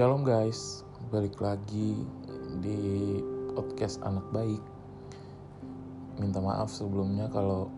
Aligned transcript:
Shalom 0.00 0.24
guys, 0.24 0.80
balik 1.12 1.44
lagi 1.44 1.92
di 2.64 3.20
podcast 3.52 4.00
anak 4.00 4.24
baik. 4.32 4.64
Minta 6.16 6.40
maaf 6.40 6.72
sebelumnya 6.72 7.28
kalau 7.28 7.68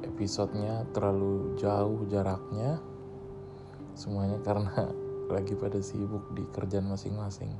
episodenya 0.00 0.88
terlalu 0.96 1.60
jauh 1.60 2.08
jaraknya. 2.08 2.80
Semuanya 4.00 4.40
karena 4.40 4.72
lagi 5.36 5.52
pada 5.60 5.76
sibuk 5.84 6.24
di 6.32 6.48
kerjaan 6.56 6.88
masing-masing. 6.88 7.52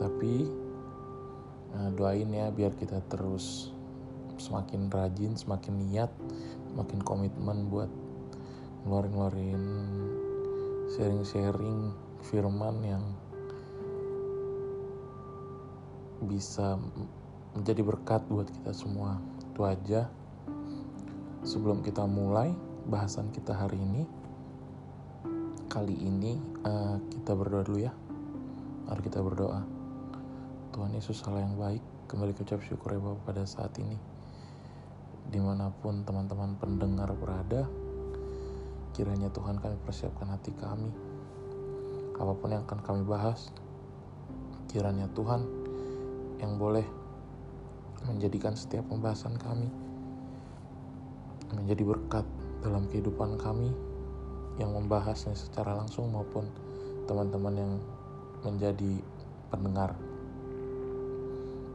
Tapi 0.00 0.48
eh, 1.76 1.90
doain 1.92 2.32
ya 2.32 2.48
biar 2.48 2.72
kita 2.80 3.04
terus 3.12 3.76
semakin 4.40 4.88
rajin, 4.88 5.36
semakin 5.36 5.84
niat, 5.84 6.08
semakin 6.72 7.04
komitmen 7.04 7.68
buat 7.68 7.92
ngeluarin-ngeluarin 8.88 10.21
sharing-sharing 10.92 11.88
firman 12.28 12.76
yang 12.84 13.04
bisa 16.28 16.76
menjadi 17.56 17.80
berkat 17.80 18.20
buat 18.28 18.48
kita 18.48 18.72
semua. 18.76 19.16
Itu 19.52 19.64
aja. 19.64 20.12
Sebelum 21.42 21.82
kita 21.82 22.06
mulai 22.06 22.54
bahasan 22.86 23.32
kita 23.34 23.56
hari 23.56 23.80
ini, 23.80 24.06
kali 25.66 25.96
ini 25.96 26.38
uh, 26.62 27.00
kita 27.10 27.34
berdoa 27.34 27.66
dulu 27.66 27.80
ya. 27.82 27.92
Mari 28.86 29.00
kita 29.08 29.24
berdoa. 29.24 29.64
Tuhan 30.76 30.92
Yesus 30.92 31.24
Allah 31.24 31.44
yang 31.48 31.56
baik, 31.56 31.82
kembali 32.06 32.36
ucap 32.36 32.60
syukur 32.62 32.94
ya 32.94 33.00
Bapak 33.00 33.32
pada 33.32 33.42
saat 33.48 33.72
ini. 33.80 33.96
Di 35.32 35.40
mana 35.40 35.72
pun 35.72 36.04
teman-teman 36.04 36.54
pendengar 36.60 37.10
berada, 37.16 37.66
Kiranya 38.92 39.32
Tuhan 39.32 39.56
kami 39.56 39.76
persiapkan 39.88 40.28
hati 40.28 40.52
kami. 40.52 40.92
Apa 42.20 42.36
pun 42.36 42.52
yang 42.52 42.62
akan 42.68 42.80
kami 42.84 43.02
bahas, 43.08 43.48
kiranya 44.68 45.08
Tuhan 45.16 45.48
yang 46.38 46.60
boleh 46.60 46.84
menjadikan 48.04 48.52
setiap 48.52 48.84
pembahasan 48.90 49.38
kami 49.40 49.70
menjadi 51.54 51.82
berkat 51.84 52.26
dalam 52.64 52.88
kehidupan 52.88 53.36
kami 53.36 53.70
yang 54.60 54.72
membahasnya 54.72 55.36
secara 55.36 55.76
langsung 55.76 56.12
maupun 56.12 56.48
teman-teman 57.08 57.54
yang 57.56 57.72
menjadi 58.44 59.00
pendengar. 59.48 59.96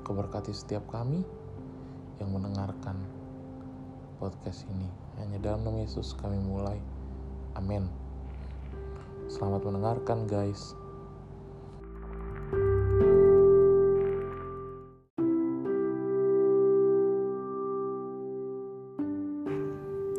Keberkati 0.05 0.55
setiap 0.55 0.87
kami 0.87 1.21
yang 2.17 2.29
mendengarkan 2.31 2.97
podcast 4.17 4.65
ini. 4.71 4.89
Hanya 5.19 5.37
dalam 5.41 5.65
nama 5.67 5.83
Yesus 5.83 6.15
kami 6.17 6.39
mulai. 6.39 6.96
Amin. 7.57 7.89
Selamat 9.25 9.65
mendengarkan, 9.65 10.29
guys. 10.29 10.77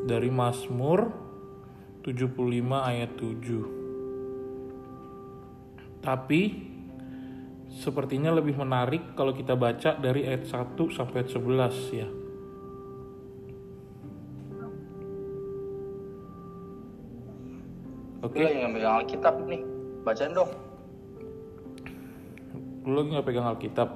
Dari 0.02 0.26
Mazmur 0.34 1.14
75 2.02 2.26
ayat 2.82 3.14
7. 3.14 6.02
Tapi 6.02 6.42
sepertinya 7.70 8.34
lebih 8.34 8.58
menarik 8.58 9.14
kalau 9.14 9.30
kita 9.30 9.54
baca 9.54 9.94
dari 9.94 10.26
ayat 10.26 10.42
1 10.42 10.90
sampai 10.90 11.22
ayat 11.22 11.30
11 11.38 11.94
ya. 11.94 12.10
Oke. 18.28 18.44
Okay. 18.44 18.60
lagi 18.60 18.76
pegang 18.76 18.96
Alkitab 19.00 19.34
nih. 19.48 19.62
Bacain 20.04 20.36
dong. 20.36 20.52
Lu 22.84 22.92
lagi 22.92 23.08
nggak 23.16 23.24
pegang 23.24 23.48
Alkitab? 23.48 23.88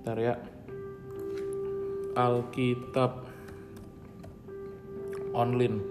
Ntar 0.00 0.16
ya. 0.16 0.34
Alkitab 2.16 3.28
online. 5.36 5.84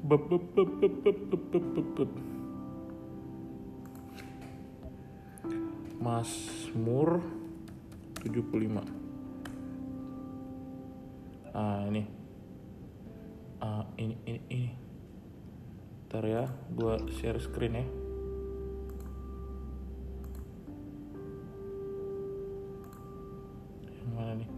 Bep, 0.00 0.22
bep, 0.32 0.44
bep, 0.56 0.70
bep, 0.80 0.94
bep, 1.04 1.18
bep, 1.28 1.66
bep, 1.76 1.88
bep. 1.92 2.10
Mazmur 6.00 7.20
75 8.24 8.99
ah 11.60 11.84
ini. 11.92 12.02
Ah 13.60 13.84
ini 14.00 14.16
ini 14.24 14.40
ini. 14.48 14.70
Ntar 16.08 16.24
ya 16.24 16.48
gua 16.72 16.96
share 17.20 17.36
screen 17.36 17.76
ya. 17.76 17.84
Yang 24.00 24.12
mana 24.16 24.32
nih? 24.40 24.48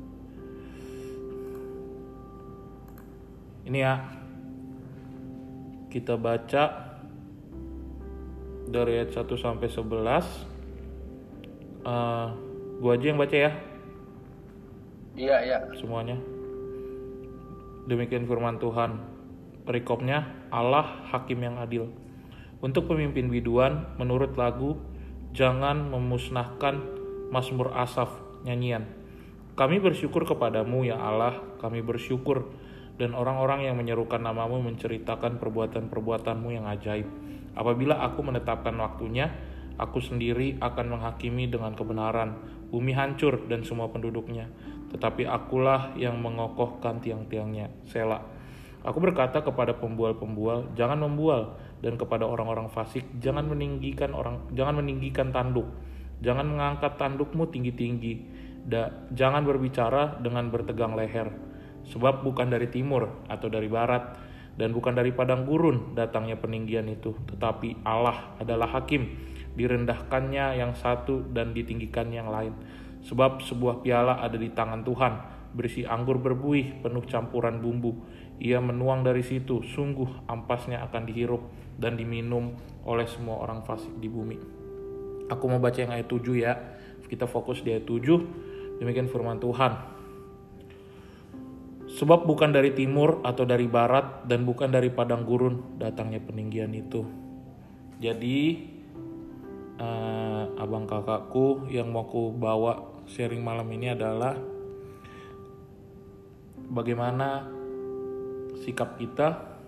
Ini 3.67 3.79
ya. 3.83 3.95
Kita 5.91 6.17
baca 6.17 6.65
dari 8.73 8.97
ayat 8.97 9.13
1 9.13 9.29
sampai 9.37 9.69
11 9.69 9.85
uh, 11.85 12.33
gua 12.81 12.93
aja 12.97 13.05
yang 13.11 13.19
baca 13.19 13.37
ya. 13.37 13.53
Iya 15.13 15.37
iya. 15.45 15.59
Semuanya 15.77 16.32
Demikian 17.83 18.31
firman 18.31 18.63
Tuhan. 18.63 19.03
Perikopnya, 19.67 20.47
Allah 20.55 21.07
hakim 21.11 21.43
yang 21.43 21.59
adil. 21.59 21.91
Untuk 22.63 22.87
pemimpin 22.87 23.27
biduan, 23.27 23.99
menurut 23.99 24.39
lagu, 24.39 24.79
jangan 25.35 25.91
memusnahkan 25.91 26.79
Mazmur 27.35 27.75
Asaf, 27.75 28.11
nyanyian. 28.47 28.87
Kami 29.59 29.83
bersyukur 29.83 30.23
kepadamu 30.23 30.87
ya 30.87 30.97
Allah, 30.97 31.43
kami 31.59 31.83
bersyukur 31.83 32.55
dan 33.03 33.19
orang-orang 33.19 33.67
yang 33.67 33.75
menyerukan 33.75 34.23
namamu 34.23 34.63
menceritakan 34.63 35.43
perbuatan-perbuatanmu 35.43 36.49
yang 36.55 36.71
ajaib. 36.71 37.09
Apabila 37.59 37.99
aku 37.99 38.23
menetapkan 38.23 38.73
waktunya, 38.79 39.33
aku 39.83 39.99
sendiri 39.99 40.63
akan 40.63 40.95
menghakimi 40.95 41.51
dengan 41.51 41.75
kebenaran. 41.75 42.39
Bumi 42.71 42.95
hancur 42.95 43.51
dan 43.51 43.67
semua 43.67 43.91
penduduknya. 43.91 44.47
Tetapi 44.95 45.27
akulah 45.27 45.99
yang 45.99 46.23
mengokohkan 46.23 47.03
tiang-tiangnya. 47.03 47.75
Sela. 47.91 48.23
Aku 48.83 48.99
berkata 48.99 49.43
kepada 49.43 49.79
pembual-pembual, 49.79 50.75
jangan 50.75 51.03
membual, 51.07 51.59
dan 51.83 51.95
kepada 51.95 52.27
orang-orang 52.27 52.67
fasik, 52.67 53.07
jangan 53.23 53.47
meninggikan 53.47 54.11
orang, 54.11 54.43
jangan 54.59 54.83
meninggikan 54.83 55.31
tanduk, 55.31 55.71
jangan 56.19 56.51
mengangkat 56.51 56.99
tandukmu 56.99 57.47
tinggi-tinggi, 57.47 58.27
jangan 59.15 59.47
berbicara 59.47 60.19
dengan 60.19 60.51
bertegang 60.51 60.99
leher, 60.99 61.31
sebab 61.95 62.27
bukan 62.27 62.51
dari 62.51 62.75
timur 62.75 63.23
atau 63.31 63.47
dari 63.47 63.71
barat, 63.71 64.19
dan 64.59 64.75
bukan 64.75 64.99
dari 64.99 65.15
padang 65.15 65.47
gurun 65.47 65.95
datangnya 65.95 66.35
peninggian 66.43 66.91
itu, 66.91 67.15
tetapi 67.31 67.87
Allah 67.87 68.35
adalah 68.43 68.67
hakim, 68.83 69.31
direndahkannya 69.55 70.61
yang 70.61 70.73
satu 70.77 71.25
dan 71.33 71.53
ditinggikan 71.53 72.09
yang 72.09 72.33
lain 72.33 72.57
Sebab 73.03 73.43
sebuah 73.43 73.83
piala 73.83 74.23
ada 74.23 74.39
di 74.39 74.55
tangan 74.55 74.87
Tuhan, 74.87 75.13
berisi 75.59 75.83
anggur 75.83 76.23
berbuih 76.23 76.87
penuh 76.87 77.03
campuran 77.11 77.59
bumbu. 77.59 77.99
Ia 78.39 78.63
menuang 78.63 79.03
dari 79.03 79.27
situ, 79.27 79.63
sungguh 79.63 80.31
ampasnya 80.31 80.87
akan 80.87 81.03
dihirup 81.11 81.43
dan 81.79 81.99
diminum 81.99 82.55
oleh 82.87 83.07
semua 83.11 83.43
orang 83.43 83.67
fasik 83.67 83.99
di 83.99 84.07
bumi. 84.07 84.39
Aku 85.31 85.51
mau 85.51 85.59
baca 85.59 85.79
yang 85.83 85.91
ayat 85.95 86.07
7 86.07 86.39
ya. 86.39 86.55
Kita 87.13 87.29
fokus 87.29 87.61
di 87.61 87.75
ayat 87.75 87.85
7. 87.85 88.79
Demikian 88.81 89.11
firman 89.11 89.43
Tuhan. 89.43 89.73
Sebab 91.93 92.25
bukan 92.25 92.55
dari 92.55 92.73
timur 92.73 93.21
atau 93.21 93.45
dari 93.45 93.69
barat 93.69 94.25
dan 94.25 94.49
bukan 94.49 94.73
dari 94.73 94.89
padang 94.89 95.29
gurun 95.29 95.77
datangnya 95.77 96.25
peninggian 96.25 96.73
itu. 96.73 97.05
Jadi 98.01 98.72
uh, 99.83 100.45
abang 100.63 100.87
kakakku 100.87 101.67
yang 101.67 101.91
mau 101.91 102.07
ku 102.07 102.31
bawa 102.31 103.03
sharing 103.11 103.43
malam 103.43 103.67
ini 103.75 103.91
adalah 103.91 104.39
bagaimana 106.71 107.51
sikap 108.63 108.95
kita 108.97 109.59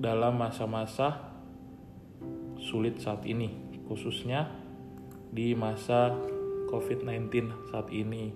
dalam 0.00 0.40
masa-masa 0.40 1.30
sulit 2.58 2.98
saat 2.98 3.22
ini, 3.28 3.52
khususnya 3.86 4.48
di 5.30 5.52
masa 5.52 6.16
COVID-19 6.72 7.52
saat 7.68 7.92
ini. 7.92 8.32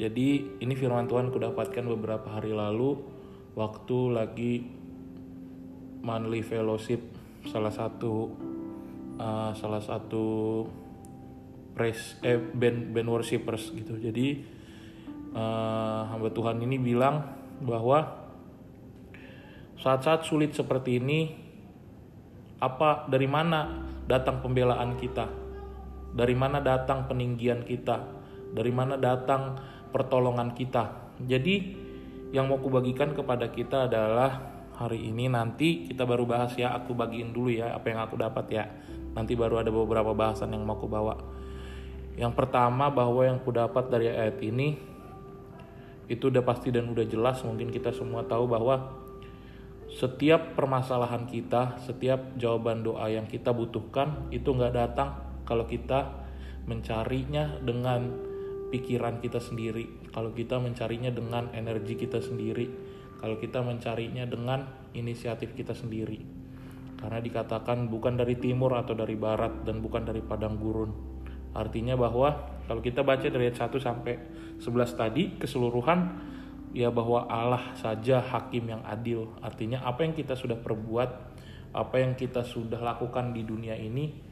Jadi 0.00 0.58
ini 0.64 0.74
firman 0.74 1.04
Tuhan 1.04 1.28
kudapatkan 1.28 1.84
beberapa 1.84 2.32
hari 2.32 2.56
lalu 2.56 2.96
waktu 3.52 3.98
lagi 4.08 4.54
monthly 6.00 6.40
fellowship 6.40 7.04
salah 7.44 7.72
satu 7.72 8.32
uh, 9.20 9.52
salah 9.52 9.84
satu 9.84 10.64
praise 11.76 12.18
eh 12.24 12.36
band 12.36 12.92
band 12.92 13.08
worshipers 13.08 13.72
gitu. 13.72 13.96
Jadi 13.96 14.26
eh, 15.32 16.00
hamba 16.10 16.28
Tuhan 16.28 16.60
ini 16.60 16.76
bilang 16.76 17.24
bahwa 17.62 18.20
saat-saat 19.80 20.28
sulit 20.28 20.52
seperti 20.52 21.00
ini 21.00 21.32
apa 22.60 23.08
dari 23.08 23.24
mana 23.24 23.86
datang 24.04 24.44
pembelaan 24.44 24.98
kita? 25.00 25.24
Dari 26.10 26.34
mana 26.34 26.58
datang 26.60 27.06
peninggian 27.06 27.64
kita? 27.64 28.02
Dari 28.50 28.72
mana 28.74 28.98
datang 28.98 29.56
pertolongan 29.94 30.52
kita? 30.52 31.16
Jadi 31.22 31.86
yang 32.34 32.50
mau 32.50 32.60
kubagikan 32.60 33.14
kepada 33.14 33.48
kita 33.48 33.88
adalah 33.88 34.58
hari 34.76 35.06
ini 35.08 35.32
nanti 35.32 35.86
kita 35.88 36.04
baru 36.04 36.28
bahas 36.28 36.52
ya. 36.58 36.76
Aku 36.76 36.92
bagiin 36.92 37.32
dulu 37.32 37.54
ya 37.54 37.72
apa 37.72 37.86
yang 37.88 38.04
aku 38.04 38.20
dapat 38.20 38.46
ya 38.52 38.64
nanti 39.14 39.34
baru 39.34 39.62
ada 39.62 39.70
beberapa 39.72 40.14
bahasan 40.14 40.54
yang 40.54 40.62
mau 40.62 40.78
aku 40.78 40.86
bawa. 40.86 41.18
Yang 42.18 42.32
pertama 42.36 42.90
bahwa 42.92 43.22
yang 43.24 43.40
ku 43.40 43.54
dapat 43.54 43.88
dari 43.88 44.10
ayat 44.10 44.38
ini 44.42 44.76
itu 46.10 46.26
udah 46.26 46.42
pasti 46.42 46.74
dan 46.74 46.90
udah 46.90 47.06
jelas 47.06 47.38
mungkin 47.46 47.70
kita 47.70 47.94
semua 47.94 48.26
tahu 48.26 48.50
bahwa 48.50 48.98
setiap 49.90 50.54
permasalahan 50.54 51.26
kita, 51.26 51.78
setiap 51.82 52.34
jawaban 52.38 52.82
doa 52.82 53.10
yang 53.10 53.26
kita 53.26 53.50
butuhkan 53.50 54.30
itu 54.34 54.50
nggak 54.50 54.74
datang 54.74 55.18
kalau 55.46 55.66
kita 55.66 56.14
mencarinya 56.66 57.58
dengan 57.62 58.10
pikiran 58.70 59.18
kita 59.18 59.42
sendiri, 59.42 60.10
kalau 60.14 60.30
kita 60.30 60.62
mencarinya 60.62 61.10
dengan 61.10 61.50
energi 61.50 61.98
kita 61.98 62.22
sendiri, 62.22 62.70
kalau 63.18 63.36
kita 63.38 63.58
mencarinya 63.60 64.22
dengan 64.24 64.70
inisiatif 64.94 65.52
kita 65.58 65.74
sendiri. 65.74 66.39
Karena 67.00 67.18
dikatakan 67.18 67.88
bukan 67.88 68.20
dari 68.20 68.36
timur 68.36 68.76
atau 68.76 68.92
dari 68.92 69.16
barat 69.16 69.64
dan 69.64 69.80
bukan 69.80 70.04
dari 70.04 70.20
padang 70.20 70.60
gurun. 70.60 70.92
Artinya 71.56 71.96
bahwa 71.98 72.60
kalau 72.68 72.78
kita 72.84 73.02
baca 73.02 73.26
dari 73.26 73.50
ayat 73.50 73.58
1 73.58 73.80
sampai 73.80 74.14
11 74.62 74.94
tadi 74.94 75.34
keseluruhan 75.40 75.98
ya 76.70 76.92
bahwa 76.94 77.26
Allah 77.26 77.74
saja 77.74 78.22
hakim 78.22 78.70
yang 78.70 78.82
adil. 78.86 79.34
Artinya 79.42 79.82
apa 79.82 80.06
yang 80.06 80.14
kita 80.14 80.38
sudah 80.38 80.60
perbuat, 80.60 81.10
apa 81.74 81.96
yang 81.98 82.14
kita 82.14 82.46
sudah 82.46 82.78
lakukan 82.78 83.34
di 83.34 83.42
dunia 83.42 83.74
ini 83.74 84.30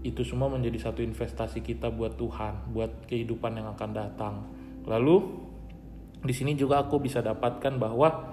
itu 0.00 0.24
semua 0.24 0.48
menjadi 0.48 0.88
satu 0.90 1.04
investasi 1.04 1.60
kita 1.60 1.92
buat 1.92 2.16
Tuhan, 2.16 2.72
buat 2.72 3.04
kehidupan 3.10 3.60
yang 3.60 3.68
akan 3.76 3.90
datang. 3.92 4.34
Lalu 4.88 5.44
di 6.24 6.32
sini 6.32 6.56
juga 6.56 6.80
aku 6.84 7.00
bisa 7.00 7.20
dapatkan 7.20 7.76
bahwa 7.76 8.29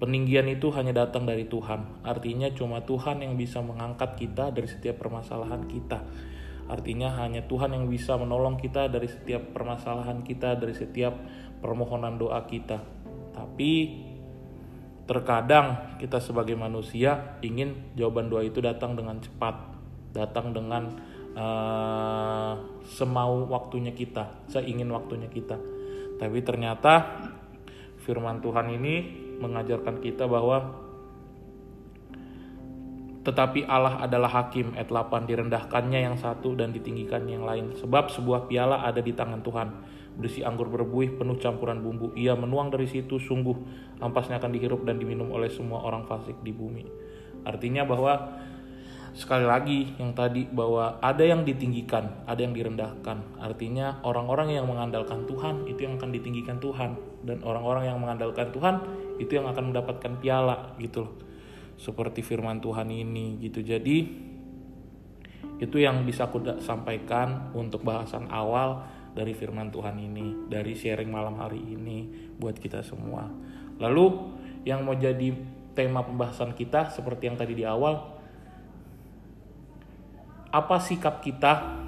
peninggian 0.00 0.48
itu 0.48 0.72
hanya 0.72 1.04
datang 1.04 1.28
dari 1.28 1.44
Tuhan. 1.44 2.00
Artinya 2.02 2.48
cuma 2.56 2.80
Tuhan 2.80 3.20
yang 3.20 3.36
bisa 3.36 3.60
mengangkat 3.60 4.16
kita 4.16 4.48
dari 4.48 4.66
setiap 4.66 4.96
permasalahan 4.96 5.68
kita. 5.68 6.00
Artinya 6.72 7.12
hanya 7.20 7.44
Tuhan 7.44 7.76
yang 7.76 7.86
bisa 7.86 8.16
menolong 8.16 8.56
kita 8.56 8.88
dari 8.88 9.06
setiap 9.12 9.52
permasalahan 9.52 10.24
kita, 10.24 10.56
dari 10.56 10.72
setiap 10.72 11.12
permohonan 11.60 12.16
doa 12.16 12.40
kita. 12.48 12.80
Tapi 13.36 13.72
terkadang 15.04 15.98
kita 16.00 16.22
sebagai 16.22 16.56
manusia 16.56 17.36
ingin 17.44 17.92
jawaban 17.98 18.32
doa 18.32 18.46
itu 18.46 18.62
datang 18.64 18.96
dengan 18.96 19.20
cepat, 19.20 19.58
datang 20.14 20.54
dengan 20.54 20.86
uh, 21.34 22.54
semau 22.86 23.50
waktunya 23.50 23.92
kita, 23.92 24.46
seingin 24.48 24.88
waktunya 24.94 25.26
kita. 25.26 25.58
Tapi 26.16 26.38
ternyata 26.46 27.18
firman 28.06 28.38
Tuhan 28.38 28.70
ini 28.70 28.94
mengajarkan 29.40 29.98
kita 30.04 30.28
bahwa 30.28 30.76
tetapi 33.20 33.68
Allah 33.68 34.00
adalah 34.00 34.32
hakim 34.32 34.72
ayat 34.72 34.88
8 34.88 35.28
direndahkannya 35.28 36.00
yang 36.08 36.16
satu 36.16 36.56
dan 36.56 36.72
ditinggikan 36.72 37.28
yang 37.28 37.44
lain 37.44 37.76
sebab 37.76 38.08
sebuah 38.08 38.48
piala 38.48 38.80
ada 38.80 39.04
di 39.04 39.12
tangan 39.12 39.44
Tuhan 39.44 39.68
berisi 40.16 40.44
anggur 40.44 40.68
berbuih 40.68 41.16
penuh 41.16 41.40
campuran 41.40 41.80
bumbu. 41.80 42.12
Ia 42.12 42.36
menuang 42.36 42.74
dari 42.74 42.84
situ 42.84 43.16
sungguh 43.16 43.56
ampasnya 44.04 44.36
akan 44.36 44.52
dihirup 44.52 44.84
dan 44.84 45.00
diminum 45.00 45.32
oleh 45.32 45.48
semua 45.48 45.80
orang 45.80 46.04
fasik 46.04 46.36
di 46.44 46.52
bumi. 46.52 46.84
Artinya 47.48 47.88
bahwa 47.88 48.36
sekali 49.12 49.42
lagi 49.42 49.94
yang 49.98 50.14
tadi 50.14 50.46
bahwa 50.46 51.02
ada 51.02 51.22
yang 51.26 51.42
ditinggikan, 51.42 52.24
ada 52.26 52.40
yang 52.40 52.54
direndahkan. 52.54 53.42
Artinya 53.42 53.98
orang-orang 54.06 54.54
yang 54.54 54.66
mengandalkan 54.70 55.26
Tuhan 55.26 55.66
itu 55.66 55.86
yang 55.86 55.98
akan 55.98 56.10
ditinggikan 56.14 56.62
Tuhan 56.62 56.94
dan 57.26 57.42
orang-orang 57.42 57.90
yang 57.90 57.98
mengandalkan 57.98 58.54
Tuhan 58.54 58.74
itu 59.18 59.36
yang 59.36 59.50
akan 59.50 59.74
mendapatkan 59.74 60.12
piala 60.22 60.76
gitu 60.78 61.06
loh. 61.06 61.14
Seperti 61.80 62.20
firman 62.20 62.60
Tuhan 62.60 62.88
ini 62.92 63.40
gitu. 63.40 63.64
Jadi 63.64 63.96
itu 65.60 65.76
yang 65.76 66.04
bisa 66.08 66.28
aku 66.28 66.40
sampaikan 66.60 67.52
untuk 67.52 67.84
bahasan 67.84 68.28
awal 68.32 68.84
dari 69.12 69.34
firman 69.34 69.68
Tuhan 69.68 69.98
ini, 69.98 70.48
dari 70.48 70.72
sharing 70.72 71.10
malam 71.10 71.36
hari 71.36 71.60
ini 71.60 72.30
buat 72.38 72.56
kita 72.56 72.80
semua. 72.86 73.26
Lalu 73.80 74.06
yang 74.64 74.84
mau 74.84 74.94
jadi 74.94 75.32
tema 75.72 76.04
pembahasan 76.04 76.52
kita 76.52 76.92
seperti 76.92 77.32
yang 77.32 77.36
tadi 77.40 77.56
di 77.56 77.64
awal, 77.64 78.19
apa 80.50 80.76
sikap 80.82 81.22
kita? 81.22 81.78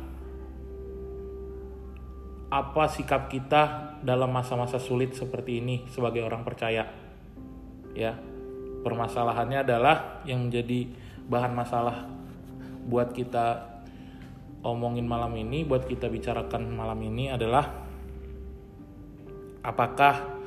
Apa 2.53 2.85
sikap 2.87 3.26
kita 3.26 3.97
dalam 4.05 4.31
masa-masa 4.31 4.79
sulit 4.79 5.19
seperti 5.19 5.59
ini 5.59 5.88
sebagai 5.91 6.23
orang 6.23 6.47
percaya? 6.47 6.87
Ya, 7.93 8.17
permasalahannya 8.87 9.67
adalah 9.67 10.23
yang 10.29 10.47
menjadi 10.49 10.88
bahan 11.26 11.53
masalah 11.53 12.06
buat 12.87 13.11
kita 13.11 13.73
omongin 14.62 15.06
malam 15.11 15.35
ini, 15.35 15.67
buat 15.67 15.87
kita 15.87 16.06
bicarakan 16.06 16.70
malam 16.70 16.99
ini 17.03 17.35
adalah 17.35 17.67
apakah 19.67 20.38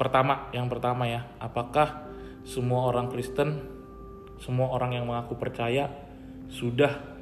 pertama, 0.00 0.48
yang 0.56 0.68
pertama 0.68 1.04
ya, 1.08 1.28
apakah 1.36 2.08
semua 2.46 2.88
orang 2.88 3.12
Kristen, 3.12 3.60
semua 4.40 4.72
orang 4.72 4.96
yang 4.96 5.04
mengaku 5.04 5.36
percaya 5.36 5.92
sudah 6.48 7.19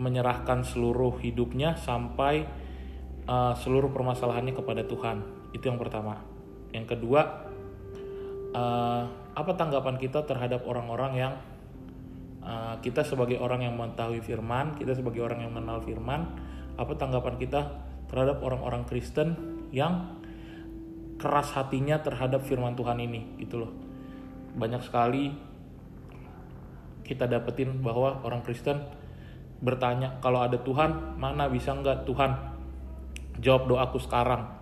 menyerahkan 0.00 0.64
seluruh 0.64 1.20
hidupnya 1.20 1.76
sampai 1.76 2.48
uh, 3.28 3.52
seluruh 3.56 3.92
permasalahannya 3.92 4.56
kepada 4.56 4.84
Tuhan. 4.88 5.24
Itu 5.52 5.68
yang 5.68 5.76
pertama. 5.76 6.20
Yang 6.72 6.96
kedua, 6.96 7.50
uh, 8.56 9.04
apa 9.32 9.52
tanggapan 9.56 10.00
kita 10.00 10.24
terhadap 10.24 10.64
orang-orang 10.64 11.12
yang 11.16 11.34
Eh, 12.42 12.74
kita 12.82 13.06
sebagai 13.06 13.38
orang 13.38 13.62
yang 13.62 13.78
mengetahui 13.78 14.18
firman, 14.18 14.74
kita 14.74 14.98
sebagai 14.98 15.22
orang 15.22 15.46
yang 15.46 15.54
mengenal 15.54 15.78
firman, 15.78 16.26
apa 16.74 16.98
tanggapan 16.98 17.38
kita 17.38 17.70
terhadap 18.10 18.42
orang-orang 18.42 18.82
Kristen 18.82 19.38
yang 19.70 20.18
keras 21.22 21.54
hatinya 21.54 22.02
terhadap 22.02 22.42
firman 22.42 22.74
Tuhan 22.74 22.98
ini, 22.98 23.38
gitu 23.38 23.62
loh. 23.62 23.70
Banyak 24.58 24.82
sekali 24.82 25.30
kita 27.06 27.30
dapetin 27.30 27.78
bahwa 27.78 28.26
orang 28.26 28.42
Kristen 28.42 28.90
bertanya 29.62 30.18
kalau 30.18 30.42
ada 30.42 30.58
Tuhan 30.58 31.16
mana 31.16 31.46
bisa 31.46 31.72
nggak 31.72 32.04
Tuhan? 32.04 32.30
Jawab 33.38 33.70
doaku 33.70 34.02
sekarang. 34.02 34.60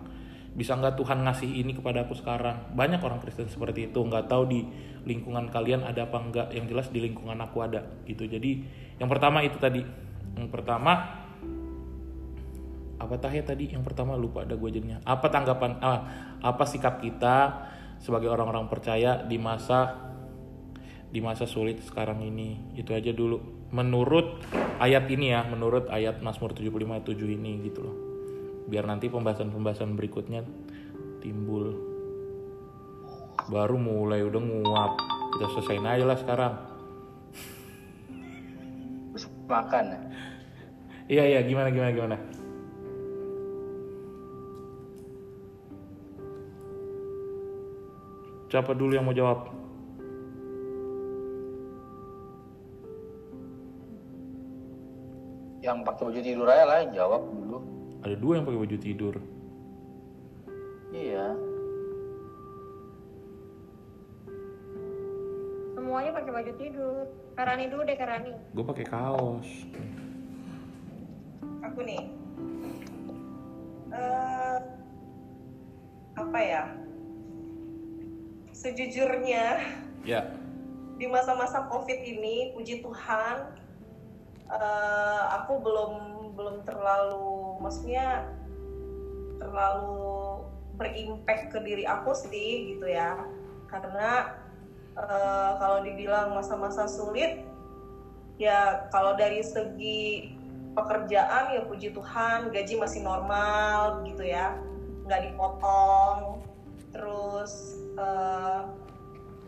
Bisa 0.53 0.77
nggak 0.77 0.95
Tuhan 0.95 1.25
ngasih 1.25 1.49
ini 1.49 1.73
kepada 1.73 2.05
aku 2.05 2.13
sekarang? 2.13 2.71
Banyak 2.77 3.01
orang 3.01 3.19
Kristen 3.19 3.49
seperti 3.49 3.89
itu 3.89 3.99
nggak 3.99 4.29
tahu 4.29 4.47
di 4.47 4.61
lingkungan 5.03 5.49
kalian 5.49 5.81
ada 5.81 6.05
apa 6.05 6.21
enggak 6.21 6.47
yang 6.53 6.69
jelas 6.69 6.93
di 6.93 7.01
lingkungan 7.01 7.35
aku 7.41 7.65
ada 7.65 7.81
gitu. 8.05 8.29
Jadi 8.29 8.61
yang 9.01 9.09
pertama 9.09 9.41
itu 9.41 9.57
tadi. 9.57 9.81
Yang 10.37 10.47
pertama 10.53 10.93
apa 13.01 13.17
ya 13.33 13.41
tadi? 13.41 13.73
Yang 13.73 13.83
pertama 13.89 14.13
lupa 14.13 14.45
ada 14.45 14.53
gue 14.53 14.69
jadinya. 14.69 15.01
Apa 15.01 15.33
tanggapan 15.33 15.81
ah, 15.81 15.99
apa 16.45 16.63
sikap 16.69 17.01
kita 17.01 17.65
sebagai 17.97 18.29
orang-orang 18.29 18.69
percaya 18.69 19.25
di 19.25 19.41
masa 19.41 19.97
di 21.09 21.19
masa 21.19 21.49
sulit 21.49 21.81
sekarang 21.81 22.21
ini? 22.21 22.77
Itu 22.77 22.93
aja 22.93 23.09
dulu 23.09 23.60
menurut 23.71 24.43
ayat 24.83 25.07
ini 25.07 25.31
ya 25.31 25.47
menurut 25.47 25.87
ayat 25.87 26.19
Mazmur 26.19 26.51
75 26.51 27.07
7 27.07 27.37
ini 27.39 27.63
gitu 27.63 27.87
loh. 27.87 27.95
Biar 28.67 28.83
nanti 28.87 29.07
pembahasan-pembahasan 29.07 29.95
berikutnya 29.95 30.43
timbul. 31.23 31.75
Baru 33.47 33.79
mulai 33.79 34.21
udah 34.27 34.39
nguap. 34.43 34.93
Kita 35.35 35.47
selesaiin 35.55 35.87
aja 35.87 36.05
lah 36.05 36.19
sekarang. 36.19 36.53
Makan 39.51 39.83
ya? 39.83 39.99
iya 41.11 41.23
iya. 41.27 41.39
Gimana 41.43 41.67
gimana 41.75 41.91
gimana? 41.91 42.17
Siapa 48.47 48.71
dulu 48.75 48.95
yang 48.95 49.07
mau 49.07 49.15
jawab 49.15 49.60
yang 55.61 55.85
pakai 55.85 56.03
baju 56.09 56.19
tidur 56.19 56.47
aja 56.49 56.65
lah 56.65 56.77
yang 56.81 56.91
jawab 56.93 57.21
dulu. 57.29 57.57
Ada 58.01 58.15
dua 58.17 58.33
yang 58.41 58.45
pakai 58.49 58.59
baju 58.65 58.77
tidur. 58.81 59.15
Iya. 60.91 61.25
Semuanya 65.77 66.11
pakai 66.11 66.31
baju 66.33 66.51
tidur. 66.57 67.03
Karani 67.37 67.65
dulu 67.69 67.81
deh 67.85 67.97
Karani. 67.97 68.33
Gue 68.51 68.65
pakai 68.65 68.85
kaos. 68.85 69.49
Aku 71.61 71.79
nih. 71.85 72.03
Eh, 73.91 74.57
apa 76.17 76.39
ya? 76.41 76.63
Sejujurnya 78.51 79.57
Ya. 80.01 80.25
di 80.97 81.05
masa-masa 81.09 81.65
covid 81.69 81.97
ini 81.97 82.53
puji 82.53 82.81
Tuhan 82.81 83.57
eh, 84.51 85.21
aku 85.41 85.63
belum 85.63 85.93
belum 86.35 86.55
terlalu 86.67 87.59
maksudnya 87.63 88.27
terlalu 89.39 90.45
berimpact 90.75 91.51
ke 91.53 91.59
diri 91.63 91.83
aku 91.87 92.11
sih 92.13 92.75
gitu 92.75 92.87
ya. 92.91 93.15
Karena 93.71 94.35
eh, 94.99 95.51
kalau 95.57 95.79
dibilang 95.85 96.35
masa-masa 96.35 96.85
sulit 96.85 97.47
ya 98.41 98.89
kalau 98.89 99.13
dari 99.13 99.45
segi 99.45 100.33
pekerjaan 100.71 101.51
ya 101.51 101.61
puji 101.67 101.91
Tuhan 101.91 102.49
gaji 102.51 102.73
masih 102.79 103.01
normal 103.05 104.03
gitu 104.03 104.23
ya. 104.25 104.59
Nggak 105.07 105.31
dipotong. 105.31 106.43
Terus 106.91 107.79
eh, 107.95 108.59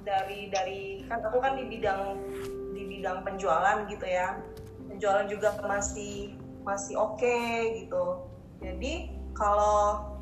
dari 0.03 0.51
dari 0.51 0.81
kan 1.07 1.23
aku 1.23 1.39
kan 1.39 1.55
di 1.55 1.63
bidang 1.67 2.19
di 2.75 2.83
bidang 2.83 3.23
penjualan 3.23 3.87
gitu 3.87 4.03
ya 4.03 4.35
penjualan 5.03 5.27
juga 5.27 5.59
masih 5.67 6.39
masih 6.63 6.95
oke 6.95 7.35
gitu. 7.75 8.23
Jadi 8.63 9.11
kalau 9.35 10.15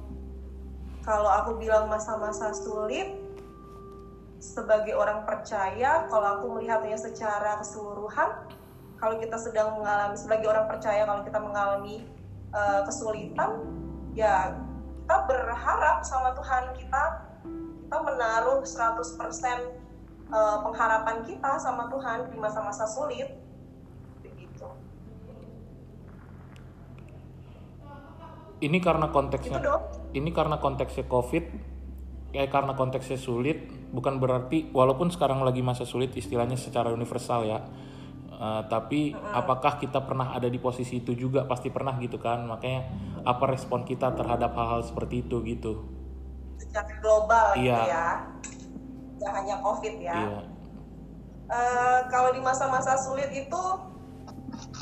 kalau 1.06 1.30
aku 1.30 1.62
bilang 1.62 1.86
masa-masa 1.86 2.50
sulit 2.50 3.14
sebagai 4.42 4.98
orang 4.98 5.22
percaya 5.22 6.10
kalau 6.10 6.28
aku 6.34 6.46
melihatnya 6.58 6.98
secara 6.98 7.62
keseluruhan 7.62 8.50
kalau 8.98 9.22
kita 9.22 9.38
sedang 9.38 9.78
mengalami 9.78 10.18
sebagai 10.18 10.50
orang 10.50 10.66
percaya 10.66 11.06
kalau 11.06 11.22
kita 11.30 11.38
mengalami 11.38 12.02
uh, 12.50 12.82
kesulitan 12.82 13.62
ya 14.18 14.58
kita 15.06 15.30
berharap 15.30 16.02
sama 16.02 16.34
Tuhan 16.42 16.74
kita 16.74 17.04
kita 17.86 17.98
menaruh 18.02 18.66
100% 18.66 18.98
uh, 20.34 20.58
pengharapan 20.66 21.22
kita 21.22 21.62
sama 21.62 21.86
Tuhan 21.94 22.34
di 22.34 22.38
masa-masa 22.42 22.90
sulit 22.90 23.30
begitu 24.62 24.66
Ini 28.62 28.77
karena 28.77 29.10
konteksnya 29.10 29.58
dong. 29.58 29.82
Ini 30.13 30.30
karena 30.30 30.62
konteksnya 30.62 31.10
Covid 31.10 31.46
ya 32.32 32.48
karena 32.48 32.72
konteksnya 32.80 33.20
sulit 33.20 33.68
bukan 33.91 34.15
berarti 34.15 34.72
walaupun 34.72 35.12
sekarang 35.12 35.44
lagi 35.44 35.60
masa 35.60 35.84
sulit 35.84 36.15
istilahnya 36.15 36.56
secara 36.56 36.94
universal 36.94 37.44
ya. 37.44 37.60
Eh, 38.41 38.62
tapi 38.74 39.13
apakah 39.13 39.77
kita 39.77 40.01
pernah 40.01 40.34
ada 40.34 40.50
di 40.50 40.58
posisi 40.58 40.98
itu 41.01 41.13
juga? 41.13 41.46
Pasti 41.46 41.70
pernah 41.70 41.94
gitu 42.01 42.18
kan? 42.18 42.46
Makanya 42.48 42.82
apa 43.22 43.46
respon 43.50 43.86
kita 43.86 44.13
terhadap 44.18 44.53
hal-hal 44.58 44.82
seperti 44.82 45.22
itu 45.25 45.41
gitu? 45.46 45.86
Secara 46.58 46.89
global 47.01 47.53
gitu 47.58 47.70
Iya. 47.70 47.80
ya. 47.86 48.08
Nggak 49.22 49.32
hanya 49.38 49.56
COVID 49.62 49.96
ya. 50.01 50.15
Iya. 50.18 50.39
Eh, 51.51 52.00
kalau 52.10 52.32
di 52.34 52.41
masa-masa 52.41 52.98
sulit 52.98 53.30
itu 53.30 53.62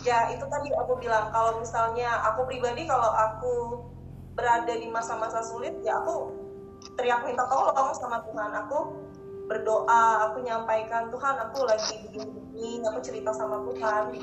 ya 0.08 0.32
itu 0.32 0.46
tadi 0.48 0.70
aku 0.74 0.98
bilang 1.00 1.30
kalau 1.30 1.60
misalnya 1.60 2.10
aku 2.32 2.48
pribadi 2.48 2.88
kalau 2.88 3.12
aku 3.12 3.54
berada 4.34 4.72
di 4.72 4.88
masa-masa 4.88 5.44
sulit 5.44 5.76
ya 5.84 6.00
aku 6.00 6.32
teriak 6.96 7.28
minta 7.28 7.44
tolong 7.48 7.96
sama 7.96 8.24
Tuhan. 8.24 8.52
Aku 8.68 8.80
berdoa 9.50 10.30
aku 10.30 10.46
nyampaikan 10.46 11.10
Tuhan 11.10 11.36
aku 11.50 11.66
lagi 11.66 11.96
begini-begini 12.08 12.86
aku 12.88 13.00
cerita 13.04 13.32
sama 13.36 13.66
Tuhan. 13.68 14.16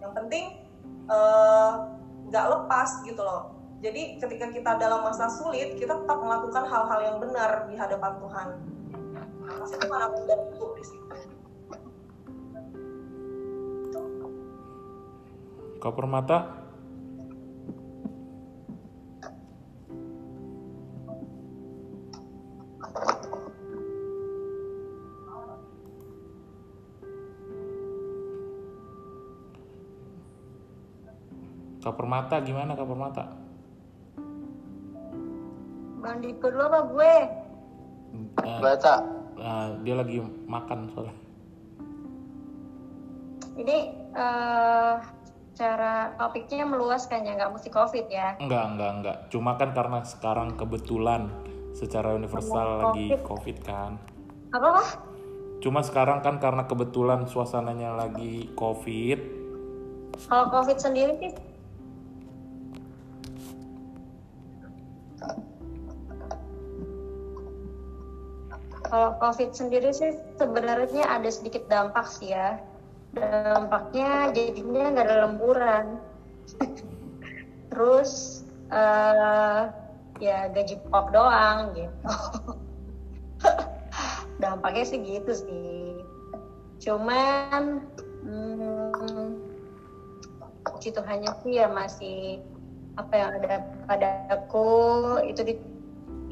Yang 0.00 0.12
penting 0.16 0.44
eh, 1.08 1.72
nggak 2.28 2.46
lepas 2.48 3.04
gitu 3.04 3.20
loh. 3.20 3.52
Jadi 3.78 4.18
ketika 4.18 4.50
kita 4.50 4.70
dalam 4.80 5.06
masa 5.06 5.30
sulit 5.30 5.78
kita 5.78 5.94
tetap 6.02 6.18
melakukan 6.18 6.66
hal-hal 6.66 7.00
yang 7.04 7.16
benar 7.22 7.68
di 7.70 7.74
hadapan 7.78 8.12
Tuhan. 8.18 8.48
Bantu 9.88 10.66
di 10.76 10.84
situ 10.84 11.16
kau 15.78 15.94
permata 15.94 16.58
Kak 31.78 31.94
Permata 31.94 32.36
gimana 32.44 32.76
Kak 32.76 32.84
Permata? 32.84 33.24
Bang 36.04 36.20
Diko 36.20 36.52
dulu 36.52 36.62
apa 36.68 36.80
gue? 36.84 37.14
Eh, 38.44 38.60
Baca. 38.60 38.94
eh, 39.38 39.66
dia 39.86 39.94
lagi 39.96 40.20
makan 40.44 40.90
soalnya. 40.92 41.16
Ini 43.56 43.78
eh 44.14 44.94
cara 45.58 46.14
topiknya 46.14 46.62
meluas 46.62 47.10
kan 47.10 47.26
ya, 47.26 47.34
nggak 47.34 47.50
mesti 47.50 47.68
COVID 47.74 48.06
ya. 48.06 48.38
Enggak, 48.38 48.64
enggak, 48.70 48.90
enggak. 49.02 49.16
Cuma 49.34 49.58
kan 49.58 49.74
karena 49.74 50.06
sekarang 50.06 50.54
kebetulan 50.54 51.26
secara 51.74 52.14
universal 52.14 52.54
Ngomong 52.78 52.94
lagi 52.94 53.06
COVID. 53.18 53.26
COVID 53.26 53.56
kan. 53.66 53.90
Apa 54.54 54.68
lah? 54.78 54.88
Cuma 55.58 55.82
sekarang 55.82 56.22
kan 56.22 56.38
karena 56.38 56.62
kebetulan 56.70 57.26
suasananya 57.26 57.98
lagi 57.98 58.54
COVID. 58.54 59.18
Kalau 60.30 60.46
COVID 60.54 60.78
sendiri 60.78 61.14
sih 61.18 61.32
Kalau 68.88 69.20
COVID 69.20 69.52
sendiri 69.52 69.92
sih 69.92 70.16
sebenarnya 70.40 71.04
ada 71.04 71.28
sedikit 71.28 71.68
dampak 71.68 72.08
sih 72.08 72.32
ya. 72.32 72.56
Dampaknya 73.18 74.30
jadinya 74.32 74.84
nggak 74.94 75.06
ada 75.06 75.16
lemburan. 75.26 75.84
Terus 77.68 78.42
eh 78.70 79.62
ya 80.18 80.38
gaji 80.50 80.74
pokok 80.86 81.06
doang 81.10 81.58
gitu. 81.74 82.10
Dampaknya 84.42 84.84
sih 84.86 84.98
gitu 85.02 85.32
sih. 85.34 85.98
Cuman 86.78 87.82
hmm, 88.22 89.28
puji 90.78 90.94
Tuhannya 90.94 91.32
sih 91.42 91.58
ya 91.58 91.66
masih 91.66 92.38
apa 92.98 93.14
yang 93.14 93.30
ada 93.38 93.62
padaku 93.86 94.70
itu 95.22 95.40
di, 95.46 95.54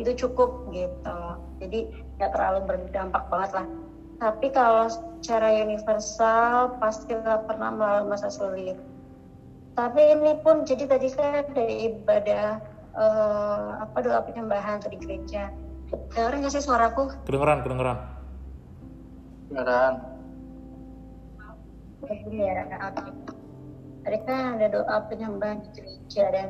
itu 0.03 0.27
cukup 0.27 0.67
gitu 0.75 1.19
jadi 1.63 1.79
nggak 2.19 2.31
terlalu 2.35 2.61
berdampak 2.67 3.23
banget 3.31 3.51
lah 3.63 3.67
tapi 4.17 4.49
kalau 4.53 4.89
secara 4.89 5.53
universal 5.61 6.77
pasti 6.81 7.13
nggak 7.13 7.45
pernah 7.49 7.71
melalui 7.73 8.13
masa 8.13 8.33
sulit 8.33 8.77
tapi 9.77 10.01
ini 10.01 10.41
pun 10.41 10.65
jadi 10.65 10.89
tadi 10.89 11.13
kan 11.13 11.45
ada 11.45 11.65
ibadah 11.65 12.49
eh, 12.97 13.69
apa 13.85 13.97
doa 14.01 14.21
penyembahan 14.25 14.81
tuh 14.81 14.89
di 14.93 14.99
gereja 15.01 15.53
dengerin 15.87 16.43
nggak 16.43 16.55
sih 16.57 16.65
suaraku 16.65 17.13
Kedengeran, 17.29 17.63
kedengeran. 17.63 17.99
Beneran. 19.47 19.95
Iya. 22.07 22.67
Tadi 24.03 24.19
kan 24.27 24.59
ada 24.59 24.67
doa 24.71 24.97
penyembahan 25.11 25.63
di 25.63 25.69
gereja 25.75 26.25
dan 26.31 26.49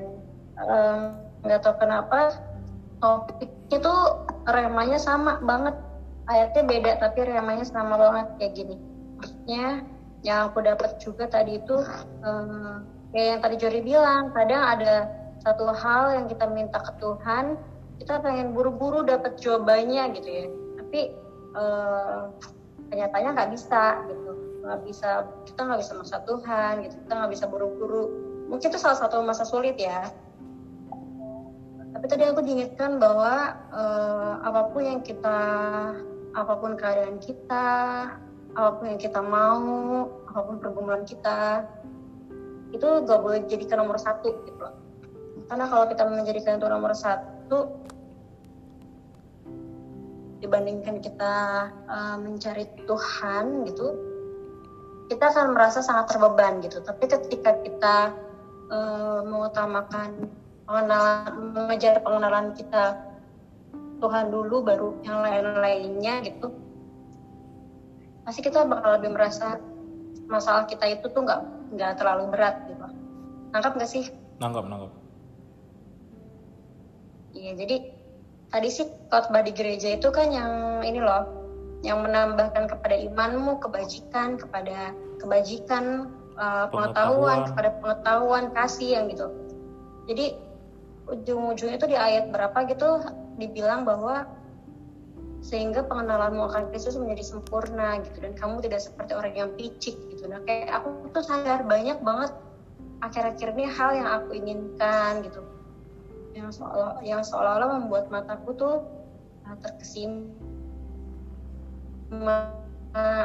em, 0.61 1.01
nggak 1.45 1.61
tahu 1.65 1.75
kenapa 1.81 2.37
topiknya 3.01 3.79
tuh 3.81 4.01
remanya 4.49 4.97
sama 5.01 5.41
banget. 5.45 5.77
Ayatnya 6.27 6.63
beda 6.67 6.93
tapi 6.99 7.23
remanya 7.23 7.63
sama 7.63 7.95
banget 7.95 8.27
kayak 8.39 8.53
gini. 8.59 8.77
Maksudnya 9.17 9.67
yang 10.27 10.51
aku 10.51 10.59
dapat 10.67 10.99
juga 10.99 11.31
tadi 11.31 11.63
itu 11.63 11.77
em, 12.27 12.83
kayak 13.15 13.27
yang 13.31 13.41
tadi 13.41 13.57
Jori 13.63 13.81
bilang, 13.87 14.35
kadang 14.35 14.63
ada 14.63 14.95
satu 15.47 15.71
hal 15.71 16.19
yang 16.19 16.27
kita 16.27 16.51
minta 16.51 16.83
ke 16.83 16.93
Tuhan, 16.99 17.55
kita 18.03 18.19
pengen 18.27 18.51
buru-buru 18.51 19.07
dapat 19.07 19.39
jawabannya 19.39 20.19
gitu 20.19 20.29
ya. 20.29 20.47
Tapi 20.83 21.01
eh, 21.55 22.23
kenyataannya 22.91 23.31
nggak 23.35 23.53
bisa 23.55 23.83
gitu 24.11 24.33
nggak 24.67 24.83
bisa 24.83 25.11
kita 25.47 25.61
nggak 25.63 25.81
bisa 25.81 25.93
maksa 25.95 26.19
Tuhan 26.27 26.73
gitu 26.83 26.95
kita 27.07 27.13
nggak 27.15 27.33
bisa 27.39 27.45
buru-buru 27.47 28.05
mungkin 28.51 28.67
itu 28.67 28.79
salah 28.83 28.99
satu 28.99 29.23
masa 29.23 29.47
sulit 29.47 29.79
ya 29.79 30.11
tapi 31.95 32.07
tadi 32.13 32.29
aku 32.29 32.43
diingatkan 32.45 32.99
bahwa 32.99 33.57
eh, 33.73 34.33
apa 34.43 34.61
pun 34.75 34.83
yang 34.85 35.01
kita 35.07 35.39
apa 36.37 36.53
pun 36.61 36.77
keadaan 36.77 37.17
kita 37.17 37.67
apa 38.57 38.71
pun 38.77 38.93
yang 38.93 39.01
kita 39.01 39.21
mau 39.25 40.05
apa 40.29 40.41
pun 40.45 40.57
pergumulan 40.61 41.05
kita 41.09 41.65
itu 42.77 42.89
gak 43.09 43.21
boleh 43.25 43.41
jadikan 43.49 43.81
nomor 43.81 43.97
satu 43.97 44.37
gitu 44.45 44.61
loh. 44.61 44.77
Karena 45.49 45.65
kalau 45.71 45.89
kita 45.89 46.03
menjadikan 46.05 46.61
itu 46.61 46.69
nomor 46.69 46.93
satu 46.93 47.73
dibandingkan 50.45 51.01
kita 51.01 51.35
uh, 51.89 52.17
mencari 52.21 52.69
Tuhan 52.85 53.65
gitu 53.65 53.97
kita 55.07 55.31
akan 55.33 55.55
merasa 55.55 55.81
sangat 55.81 56.13
terbeban 56.13 56.59
gitu. 56.61 56.83
Tapi 56.83 57.07
ketika 57.07 57.57
kita 57.63 57.97
uh, 58.69 59.23
mengutamakan 59.23 60.29
pengenalan 60.67 61.55
mengejar 61.55 62.03
pengenalan 62.03 62.53
kita 62.59 62.99
Tuhan 63.97 64.29
dulu 64.29 64.61
baru 64.61 64.89
yang 65.05 65.25
lain-lainnya 65.25 66.21
gitu. 66.27 66.53
Pasti 68.27 68.41
kita 68.45 68.67
bakal 68.69 69.01
lebih 69.01 69.15
merasa 69.17 69.57
masalah 70.27 70.67
kita 70.67 70.85
itu 70.91 71.07
tuh 71.11 71.23
nggak 71.23 71.41
nggak 71.79 71.93
terlalu 71.97 72.35
berat 72.35 72.67
gitu. 72.69 72.87
Nangkap 73.55 73.73
nggak 73.79 73.91
sih? 73.91 74.05
Nangkap, 74.43 74.67
nangkap. 74.69 74.93
iya 77.37 77.53
jadi 77.53 77.93
tadi 78.49 78.69
sih 78.73 78.89
khotbah 79.13 79.45
di 79.45 79.53
gereja 79.53 79.93
itu 79.93 80.09
kan 80.09 80.33
yang 80.33 80.81
ini 80.81 81.05
loh 81.05 81.29
yang 81.85 82.01
menambahkan 82.01 82.65
kepada 82.73 82.97
imanmu 82.97 83.61
kebajikan 83.61 84.41
kepada 84.41 84.97
kebajikan 85.21 86.09
uh, 86.41 86.65
pengetahuan, 86.73 87.45
Pengetahuan. 87.45 87.49
kepada 87.53 87.71
pengetahuan 87.85 88.45
kasih 88.57 88.89
yang 88.97 89.05
gitu. 89.13 89.29
Jadi 90.09 90.27
ujung-ujungnya 91.13 91.77
itu 91.77 91.89
di 91.93 91.97
ayat 92.01 92.33
berapa 92.33 92.57
gitu 92.73 93.05
dibilang 93.37 93.85
bahwa 93.85 94.29
sehingga 95.45 95.87
pengenalanmu 95.87 96.43
akan 96.51 96.75
Kristus 96.75 96.99
menjadi 96.99 97.23
sempurna 97.37 98.03
gitu 98.03 98.19
dan 98.19 98.35
kamu 98.35 98.67
tidak 98.67 98.83
seperti 98.83 99.15
orang 99.15 99.35
yang 99.37 99.51
picik 99.55 99.95
gitu. 100.11 100.27
Nah 100.27 100.43
kayak 100.43 100.83
aku 100.83 101.07
tuh 101.15 101.23
sadar 101.23 101.63
banyak 101.63 102.03
banget 102.03 102.35
akhir-akhir 103.05 103.55
ini 103.55 103.65
hal 103.71 103.91
yang 103.95 104.09
aku 104.11 104.35
inginkan 104.35 105.23
gitu. 105.23 105.45
Yang 106.35 106.61
seolah 106.61 106.99
yang 107.07 107.23
seolah-olah 107.23 107.79
membuat 107.79 108.11
mataku 108.11 108.59
tuh 108.59 108.83
uh, 109.47 109.57
terkesima 109.63 110.27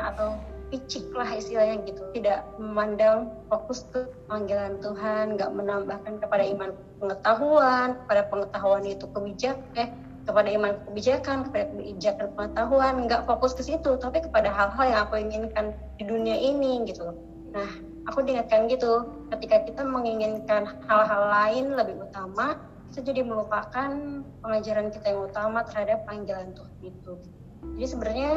atau 0.03 0.35
picik 0.71 1.11
lah 1.11 1.27
istilahnya 1.35 1.83
gitu. 1.83 2.01
Tidak 2.15 2.57
memandang 2.57 3.29
fokus 3.51 3.83
ke 3.91 4.07
panggilan 4.31 4.79
Tuhan 4.79 5.35
nggak 5.35 5.51
menambahkan 5.51 6.23
kepada 6.23 6.43
iman 6.55 6.71
pengetahuan 7.03 7.99
kepada 8.05 8.21
pengetahuan 8.31 8.83
itu 8.87 9.05
kebijak 9.11 9.57
eh 9.75 9.89
kepada 10.21 10.53
iman 10.53 10.77
kebijakan 10.85 11.49
kepada 11.49 11.65
kebijakan 11.73 12.27
pengetahuan 12.37 12.93
nggak 13.09 13.25
fokus 13.25 13.57
ke 13.57 13.65
situ 13.65 13.97
tapi 13.97 14.21
kepada 14.21 14.53
hal-hal 14.53 14.85
yang 14.85 15.01
aku 15.09 15.17
inginkan 15.17 15.73
di 15.97 16.05
dunia 16.05 16.37
ini 16.37 16.85
gitu 16.85 17.09
nah 17.49 17.65
aku 18.05 18.21
diingatkan 18.21 18.69
gitu 18.69 19.09
ketika 19.33 19.65
kita 19.65 19.81
menginginkan 19.81 20.77
hal-hal 20.85 21.25
lain 21.25 21.73
lebih 21.73 22.05
utama 22.05 22.61
kita 22.91 23.07
jadi 23.07 23.23
melupakan 23.23 23.89
pengajaran 24.43 24.91
kita 24.91 25.15
yang 25.15 25.31
utama 25.31 25.63
terhadap 25.63 26.03
panggilan 26.03 26.51
Tuhan 26.51 26.75
itu. 26.83 27.13
Jadi 27.79 27.87
sebenarnya 27.87 28.31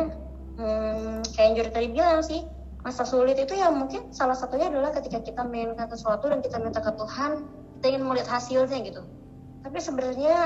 hmm, 0.59 1.27
kayak 1.35 1.45
yang 1.45 1.55
Juri 1.59 1.71
tadi 1.71 1.89
bilang 1.91 2.23
sih 2.23 2.43
masa 2.85 3.09
sulit 3.09 3.41
itu 3.41 3.57
ya 3.57 3.73
mungkin 3.73 4.13
salah 4.13 4.37
satunya 4.37 4.69
adalah 4.69 4.93
ketika 4.93 5.25
kita 5.25 5.41
menginginkan 5.41 5.89
sesuatu 5.89 6.29
dan 6.29 6.45
kita 6.45 6.61
minta 6.61 6.85
ke 6.85 6.93
Tuhan 6.93 7.49
kita 7.81 7.85
ingin 7.97 8.05
melihat 8.05 8.29
hasilnya 8.41 8.79
gitu. 8.85 9.03
Tapi 9.65 9.79
sebenarnya 9.81 10.37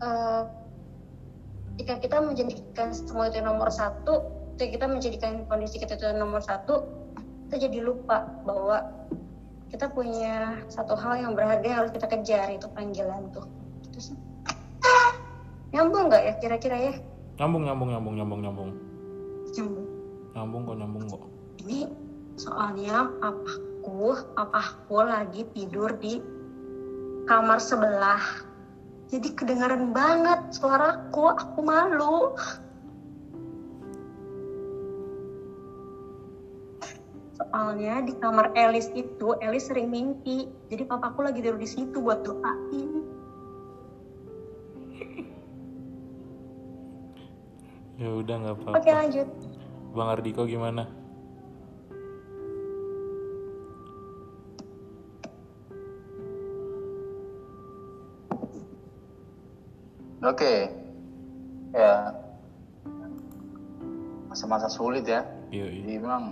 eh, 0.00 0.42
ketika 1.76 1.94
kita 2.00 2.16
menjadikan 2.24 2.88
semua 2.92 3.28
itu 3.28 3.40
nomor 3.44 3.68
satu 3.68 4.32
ketika 4.56 4.80
kita 4.80 4.86
menjadikan 4.88 5.32
kondisi 5.48 5.76
kita 5.80 5.96
itu 5.96 6.08
nomor 6.16 6.40
satu 6.44 6.88
kita 7.48 7.68
jadi 7.68 7.84
lupa 7.84 8.28
bahwa 8.44 8.84
kita 9.68 9.86
punya 9.92 10.60
satu 10.66 10.98
hal 10.98 11.20
yang 11.20 11.32
berharga 11.36 11.62
yang 11.62 11.78
harus 11.84 11.92
kita 11.94 12.08
kejar 12.08 12.48
itu 12.48 12.66
panggilan 12.72 13.28
tuh. 13.30 13.44
Gitu 13.86 14.12
sih. 14.12 14.16
Nyambung 15.76 16.08
nggak 16.10 16.22
ya 16.26 16.34
kira-kira 16.42 16.76
ya 16.80 16.92
Nyambung, 17.40 17.64
nyambung, 17.64 17.88
nyambung, 17.88 18.14
nyambung, 18.20 18.40
nyambung. 18.44 18.70
nyambung. 19.56 19.88
Nyambung 20.36 20.62
kok, 20.68 20.76
nyambung 20.76 21.04
kok. 21.08 21.22
ini 21.64 21.88
soalnya 22.36 23.08
papaku 23.16 24.12
papaku 24.36 24.96
lagi 25.00 25.48
tidur 25.56 25.88
di 26.04 26.20
kamar 27.24 27.56
sebelah. 27.56 28.20
Jadi 29.08 29.32
kedengaran 29.32 29.96
banget 29.96 30.52
suaraku 30.52 31.32
aku 31.32 31.60
malu. 31.64 32.36
Soalnya 37.40 38.04
di 38.04 38.12
kamar 38.20 38.52
Elis 38.52 38.92
itu 38.92 39.32
Elis 39.40 39.72
sering 39.72 39.88
mimpi. 39.88 40.44
Jadi 40.68 40.84
papaku 40.84 41.24
lagi 41.24 41.40
tidur 41.40 41.56
di 41.56 41.64
situ 41.64 42.04
buat 42.04 42.20
doain 42.20 43.09
Ya 48.00 48.08
udah 48.08 48.34
nggak 48.40 48.56
oke 48.56 48.64
apa-apa. 48.64 48.92
lanjut 49.04 49.28
Bang 49.92 50.08
Ardiko 50.08 50.48
gimana? 50.48 50.88
Oke. 60.24 60.72
Ya. 61.76 62.16
Masa-masa 64.32 64.72
sulit 64.72 65.04
ya. 65.04 65.20
Iya, 65.52 65.68
iya. 65.68 65.80
Jadi 65.84 65.94
memang 66.00 66.24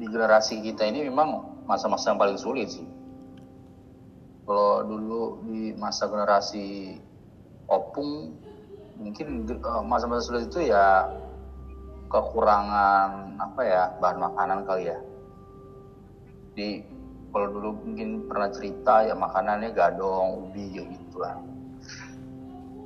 di 0.00 0.06
generasi 0.08 0.64
kita 0.64 0.88
ini 0.88 1.12
memang 1.12 1.60
masa-masa 1.68 2.12
yang 2.12 2.20
paling 2.20 2.40
sulit 2.40 2.72
sih. 2.72 2.88
Kalau 4.48 4.80
dulu 4.84 5.44
di 5.48 5.76
masa 5.76 6.08
generasi 6.08 6.96
opung 7.68 8.36
mungkin 8.98 9.48
eh, 9.48 9.82
masa-masa 9.84 10.30
sulit 10.30 10.50
itu 10.50 10.70
ya 10.70 11.10
kekurangan 12.08 13.40
apa 13.42 13.60
ya 13.66 13.82
bahan 13.98 14.18
makanan 14.22 14.58
kali 14.68 14.90
ya. 14.92 14.98
Di 16.54 16.68
kalau 17.34 17.50
dulu 17.50 17.68
mungkin 17.82 18.30
pernah 18.30 18.46
cerita 18.54 19.02
ya 19.02 19.14
makanannya 19.18 19.74
gadong, 19.74 20.46
ubi 20.46 20.70
kayak 20.70 20.86
gitu 20.94 21.16
kan. 21.18 21.38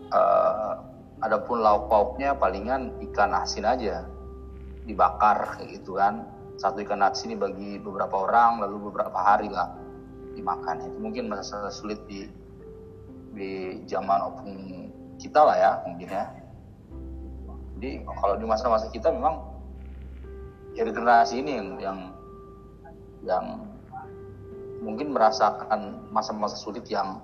Eh, 0.09 0.75
adapun 1.21 1.61
lauk 1.61 1.91
pauknya 1.91 2.33
palingan 2.33 2.95
ikan 3.11 3.35
asin 3.35 3.67
aja 3.67 4.07
dibakar 4.89 5.61
gitu 5.69 6.01
kan 6.01 6.25
satu 6.57 6.81
ikan 6.83 7.05
asin 7.05 7.37
dibagi 7.37 7.77
beberapa 7.83 8.25
orang 8.25 8.65
lalu 8.65 8.91
beberapa 8.91 9.19
hari 9.19 9.51
lah 9.51 9.69
dimakan 10.33 10.87
itu 10.87 10.99
mungkin 10.99 11.29
masa 11.29 11.69
sulit 11.69 12.01
di 12.07 12.31
di 13.39 13.53
zaman 13.87 14.19
opung 14.27 14.59
kita 15.19 15.41
lah 15.41 15.57
ya 15.57 15.73
mungkin 15.87 16.09
ya 16.11 16.27
jadi 17.79 18.03
kalau 18.03 18.35
di 18.35 18.47
masa-masa 18.47 18.91
kita 18.91 19.15
memang 19.15 19.39
ya 20.75 20.83
di 20.83 20.91
generasi 20.91 21.39
ini 21.39 21.53
yang 21.55 21.69
yang, 21.79 21.99
yang 23.23 23.45
mungkin 24.83 25.15
merasakan 25.15 26.11
masa-masa 26.11 26.59
sulit 26.59 26.87
yang 26.91 27.23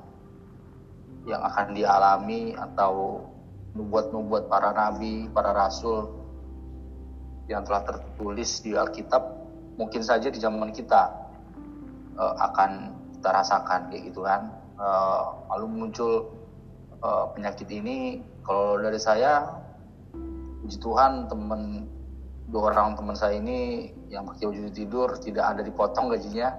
yang 1.25 1.41
akan 1.43 1.75
dialami 1.75 2.53
atau 2.55 3.25
nubuat-nubuat 3.75 4.47
para 4.47 4.71
nabi, 4.71 5.27
para 5.35 5.51
rasul 5.51 6.15
yang 7.51 7.67
telah 7.67 7.83
tertulis 7.85 8.63
di 8.63 8.73
Alkitab 8.73 9.23
mungkin 9.75 10.01
saja 10.01 10.31
di 10.31 10.39
zaman 10.39 10.71
kita 10.71 11.11
eh, 12.15 12.35
akan 12.39 12.71
kita 13.19 13.29
rasakan 13.35 13.81
kayak 13.91 14.03
gitu 14.13 14.23
kan. 14.23 14.64
Eh, 14.75 15.23
lalu 15.55 15.67
muncul 15.71 16.35
eh, 16.99 17.25
penyakit 17.39 17.71
ini 17.71 18.19
kalau 18.43 18.83
dari 18.83 18.99
saya 18.99 19.47
puji 20.59 20.83
Tuhan 20.83 21.31
teman 21.31 21.87
dua 22.51 22.75
orang 22.75 22.99
teman 22.99 23.15
saya 23.15 23.39
ini 23.39 23.89
yang 24.11 24.27
pakai 24.27 24.51
baju 24.51 24.71
tidur 24.75 25.09
tidak 25.23 25.45
ada 25.55 25.63
dipotong 25.63 26.11
gajinya. 26.11 26.51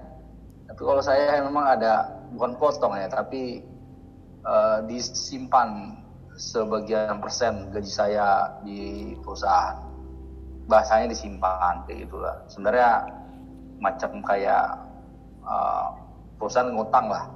Tapi 0.66 0.80
kalau 0.80 1.02
saya 1.04 1.44
memang 1.44 1.76
ada 1.76 2.24
bukan 2.32 2.56
potong 2.56 2.96
ya, 2.96 3.04
tapi 3.12 3.60
eh, 4.48 4.78
disimpan 4.88 6.00
sebagian 6.40 7.20
persen 7.20 7.68
gaji 7.68 7.92
saya 7.92 8.56
di 8.64 9.12
perusahaan. 9.20 9.76
Bahasanya 10.72 11.12
disimpan 11.12 11.84
kayak 11.84 12.08
gitulah. 12.08 12.36
Sebenarnya 12.50 13.06
macam 13.78 14.24
kayak 14.24 14.82
uh, 15.44 15.94
perusahaan 16.40 16.72
ngutang 16.72 17.12
lah 17.12 17.35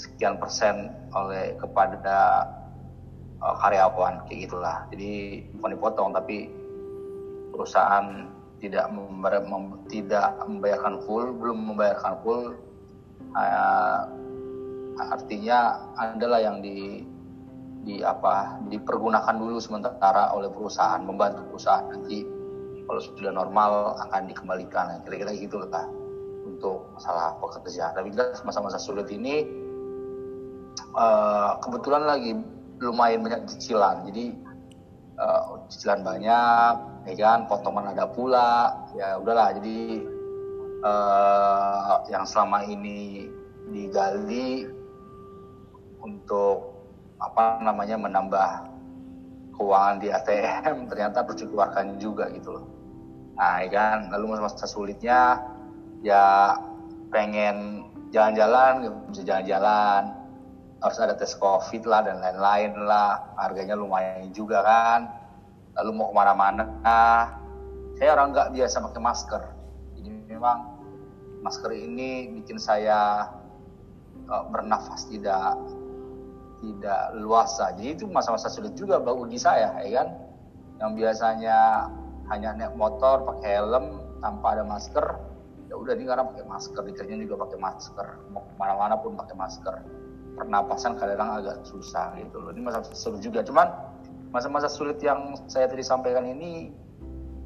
sekian 0.00 0.40
persen 0.40 0.88
oleh 1.12 1.52
kepada 1.60 2.48
uh, 3.44 3.54
karyawan 3.60 4.24
kayak 4.24 4.48
gitulah. 4.48 4.88
Jadi 4.88 5.44
bukan 5.60 5.70
dipotong 5.76 6.10
tapi 6.16 6.48
perusahaan 7.52 8.32
tidak 8.60 8.88
membayar, 8.92 9.44
mem- 9.44 9.80
tidak 9.92 10.36
membayarkan 10.48 11.04
full 11.04 11.36
belum 11.36 11.72
membayarkan 11.72 12.14
full 12.24 12.56
uh, 13.36 14.00
artinya 15.00 15.88
adalah 15.96 16.40
yang 16.40 16.60
di 16.60 17.04
di 17.80 18.04
apa 18.04 18.60
dipergunakan 18.68 19.40
dulu 19.40 19.56
sementara 19.56 20.32
oleh 20.36 20.52
perusahaan 20.52 21.00
membantu 21.00 21.44
perusahaan. 21.52 21.88
Nanti 21.88 22.24
kalau 22.84 23.00
sudah 23.00 23.32
normal 23.32 23.96
akan 24.08 24.28
dikembalikan. 24.28 25.00
Kira-kira 25.04 25.32
gitu 25.36 25.64
lah 25.64 25.88
untuk 26.44 26.92
masalah 26.92 27.40
pekerja 27.40 27.94
tapi 27.96 28.12
jelas 28.12 28.42
masa-masa 28.44 28.76
sulit 28.76 29.08
ini 29.08 29.48
eh, 30.76 31.50
kebetulan 31.62 32.04
lagi 32.06 32.32
lumayan 32.80 33.22
banyak 33.24 33.42
cicilan. 33.50 34.08
Jadi 34.08 34.34
eh, 35.20 35.42
cicilan 35.70 36.00
banyak 36.02 36.74
ya 37.08 37.14
kan 37.16 37.46
potongan 37.46 37.92
ada 37.92 38.06
pula. 38.08 38.74
Ya 38.96 39.16
udahlah. 39.20 39.54
Jadi 39.58 40.04
eh, 40.82 41.94
yang 42.10 42.24
selama 42.24 42.64
ini 42.66 43.30
digali 43.70 44.66
untuk 46.00 46.74
apa 47.20 47.60
namanya 47.60 48.00
menambah 48.00 48.48
keuangan 49.54 50.00
di 50.00 50.08
ATM 50.08 50.76
ternyata 50.90 51.22
harus 51.22 51.36
dikeluarkan 51.38 52.00
juga 52.00 52.32
gitu 52.32 52.56
loh. 52.56 52.66
Nah, 53.36 53.64
ya 53.64 53.68
kan. 53.72 53.98
Lalu 54.12 54.36
masa-masa 54.36 54.68
sulitnya 54.68 55.40
ya 56.00 56.56
pengen 57.12 57.84
jalan-jalan 58.10 58.82
nggak 58.82 58.94
bisa 59.12 59.22
jalan-jalan 59.26 60.02
harus 60.80 60.98
ada 61.00 61.12
tes 61.12 61.36
covid 61.36 61.84
lah 61.84 62.00
dan 62.04 62.24
lain-lain 62.24 62.72
lah. 62.88 63.36
Harganya 63.36 63.76
lumayan 63.76 64.32
juga 64.32 64.64
kan. 64.64 65.00
Lalu 65.76 65.90
mau 65.92 66.08
ke 66.10 66.14
mana-mana. 66.16 66.64
Nah, 66.80 67.24
saya 68.00 68.16
orang 68.16 68.32
nggak 68.32 68.48
biasa 68.56 68.76
pakai 68.80 69.02
masker. 69.04 69.42
Jadi 70.00 70.08
memang 70.32 70.58
masker 71.44 71.70
ini 71.76 72.32
bikin 72.40 72.56
saya 72.56 73.28
uh, 74.28 74.44
bernafas 74.48 75.08
tidak 75.08 75.56
tidak 76.60 77.16
luasa 77.16 77.72
jadi 77.72 77.96
itu 77.96 78.04
masa-masa 78.04 78.52
sulit 78.52 78.76
juga 78.76 79.00
bagi 79.00 79.40
saya 79.40 79.80
ya 79.84 80.04
kan? 80.04 80.08
Yang 80.80 80.90
biasanya 80.96 81.58
hanya 82.32 82.56
naik 82.56 82.76
motor 82.76 83.24
pakai 83.24 83.60
helm 83.60 84.00
tanpa 84.20 84.56
ada 84.56 84.64
masker 84.64 85.06
ya 85.68 85.76
udah 85.76 85.92
ini 85.92 86.04
karena 86.08 86.24
pakai 86.24 86.44
masker 86.44 86.82
di 86.88 86.92
kerjanya 86.96 87.24
juga 87.28 87.44
pakai 87.48 87.58
masker. 87.60 88.06
Mau 88.32 88.44
ke 88.44 88.52
mana-mana 88.56 88.96
pun 88.96 89.16
pakai 89.16 89.36
masker 89.36 89.99
pernapasan 90.36 90.96
kadang 90.96 91.40
agak 91.42 91.62
susah 91.66 92.14
gitu 92.18 92.40
loh. 92.40 92.50
Ini 92.54 92.62
masa-masa 92.62 92.94
sulit 92.94 93.20
juga. 93.24 93.40
Cuman 93.44 93.66
masa-masa 94.30 94.68
sulit 94.70 94.98
yang 95.02 95.34
saya 95.50 95.66
tadi 95.66 95.82
sampaikan 95.82 96.22
ini 96.26 96.70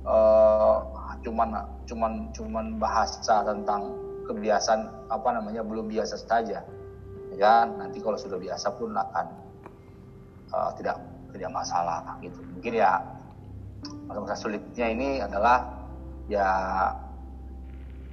uh, 0.04 0.84
cuman 1.24 1.64
cuman 1.88 2.12
cuman 2.36 2.66
bahasa 2.76 3.40
tentang 3.44 3.96
kebiasaan 4.28 4.88
apa 5.08 5.28
namanya 5.32 5.64
belum 5.64 5.88
biasa 5.88 6.20
saja. 6.20 6.64
Ya 7.32 7.36
kan? 7.40 7.80
Nanti 7.80 7.98
kalau 8.04 8.20
sudah 8.20 8.36
biasa 8.38 8.72
pun 8.76 8.92
akan 8.94 9.26
uh, 10.52 10.70
tidak 10.76 11.00
tidak 11.34 11.50
masalah 11.50 12.04
gitu. 12.22 12.38
Mungkin 12.54 12.72
ya 12.78 13.00
masa-masa 14.06 14.36
sulitnya 14.38 14.86
ini 14.92 15.08
adalah 15.24 15.66
ya 16.30 16.48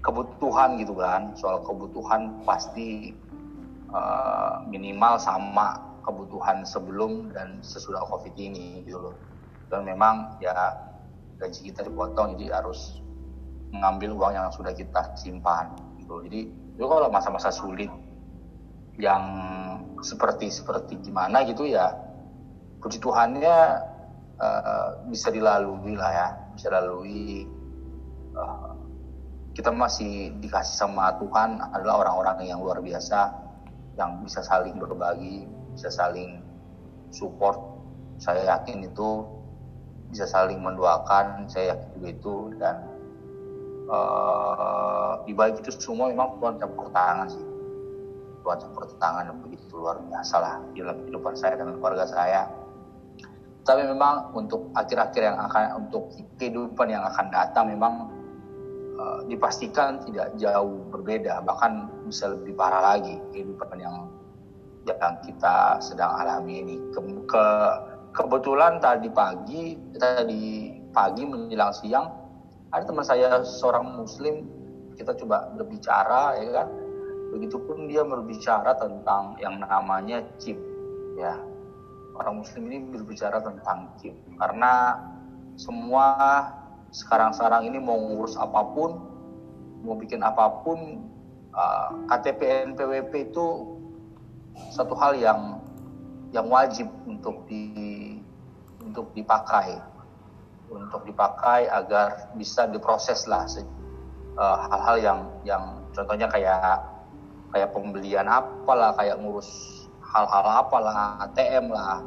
kebutuhan 0.01 0.79
gitu 0.81 0.97
kan. 0.97 1.35
Soal 1.37 1.61
kebutuhan 1.61 2.41
pasti 2.43 3.13
uh, 3.91 4.65
minimal 4.67 5.19
sama 5.21 5.79
kebutuhan 6.01 6.65
sebelum 6.65 7.29
dan 7.35 7.61
sesudah 7.61 8.01
covid 8.09 8.33
ini 8.35 8.81
gitu 8.87 9.11
loh. 9.11 9.15
Dan 9.71 9.87
memang 9.87 10.41
ya 10.43 10.51
gaji 11.41 11.73
kita 11.73 11.87
dipotong 11.87 12.37
jadi 12.37 12.61
harus 12.61 13.01
mengambil 13.71 14.13
uang 14.13 14.33
yang 14.35 14.47
sudah 14.51 14.75
kita 14.75 15.15
simpan 15.17 15.73
gitu 15.97 16.21
jadi 16.27 16.39
itu 16.51 16.85
kalau 16.85 17.07
masa-masa 17.07 17.49
sulit 17.49 17.89
yang 18.99 19.23
seperti 20.03 20.51
seperti 20.51 20.99
gimana 21.01 21.41
gitu 21.47 21.65
ya 21.65 21.95
puji 22.83 22.99
Tuhannya 22.99 23.57
uh, 24.37 24.87
bisa 25.07 25.31
dilalui 25.31 25.95
lah 25.95 26.11
ya 26.11 26.27
bisa 26.53 26.67
lalui 26.69 27.47
uh, 28.35 28.75
kita 29.55 29.71
masih 29.71 30.35
dikasih 30.43 30.75
sama 30.77 31.15
Tuhan 31.17 31.59
adalah 31.73 32.05
orang-orang 32.05 32.51
yang 32.51 32.59
luar 32.59 32.83
biasa 32.83 33.40
yang 33.99 34.23
bisa 34.23 34.39
saling 34.43 34.75
berbagi, 34.79 35.47
bisa 35.75 35.91
saling 35.91 36.39
support. 37.11 37.59
Saya 38.21 38.45
yakin 38.45 38.85
itu 38.85 39.25
bisa 40.11 40.27
saling 40.27 40.59
mendoakan, 40.59 41.47
saya 41.47 41.75
yakin 41.75 41.87
juga 41.97 42.09
itu 42.11 42.35
dan 42.59 42.75
uh, 43.87 45.23
di 45.23 45.33
balik 45.35 45.63
itu 45.63 45.71
semua 45.75 46.11
memang 46.11 46.37
Tuhan 46.39 46.55
campur 46.59 46.87
tangan 46.91 47.27
sih. 47.31 47.45
Tuhan 48.41 48.57
campur 48.57 48.83
tangan 48.97 49.23
yang 49.29 49.39
begitu 49.43 49.63
luar 49.77 50.01
biasa 50.01 50.35
lah 50.41 50.55
di 50.73 50.81
dalam 50.81 50.97
kehidupan 51.05 51.33
saya 51.37 51.57
dan 51.59 51.77
keluarga 51.77 52.05
saya. 52.07 52.41
Tapi 53.61 53.85
memang 53.85 54.33
untuk 54.33 54.73
akhir-akhir 54.73 55.21
yang 55.21 55.37
akan 55.37 55.85
untuk 55.85 56.09
kehidupan 56.41 56.89
yang 56.89 57.05
akan 57.05 57.29
datang 57.29 57.69
memang 57.69 58.09
uh, 58.97 59.21
dipastikan 59.29 60.01
tidak 60.09 60.33
jauh 60.41 60.81
berbeda 60.89 61.45
bahkan 61.45 61.85
bisa 62.11 62.27
lebih 62.27 62.53
parah 62.59 62.83
lagi. 62.83 63.15
Kehidupan 63.31 63.79
yang 63.79 64.11
yang 64.83 65.15
kita 65.23 65.79
sedang 65.79 66.11
alami 66.19 66.59
ini. 66.59 66.75
Ke, 66.91 66.99
ke 67.25 67.43
kebetulan 68.11 68.83
tadi 68.83 69.07
pagi 69.07 69.79
tadi 69.95 70.75
pagi 70.91 71.23
menjelang 71.23 71.71
siang 71.71 72.11
ada 72.75 72.83
teman 72.83 73.07
saya 73.07 73.39
seorang 73.47 73.95
muslim. 73.95 74.43
Kita 74.99 75.15
coba 75.23 75.55
berbicara 75.55 76.35
ya 76.43 76.61
kan? 76.61 76.67
Begitupun 77.31 77.87
dia 77.87 78.03
berbicara 78.03 78.75
tentang 78.75 79.39
yang 79.39 79.63
namanya 79.63 80.19
chip 80.35 80.59
ya. 81.15 81.39
Orang 82.19 82.43
muslim 82.43 82.67
ini 82.67 82.91
berbicara 82.91 83.39
tentang 83.39 83.95
chip 83.97 84.13
karena 84.35 84.99
semua 85.55 86.11
sekarang-sekarang 86.91 87.71
ini 87.71 87.79
mau 87.79 87.95
ngurus 87.95 88.35
apa 88.35 88.61
pun, 88.75 88.99
mau 89.83 89.95
bikin 89.95 90.19
apa 90.19 90.59
pun, 90.63 91.07
uh, 91.55 91.89
KTP 92.09 92.71
NPWP 92.73 93.31
itu 93.31 93.77
satu 94.71 94.95
hal 94.95 95.15
yang 95.15 95.63
yang 96.31 96.47
wajib 96.47 96.87
untuk 97.07 97.43
di 97.47 98.15
untuk 98.81 99.11
dipakai, 99.13 99.77
untuk 100.71 101.03
dipakai 101.05 101.69
agar 101.69 102.33
bisa 102.35 102.65
diproses 102.67 103.27
lah 103.29 103.45
uh, 104.39 104.57
hal-hal 104.67 104.97
yang 104.99 105.19
yang 105.43 105.63
contohnya 105.91 106.27
kayak 106.31 106.81
kayak 107.51 107.69
pembelian 107.75 108.27
apalah, 108.31 108.95
kayak 108.95 109.19
ngurus 109.19 109.83
hal-hal 110.01 110.45
apalah, 110.63 111.19
ATM 111.27 111.71
lah, 111.71 111.99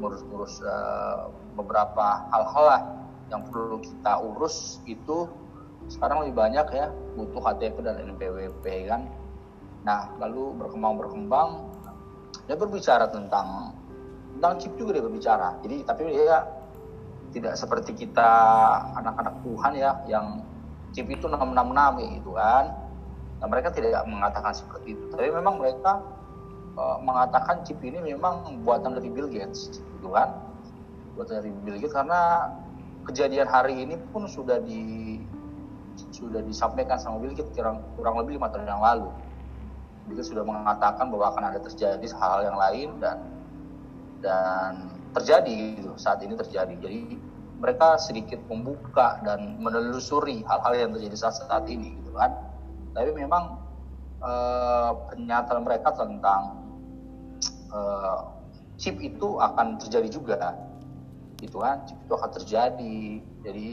ngurus-ngurus 0.00 0.60
uh, 0.64 1.32
beberapa 1.56 2.28
hal-hal 2.32 2.64
lah 2.64 2.82
yang 3.32 3.42
perlu 3.48 3.80
kita 3.80 4.20
urus 4.20 4.80
itu 4.86 5.26
sekarang 5.86 6.26
lebih 6.26 6.34
banyak 6.34 6.66
ya 6.74 6.86
butuh 7.14 7.40
KTP 7.42 7.76
dan 7.82 8.02
NPWP 8.14 8.64
kan. 8.90 9.06
Nah 9.86 10.10
lalu 10.18 10.54
berkembang 10.58 10.98
berkembang 10.98 11.48
dia 12.46 12.56
berbicara 12.58 13.10
tentang 13.10 13.74
tentang 14.38 14.52
chip 14.60 14.72
juga 14.74 14.98
dia 14.98 15.04
berbicara. 15.04 15.58
Jadi 15.62 15.76
tapi 15.86 16.02
dia 16.10 16.44
tidak 17.34 17.54
seperti 17.58 17.92
kita 17.92 18.30
anak-anak 18.96 19.44
Tuhan 19.44 19.72
ya 19.76 19.92
yang 20.08 20.40
chip 20.96 21.06
itu 21.10 21.28
666 21.28 22.20
gitu 22.20 22.32
kan. 22.34 22.64
Nah, 23.36 23.46
mereka 23.52 23.68
tidak 23.68 24.00
mengatakan 24.08 24.52
seperti 24.56 24.96
itu. 24.96 25.04
Tapi 25.12 25.28
memang 25.28 25.60
mereka 25.60 26.00
uh, 26.80 26.96
mengatakan 27.04 27.60
chip 27.68 27.76
ini 27.84 28.00
memang 28.00 28.64
buatan 28.64 28.96
dari 28.96 29.12
Bill 29.12 29.28
Gates 29.28 29.76
gitu 29.76 30.08
kan. 30.08 30.40
Buatan 31.14 31.44
dari 31.44 31.52
Bill 31.52 31.76
Gates 31.76 31.92
karena 31.92 32.52
kejadian 33.04 33.46
hari 33.46 33.84
ini 33.84 34.00
pun 34.10 34.24
sudah 34.24 34.58
di 34.64 35.20
sudah 36.12 36.40
disampaikan 36.44 37.00
sama 37.00 37.20
Bill 37.20 37.32
kurang, 37.52 37.82
kurang 37.96 38.20
lebih 38.20 38.40
lima 38.40 38.52
tahun 38.52 38.68
yang 38.68 38.82
lalu. 38.82 39.08
Bill 40.06 40.22
sudah 40.22 40.44
mengatakan 40.46 41.10
bahwa 41.10 41.34
akan 41.34 41.44
ada 41.50 41.60
terjadi 41.64 42.06
hal-hal 42.14 42.42
yang 42.46 42.58
lain 42.58 42.88
dan 43.02 43.18
dan 44.22 44.72
terjadi 45.16 45.80
gitu 45.80 45.90
saat 45.96 46.20
ini 46.22 46.36
terjadi. 46.36 46.74
Jadi 46.78 47.00
mereka 47.56 47.96
sedikit 47.96 48.38
membuka 48.46 49.18
dan 49.24 49.56
menelusuri 49.58 50.44
hal-hal 50.44 50.72
yang 50.76 50.90
terjadi 50.92 51.16
saat 51.16 51.40
saat 51.40 51.64
ini 51.66 51.96
gitu 52.04 52.12
kan. 52.14 52.32
Tapi 52.92 53.10
memang 53.16 53.58
eh, 54.20 54.90
pernyataan 55.10 55.60
mereka 55.64 55.90
tentang 55.96 56.42
eh, 57.72 58.18
chip 58.76 59.00
itu 59.00 59.40
akan 59.40 59.80
terjadi 59.80 60.08
juga 60.12 60.52
gitu 61.40 61.60
kan 61.60 61.84
itu 61.84 62.12
akan 62.12 62.30
terjadi 62.32 62.96
jadi 63.44 63.68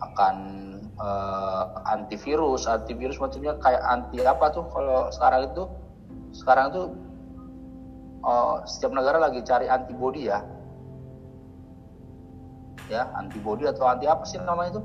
akan 0.00 0.36
uh, 0.98 1.82
antivirus 1.90 2.66
antivirus 2.66 3.18
maksudnya 3.18 3.56
kayak 3.62 3.82
anti 3.86 4.22
apa 4.22 4.50
tuh 4.52 4.66
kalau 4.70 5.08
sekarang 5.14 5.50
itu? 5.50 5.64
Sekarang 6.36 6.64
itu 6.74 6.82
uh, 8.22 8.62
setiap 8.68 8.92
negara 8.92 9.18
lagi 9.18 9.40
cari 9.42 9.66
antibody 9.66 10.30
ya. 10.30 10.44
Ya 12.88 13.08
antibody 13.16 13.68
atau 13.68 13.88
anti 13.88 14.06
apa 14.08 14.22
sih 14.24 14.40
namanya 14.40 14.78
itu? 14.78 14.82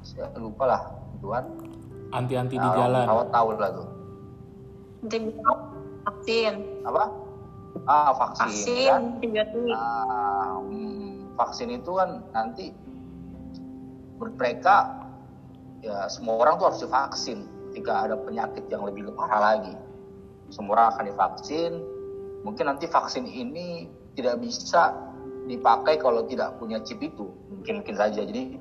Saya 0.00 0.32
lupa 0.40 0.64
lah 0.64 0.82
gitu 1.16 1.28
kan 1.28 1.44
anti 2.10 2.34
anti 2.34 2.56
nah, 2.58 2.64
di 2.64 2.68
jalan. 2.74 3.04
Tahu 3.06 3.22
tahu 3.30 3.48
lah 3.56 3.70
tuh. 3.74 3.88
Anti 5.06 5.18
vaksin. 6.06 6.54
apa? 6.84 7.04
Ah 7.86 8.10
vaksin, 8.12 8.44
Vaksin, 8.44 8.86
kan? 8.90 9.00
antibiotik. 9.14 9.62
Nah, 9.70 10.58
hmm, 10.66 11.10
vaksin 11.38 11.68
itu 11.70 11.90
kan 11.94 12.10
nanti 12.34 12.74
mereka 14.20 15.00
ya 15.80 16.04
semua 16.12 16.36
orang 16.44 16.60
tuh 16.60 16.66
harus 16.68 16.80
divaksin 16.84 17.48
ketika 17.70 18.04
ada 18.04 18.16
penyakit 18.20 18.68
yang 18.68 18.84
lebih 18.84 19.08
parah 19.16 19.56
lagi. 19.56 19.74
Semua 20.52 20.76
orang 20.76 20.86
akan 20.92 21.04
divaksin. 21.14 21.72
Mungkin 22.44 22.64
nanti 22.68 22.84
vaksin 22.90 23.24
ini 23.24 23.88
tidak 24.18 24.42
bisa 24.42 24.92
dipakai 25.46 25.96
kalau 25.96 26.26
tidak 26.26 26.58
punya 26.60 26.82
chip 26.84 27.00
itu. 27.00 27.30
Mungkin 27.48 27.80
mungkin 27.80 27.96
saja. 27.96 28.20
Jadi 28.26 28.58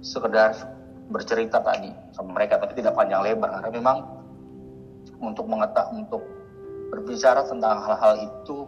sekedar 0.00 0.54
bercerita 1.12 1.60
tadi 1.60 1.92
sama 2.16 2.38
mereka 2.38 2.56
tapi 2.56 2.72
tidak 2.78 2.96
panjang 2.96 3.20
lebar 3.20 3.52
karena 3.60 3.70
memang 3.70 3.96
untuk 5.20 5.46
mengetak 5.46 5.86
untuk 5.92 6.24
berbicara 6.90 7.44
tentang 7.46 7.78
hal-hal 7.84 8.14
itu 8.22 8.66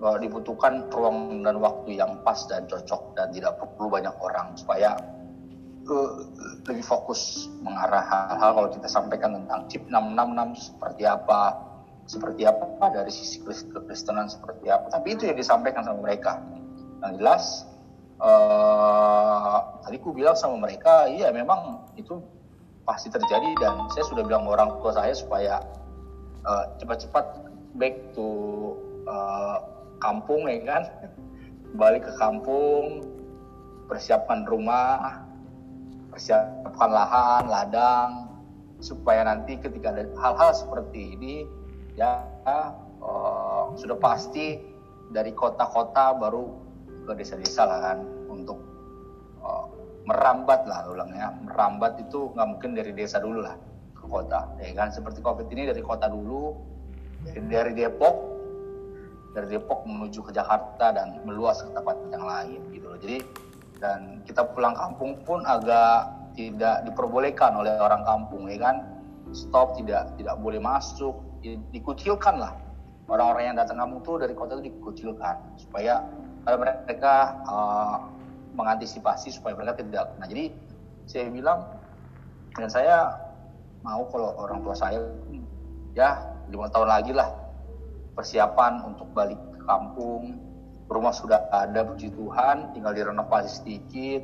uh, 0.00 0.16
dibutuhkan 0.20 0.86
ruang 0.90 1.44
dan 1.44 1.60
waktu 1.60 2.00
yang 2.00 2.18
pas 2.24 2.40
dan 2.48 2.64
cocok 2.66 3.14
dan 3.14 3.30
tidak 3.32 3.56
perlu 3.58 3.88
banyak 3.88 4.12
orang 4.20 4.56
supaya 4.56 4.96
uh, 5.90 6.26
lebih 6.66 6.84
fokus 6.84 7.50
mengarah 7.62 8.02
hal-hal 8.02 8.50
kalau 8.58 8.70
kita 8.70 8.88
sampaikan 8.90 9.34
tentang 9.42 9.66
chip 9.70 9.82
666 9.88 10.74
seperti 10.74 11.02
apa 11.06 11.66
seperti 12.06 12.46
apa 12.46 12.86
dari 12.94 13.10
sisi 13.10 13.42
kekristenan 13.42 14.30
seperti 14.30 14.70
apa. 14.70 14.86
Tapi 14.94 15.18
itu 15.18 15.26
yang 15.26 15.34
disampaikan 15.34 15.82
sama 15.82 16.06
mereka. 16.06 16.38
Yang 17.02 17.12
jelas 17.18 17.44
uh, 18.22 19.82
tadi 19.82 19.98
ku 19.98 20.14
bilang 20.14 20.38
sama 20.38 20.56
mereka 20.62 21.10
iya 21.10 21.34
memang 21.34 21.82
itu 21.98 22.22
pasti 22.86 23.10
terjadi 23.10 23.50
dan 23.58 23.90
saya 23.90 24.06
sudah 24.06 24.22
bilang 24.22 24.46
ke 24.46 24.50
orang 24.54 24.70
tua 24.78 24.94
saya 24.94 25.10
supaya 25.18 25.58
uh, 26.46 26.64
cepat-cepat 26.78 27.50
back 27.74 27.94
to 28.14 28.26
uh, 29.10 29.58
kampung 29.98 30.46
ya 30.46 30.62
kan? 30.62 30.82
Balik 31.74 32.06
ke 32.06 32.12
kampung 32.22 33.02
persiapkan 33.90 34.46
rumah 34.46 35.25
persiapkan 36.16 36.88
lahan 36.88 37.44
ladang 37.44 38.32
supaya 38.80 39.20
nanti 39.28 39.60
ketika 39.60 39.92
ada 39.92 40.08
hal-hal 40.16 40.56
seperti 40.56 41.12
ini 41.12 41.44
ya 41.92 42.24
uh, 43.04 43.76
sudah 43.76 44.00
pasti 44.00 44.56
dari 45.12 45.36
kota-kota 45.36 46.16
baru 46.16 46.56
ke 47.04 47.12
desa-desa 47.20 47.68
lah 47.68 47.78
kan 47.92 47.98
untuk 48.32 48.56
uh, 49.44 49.68
merambat 50.08 50.64
lah 50.64 50.88
ulangnya 50.88 51.36
merambat 51.44 52.00
itu 52.00 52.32
nggak 52.32 52.48
mungkin 52.48 52.72
dari 52.72 52.96
desa 52.96 53.20
dulu 53.20 53.44
lah 53.44 53.60
ke 53.92 54.04
kota 54.08 54.56
ya 54.56 54.72
kan? 54.72 54.88
Seperti 54.88 55.20
covid 55.20 55.52
ini 55.52 55.68
dari 55.68 55.84
kota 55.84 56.08
dulu 56.08 56.56
dari, 57.28 57.76
Depok 57.76 58.16
dari 59.36 59.52
Depok 59.52 59.84
menuju 59.84 60.24
ke 60.24 60.32
Jakarta 60.32 60.96
dan 60.96 61.20
meluas 61.28 61.60
ke 61.60 61.68
tempat 61.76 61.96
yang 62.08 62.24
lain 62.24 62.60
gitu 62.72 62.88
loh. 62.88 62.96
Jadi 62.96 63.20
dan 63.80 64.24
kita 64.24 64.44
pulang 64.52 64.72
kampung 64.72 65.20
pun 65.24 65.44
agak 65.44 66.12
tidak 66.36 66.84
diperbolehkan 66.84 67.56
oleh 67.56 67.76
orang 67.80 68.04
kampung 68.04 68.48
ya 68.48 68.60
kan? 68.60 68.76
Stop 69.32 69.76
tidak 69.76 70.16
tidak 70.16 70.36
boleh 70.40 70.60
masuk. 70.60 71.16
Dikucilkan 71.72 72.40
lah. 72.40 72.52
Orang-orang 73.06 73.54
yang 73.54 73.56
datang 73.56 73.78
kampung 73.78 74.02
tuh 74.02 74.18
dari 74.18 74.34
kota 74.34 74.58
itu 74.58 74.74
dikucilkan 74.74 75.38
supaya 75.60 76.02
mereka 76.54 77.42
uh, 77.46 78.06
mengantisipasi 78.56 79.34
supaya 79.34 79.58
mereka 79.58 79.82
tidak 79.82 80.14
nah 80.16 80.26
jadi 80.30 80.54
saya 81.10 81.26
bilang 81.28 81.66
dan 82.56 82.70
saya 82.72 82.96
mau 83.84 84.06
kalau 84.08 84.32
orang 84.38 84.64
tua 84.64 84.74
saya 84.74 85.02
ya 85.92 86.16
lima 86.48 86.70
tahun 86.72 86.88
lagi 86.88 87.12
lah 87.12 87.28
persiapan 88.16 88.80
untuk 88.86 89.10
balik 89.12 89.36
ke 89.36 89.60
kampung 89.68 90.40
rumah 90.86 91.14
sudah 91.14 91.50
ada 91.50 91.82
puji 91.86 92.14
Tuhan. 92.14 92.72
Tinggal 92.74 92.92
direnovasi 92.94 93.50
sedikit. 93.62 94.22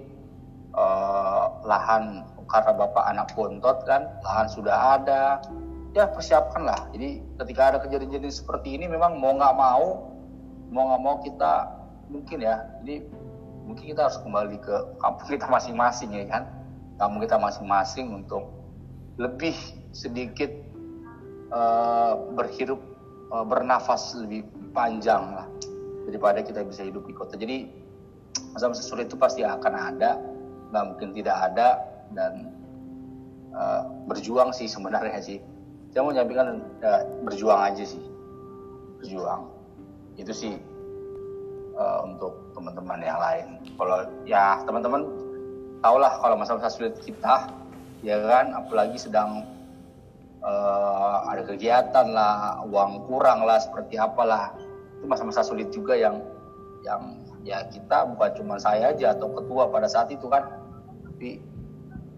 Uh, 0.72 1.52
lahan 1.68 2.24
karena 2.48 2.72
bapak 2.72 3.04
anak 3.04 3.28
bontot 3.36 3.84
kan 3.84 4.08
lahan 4.24 4.48
sudah 4.48 5.00
ada. 5.00 5.44
Ya 5.92 6.08
persiapkanlah. 6.08 6.88
Jadi 6.96 7.20
ketika 7.36 7.62
ada 7.74 7.78
kejadian-kejadian 7.84 8.32
seperti 8.32 8.80
ini 8.80 8.88
memang 8.88 9.20
mau 9.20 9.36
nggak 9.36 9.52
mau 9.52 10.08
mau 10.72 10.84
nggak 10.88 11.02
mau 11.04 11.16
kita 11.20 11.68
mungkin 12.08 12.40
ya 12.40 12.64
jadi 12.80 13.04
mungkin 13.68 13.84
kita 13.92 14.08
harus 14.08 14.16
kembali 14.24 14.56
ke 14.64 14.76
kampung 15.04 15.28
kita 15.28 15.46
masing-masing 15.52 16.10
ya 16.16 16.24
kan? 16.32 16.48
Kampung 16.96 17.20
kita 17.20 17.36
masing-masing 17.36 18.08
untuk 18.24 18.48
lebih 19.20 19.52
sedikit 19.92 20.48
uh, 21.52 22.16
berhirup 22.32 22.80
uh, 23.28 23.44
bernafas 23.44 24.16
lebih 24.16 24.48
panjang 24.72 25.36
lah 25.36 25.44
daripada 26.08 26.42
kita 26.42 26.64
bisa 26.66 26.82
hidup 26.86 27.06
di 27.06 27.14
kota. 27.14 27.38
Jadi 27.38 27.68
masa-masa 28.52 28.82
sulit 28.84 29.08
itu 29.08 29.16
pasti 29.16 29.44
akan 29.44 29.74
ada 29.74 30.20
nggak 30.72 30.84
mungkin 30.88 31.08
tidak 31.12 31.36
ada 31.52 31.84
dan 32.16 32.48
uh, 33.52 33.84
berjuang 34.08 34.50
sih 34.56 34.68
sebenarnya 34.68 35.20
sih. 35.20 35.38
Saya 35.92 36.08
mau 36.08 36.12
nyampaikan 36.16 36.64
uh, 36.80 37.02
berjuang 37.28 37.60
aja 37.60 37.84
sih. 37.84 38.00
Berjuang. 39.04 39.44
Itu 40.16 40.32
sih 40.32 40.56
uh, 41.76 42.08
untuk 42.08 42.52
teman-teman 42.56 43.00
yang 43.04 43.20
lain. 43.20 43.46
Kalau 43.76 43.98
ya 44.24 44.60
teman-teman 44.64 45.04
tahulah 45.84 46.12
kalau 46.22 46.36
masa-masa 46.38 46.72
sulit 46.72 46.96
kita, 47.02 47.50
ya 48.00 48.16
kan, 48.22 48.54
apalagi 48.54 48.96
sedang 48.96 49.44
uh, 50.40 51.26
ada 51.28 51.42
kegiatan 51.44 52.06
lah, 52.12 52.62
uang 52.70 53.10
kurang 53.10 53.44
lah, 53.44 53.58
seperti 53.58 53.98
apalah, 53.98 54.54
itu 55.02 55.10
masa-masa 55.10 55.42
sulit 55.42 55.74
juga 55.74 55.98
yang 55.98 56.22
yang 56.86 57.18
ya 57.42 57.66
kita 57.66 58.06
bukan 58.14 58.30
cuma 58.38 58.54
saya 58.62 58.94
aja 58.94 59.18
atau 59.18 59.34
ketua 59.34 59.66
pada 59.66 59.90
saat 59.90 60.14
itu 60.14 60.30
kan, 60.30 60.46
tapi 61.10 61.42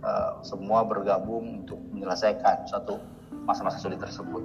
uh, 0.04 0.36
semua 0.44 0.84
bergabung 0.84 1.64
untuk 1.64 1.80
menyelesaikan 1.96 2.68
satu 2.68 3.00
masa-masa 3.48 3.80
sulit 3.80 3.96
tersebut. 3.96 4.44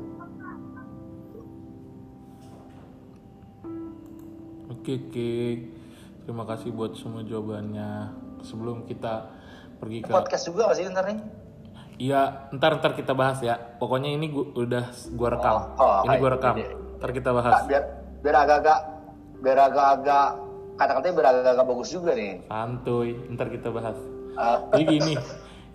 Oke, 4.72 4.96
oke. 4.96 5.32
Terima 6.24 6.48
kasih 6.48 6.72
buat 6.72 6.96
semua 6.96 7.28
jawabannya. 7.28 8.16
Sebelum 8.48 8.88
kita 8.88 9.28
pergi 9.84 10.00
ke 10.08 10.16
podcast 10.16 10.48
juga 10.48 10.72
sih 10.80 10.88
ntar 10.88 11.12
nih? 11.12 11.20
Iya, 12.00 12.48
ntar 12.56 12.80
ntar 12.80 12.96
kita 12.96 13.12
bahas 13.12 13.44
ya. 13.44 13.60
Pokoknya 13.60 14.16
ini 14.16 14.32
gua, 14.32 14.48
udah 14.56 14.88
gua 15.12 15.30
rekam. 15.36 15.56
Oh, 15.76 15.84
oh, 15.84 16.00
ini 16.08 16.16
gua 16.24 16.32
rekam. 16.40 16.56
iya. 16.56 16.72
Ntar 17.04 17.12
kita 17.12 17.36
bahas. 17.36 17.54
Nah, 17.60 17.68
biar 17.68 17.84
biar 18.20 18.36
agak-agak 18.36 18.80
biar 19.40 19.60
agak-agak 19.72 20.28
kata-katanya 20.76 21.14
biar 21.16 21.28
agak-agak 21.32 21.66
bagus 21.68 21.90
juga 21.92 22.12
nih. 22.16 22.34
Santuy, 22.48 23.10
ntar 23.36 23.48
kita 23.52 23.68
bahas. 23.72 23.98
Uh, 24.40 24.58
Jadi 24.72 24.84
gini, 25.00 25.14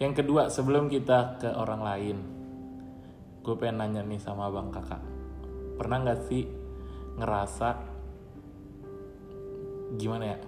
yang 0.00 0.12
kedua 0.16 0.48
sebelum 0.48 0.88
kita 0.88 1.36
ke 1.40 1.48
orang 1.52 1.80
lain, 1.84 2.16
gue 3.44 3.54
pengen 3.60 3.84
nanya 3.84 4.02
nih 4.04 4.20
sama 4.20 4.48
bang 4.48 4.72
kakak, 4.72 5.02
pernah 5.76 5.96
nggak 6.00 6.20
sih 6.28 6.48
ngerasa 7.20 7.68
gimana 10.00 10.24
ya? 10.24 10.38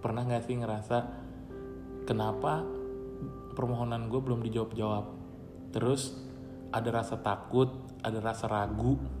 Pernah 0.00 0.22
nggak 0.26 0.44
sih 0.46 0.54
ngerasa 0.56 0.96
kenapa 2.06 2.62
permohonan 3.58 4.06
gue 4.06 4.20
belum 4.22 4.40
dijawab-jawab? 4.46 5.06
Terus 5.74 6.14
ada 6.70 6.88
rasa 6.94 7.18
takut, 7.18 7.70
ada 8.06 8.18
rasa 8.22 8.46
ragu 8.46 9.19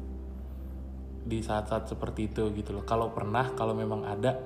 di 1.20 1.44
saat-saat 1.44 1.90
seperti 1.90 2.32
itu 2.32 2.48
gitu 2.56 2.72
loh. 2.72 2.84
Kalau 2.84 3.12
pernah, 3.12 3.52
kalau 3.52 3.76
memang 3.76 4.04
ada, 4.08 4.40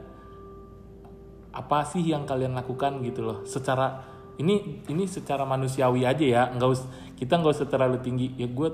apa 1.54 1.86
sih 1.86 2.02
yang 2.02 2.26
kalian 2.26 2.52
lakukan 2.58 2.98
gitu 3.06 3.22
loh? 3.22 3.38
Secara 3.46 4.02
ini 4.42 4.82
ini 4.90 5.06
secara 5.06 5.46
manusiawi 5.46 6.02
aja 6.02 6.26
ya, 6.26 6.42
nggak 6.50 6.70
us 6.70 6.82
kita 7.14 7.38
nggak 7.38 7.54
usah 7.54 7.68
terlalu 7.70 8.02
tinggi. 8.02 8.34
Ya 8.34 8.50
gue 8.50 8.68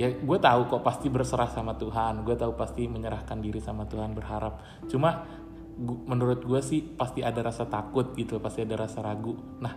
ya 0.00 0.08
gue 0.08 0.38
tahu 0.40 0.60
kok 0.72 0.82
pasti 0.82 1.12
berserah 1.12 1.52
sama 1.52 1.76
Tuhan, 1.76 2.24
gue 2.24 2.32
tahu 2.32 2.56
pasti 2.56 2.88
menyerahkan 2.88 3.36
diri 3.44 3.60
sama 3.60 3.84
Tuhan 3.84 4.16
berharap. 4.16 4.64
Cuma 4.88 5.28
gu- 5.76 6.02
menurut 6.08 6.40
gue 6.40 6.60
sih 6.64 6.80
pasti 6.80 7.20
ada 7.20 7.44
rasa 7.44 7.68
takut 7.68 8.16
gitu, 8.16 8.40
pasti 8.40 8.64
ada 8.64 8.80
rasa 8.80 9.04
ragu. 9.04 9.36
Nah, 9.60 9.76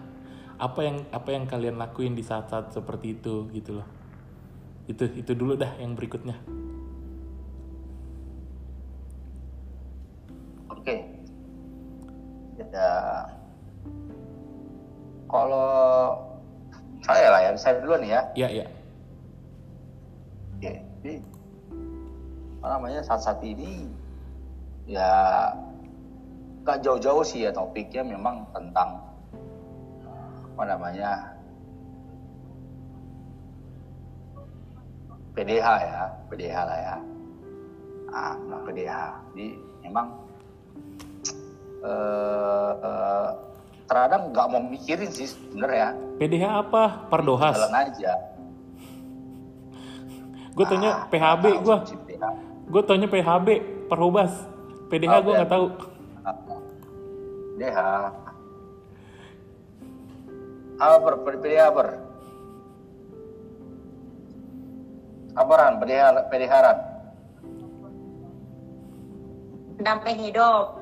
apa 0.56 0.80
yang 0.80 1.04
apa 1.12 1.30
yang 1.36 1.44
kalian 1.44 1.76
lakuin 1.76 2.16
di 2.16 2.24
saat-saat 2.24 2.72
seperti 2.72 3.20
itu 3.20 3.52
gitu 3.52 3.84
loh? 3.84 3.88
Itu 4.88 5.12
itu 5.12 5.36
dulu 5.36 5.60
dah 5.60 5.76
yang 5.76 6.00
berikutnya. 6.00 6.65
Oke. 10.86 11.02
Ya. 12.70 13.26
Kalau 15.26 15.74
saya 17.02 17.34
lah 17.34 17.42
ya, 17.42 17.50
saya 17.58 17.82
duluan 17.82 18.06
ya. 18.06 18.22
Iya 18.38 18.62
iya. 18.62 18.66
Oke. 20.54 20.78
Jadi 21.02 21.26
apa 22.62 22.68
namanya 22.78 23.02
saat-saat 23.02 23.42
ini 23.42 23.90
ya 24.86 25.10
gak 26.62 26.86
jauh-jauh 26.86 27.26
sih 27.26 27.50
ya 27.50 27.52
topiknya 27.54 28.06
memang 28.06 28.46
tentang 28.54 29.02
apa 30.54 30.64
namanya 30.70 31.34
PDH 35.34 35.66
ya, 35.66 36.14
PDH 36.30 36.58
lah 36.62 36.78
ya. 36.78 36.96
Ah, 38.14 38.38
PDH. 38.70 38.94
Jadi 39.34 39.48
memang 39.82 40.25
eh, 41.86 42.72
eh, 42.82 43.28
terkadang 43.86 44.34
nggak 44.34 44.48
mau 44.50 44.62
mikirin 44.66 45.10
sih 45.10 45.30
sebenarnya. 45.30 45.94
PDH 46.18 46.44
apa? 46.66 47.06
Pardohas. 47.08 47.56
Jalan 47.56 47.76
aja. 47.86 48.14
Gue 50.56 50.66
tanya 50.66 50.90
Ah, 50.90 51.08
PHB 51.12 51.44
gue. 51.62 51.78
PDH. 51.84 52.24
Gue 52.66 52.82
tanya 52.82 53.08
PHB, 53.12 53.48
Perhubas. 53.86 54.34
PDH 54.90 55.14
Oh, 55.14 55.22
gue 55.22 55.34
nggak 55.38 55.52
tahu. 55.52 55.66
DH 57.56 57.78
Apa? 60.76 61.12
Pilih 61.24 61.56
apa? 61.56 61.84
Aparan, 65.36 65.80
pelihara, 65.80 66.28
peliharaan. 66.28 66.80
pendamping 69.76 70.18
hidup 70.18 70.80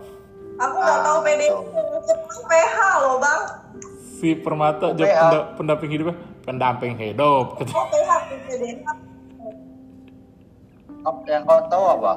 Aku 0.55 0.75
nggak 0.75 0.99
tahu 1.01 1.15
Ah, 1.15 1.23
PDI, 1.23 1.49
betul. 1.49 1.61
itu 1.99 2.41
PH 2.43 2.77
loh 2.99 3.15
bang. 3.17 3.41
Si 4.13 4.29
Permata 4.35 4.85
penda- 4.91 5.47
pendamping 5.53 5.89
hidupnya 5.91 6.15
pendamping 6.41 6.93
hidup. 6.95 7.45
Oh 7.65 7.85
PH 7.87 8.11
PDI. 8.45 8.71
Apa 11.03 11.19
yang 11.27 11.43
kau 11.43 11.61
tahu 11.67 11.85
apa? 11.91 12.13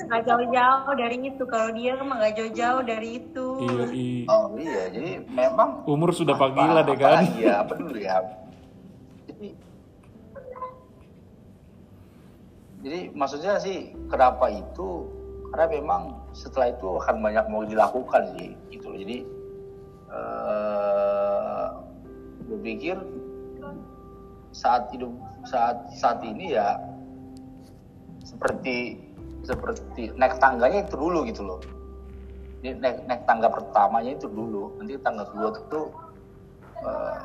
nggak 0.00 0.24
jauh-jauh 0.24 0.96
dari 0.96 1.16
itu 1.22 1.44
kalau 1.44 1.70
dia 1.70 1.92
kan 1.92 2.08
nggak 2.08 2.32
jauh-jauh 2.32 2.82
dari 2.82 3.20
itu 3.20 3.46
iya, 3.60 3.84
iya. 3.86 4.24
Oh 4.26 4.44
iya, 4.56 4.82
jadi 4.88 5.10
memang 5.28 5.84
Umur 5.84 6.10
sudah 6.10 6.32
apa- 6.32 6.48
panggilan 6.48 6.82
deh 6.82 6.96
kan. 6.96 7.20
lagi 7.20 7.36
ya, 7.38 7.60
apa 7.60 7.72
dulu 7.76 7.94
ya. 7.94 8.16
Jadi, 9.28 9.48
jadi 12.80 12.98
maksudnya 13.12 13.60
sih 13.60 13.76
kenapa 14.08 14.48
itu? 14.48 15.04
Karena 15.50 15.66
memang 15.66 16.02
setelah 16.30 16.70
itu 16.70 16.86
akan 17.02 17.16
banyak 17.22 17.44
mau 17.50 17.62
dilakukan 17.66 18.22
sih, 18.38 18.54
gitu 18.70 18.86
loh. 18.90 18.98
Jadi 18.98 19.16
eh 20.10 21.66
gue 22.50 22.58
pikir 22.66 22.96
saat 24.50 24.90
hidup 24.90 25.14
saat 25.46 25.86
saat 25.94 26.18
ini 26.26 26.58
ya 26.58 26.74
seperti 28.26 28.98
seperti 29.46 30.10
naik 30.18 30.38
tangganya 30.42 30.86
itu 30.86 30.94
dulu 30.98 31.26
gitu 31.26 31.42
loh. 31.46 31.60
Jadi 32.60 32.76
naik, 32.76 32.98
naik 33.08 33.22
tangga 33.24 33.48
pertamanya 33.48 34.12
itu 34.18 34.28
dulu, 34.28 34.76
nanti 34.76 34.98
tangga 35.00 35.24
kedua 35.30 35.48
itu 35.56 35.82
eh, 36.84 37.22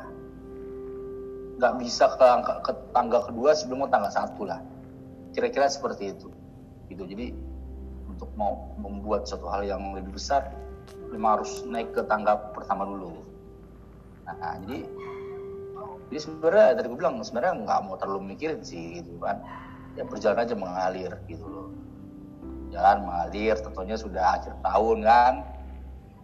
nggak 1.56 1.74
bisa 1.80 2.04
ke, 2.16 2.26
ke 2.64 2.72
tangga 2.92 3.20
kedua 3.26 3.50
sebelum 3.52 3.86
tangga 3.92 4.08
satu 4.12 4.48
lah. 4.48 4.60
Kira-kira 5.36 5.68
seperti 5.68 6.16
itu. 6.16 6.28
Gitu. 6.88 7.02
Jadi 7.04 7.26
mau 8.36 8.70
membuat 8.76 9.24
suatu 9.24 9.48
hal 9.48 9.64
yang 9.64 9.96
lebih 9.96 10.14
besar, 10.14 10.52
memang 11.10 11.40
harus 11.40 11.64
naik 11.64 11.90
ke 11.96 12.04
tangga 12.04 12.36
pertama 12.52 12.84
dulu. 12.84 13.24
Nah, 14.28 14.60
jadi 14.62 14.84
jadi 16.06 16.18
sebenarnya 16.22 16.66
tadi 16.78 16.86
gue 16.92 16.98
bilang 17.00 17.18
sebenarnya 17.24 17.66
nggak 17.66 17.80
mau 17.82 17.96
terlalu 17.98 18.36
mikirin 18.36 18.62
sih 18.62 19.02
gitu 19.02 19.18
kan. 19.18 19.42
Ya 19.96 20.04
berjalan 20.04 20.44
aja 20.44 20.52
mengalir 20.52 21.12
gitu 21.24 21.48
loh 21.48 21.72
jalan 22.76 23.08
mengalir 23.08 23.56
tentunya 23.56 23.96
sudah 23.96 24.24
akhir 24.36 24.54
tahun 24.60 24.98
kan 25.00 25.34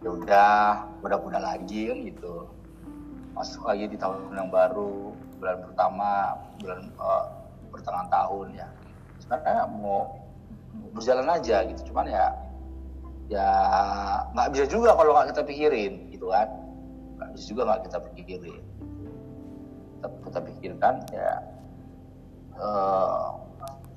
ya 0.03 0.09
udah 0.11 0.53
udah-udah 1.01 1.41
lagi 1.41 1.89
kan 1.89 1.97
gitu 2.05 2.45
masuk 3.33 3.65
lagi 3.65 3.89
di 3.89 3.97
tahun 3.97 4.29
yang 4.35 4.53
baru 4.53 5.15
bulan 5.41 5.57
pertama 5.65 6.37
bulan 6.61 6.79
eh, 6.93 7.25
pertengahan 7.73 8.09
tahun 8.13 8.47
ya 8.53 8.67
sebenarnya 9.23 9.65
mau 9.81 10.13
berjalan 10.93 11.27
aja 11.29 11.65
gitu. 11.67 11.81
Cuman 11.91 12.05
ya 12.09 12.25
ya 13.31 13.49
nggak 14.35 14.49
bisa 14.53 14.65
juga 14.69 14.93
kalau 14.93 15.15
nggak 15.17 15.33
kita 15.33 15.41
pikirin 15.45 15.93
gitu 16.13 16.29
kan. 16.29 16.47
Nggak 17.17 17.29
bisa 17.33 17.43
juga 17.49 17.61
nggak 17.69 17.81
kita 17.89 17.97
pikirin. 18.13 18.63
Kita, 19.97 20.07
kita 20.27 20.39
pikirkan 20.43 20.93
ya 21.13 21.31
eh, 22.57 23.25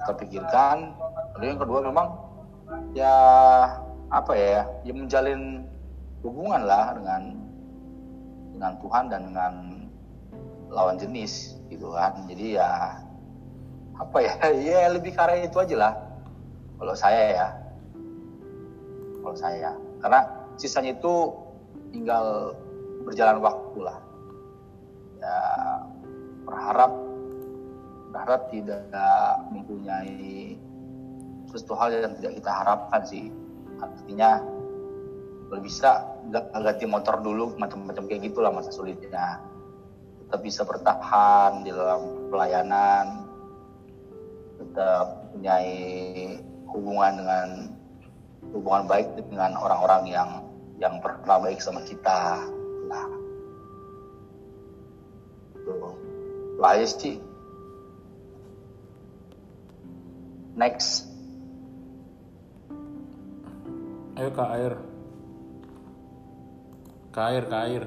kita 0.00 0.12
pikirkan. 0.16 0.76
Lalu 1.36 1.44
yang 1.44 1.60
kedua 1.60 1.80
memang 1.84 2.06
ya 2.96 3.16
apa 4.08 4.32
ya 4.32 4.64
ya 4.86 4.92
menjalin 4.94 5.66
hubungan 6.24 6.62
lah 6.64 6.96
dengan 6.96 7.22
dengan 8.56 8.72
Tuhan 8.80 9.04
dan 9.12 9.20
dengan 9.28 9.52
lawan 10.72 10.96
jenis 10.96 11.60
gitu 11.68 11.92
kan. 11.92 12.24
Jadi 12.24 12.56
ya 12.56 13.02
apa 13.96 14.18
ya 14.20 14.32
ya 14.68 14.92
lebih 14.92 15.12
arah 15.16 15.36
itu 15.40 15.56
aja 15.60 15.76
lah 15.76 16.06
kalau 16.76 16.94
saya 16.94 17.22
ya. 17.32 17.48
Kalau 19.24 19.36
saya. 19.36 19.70
Karena 20.00 20.20
sisanya 20.60 20.92
itu 20.96 21.32
tinggal 21.92 22.56
berjalan 23.04 23.40
waktu 23.40 23.78
lah. 23.80 23.98
Ya 25.16 25.38
berharap 26.46 26.92
berharap 28.14 28.48
tidak 28.48 28.86
mempunyai 29.52 30.56
sesuatu 31.50 31.74
hal 31.76 31.88
yang 31.92 32.14
tidak 32.20 32.32
kita 32.40 32.50
harapkan 32.52 33.02
sih. 33.04 33.28
Artinya 33.80 34.40
kalau 35.46 35.60
bisa 35.62 35.90
ganti 36.32 36.86
motor 36.88 37.22
dulu 37.22 37.54
macam-macam 37.60 38.04
kayak 38.08 38.30
gitulah 38.30 38.50
masa 38.50 38.74
sulitnya. 38.74 39.40
Kita 40.26 40.36
bisa 40.42 40.66
bertahan 40.66 41.62
di 41.62 41.70
dalam 41.70 42.30
pelayanan 42.34 43.26
kita 44.58 44.88
mempunyai 45.06 45.76
hubungan 46.76 47.12
dengan 47.16 47.48
hubungan 48.52 48.84
baik 48.84 49.08
dengan 49.16 49.56
orang-orang 49.56 50.02
yang 50.12 50.30
yang 50.76 51.00
pernah 51.00 51.40
baik 51.40 51.58
sama 51.64 51.80
kita 51.88 52.44
nah 52.92 53.08
itu 55.56 55.72
lah 56.60 56.76
sih 56.84 57.16
next 60.52 61.16
Ayo 64.16 64.32
ke 64.32 64.44
air. 64.48 64.72
Ke 67.12 67.20
air, 67.20 67.42
ke 67.44 67.56
air. 67.68 67.82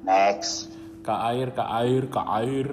next 0.00 0.72
Ke 1.04 1.12
air, 1.12 1.52
ke 1.52 1.60
air, 1.60 2.02
ke 2.08 2.20
air. 2.40 2.66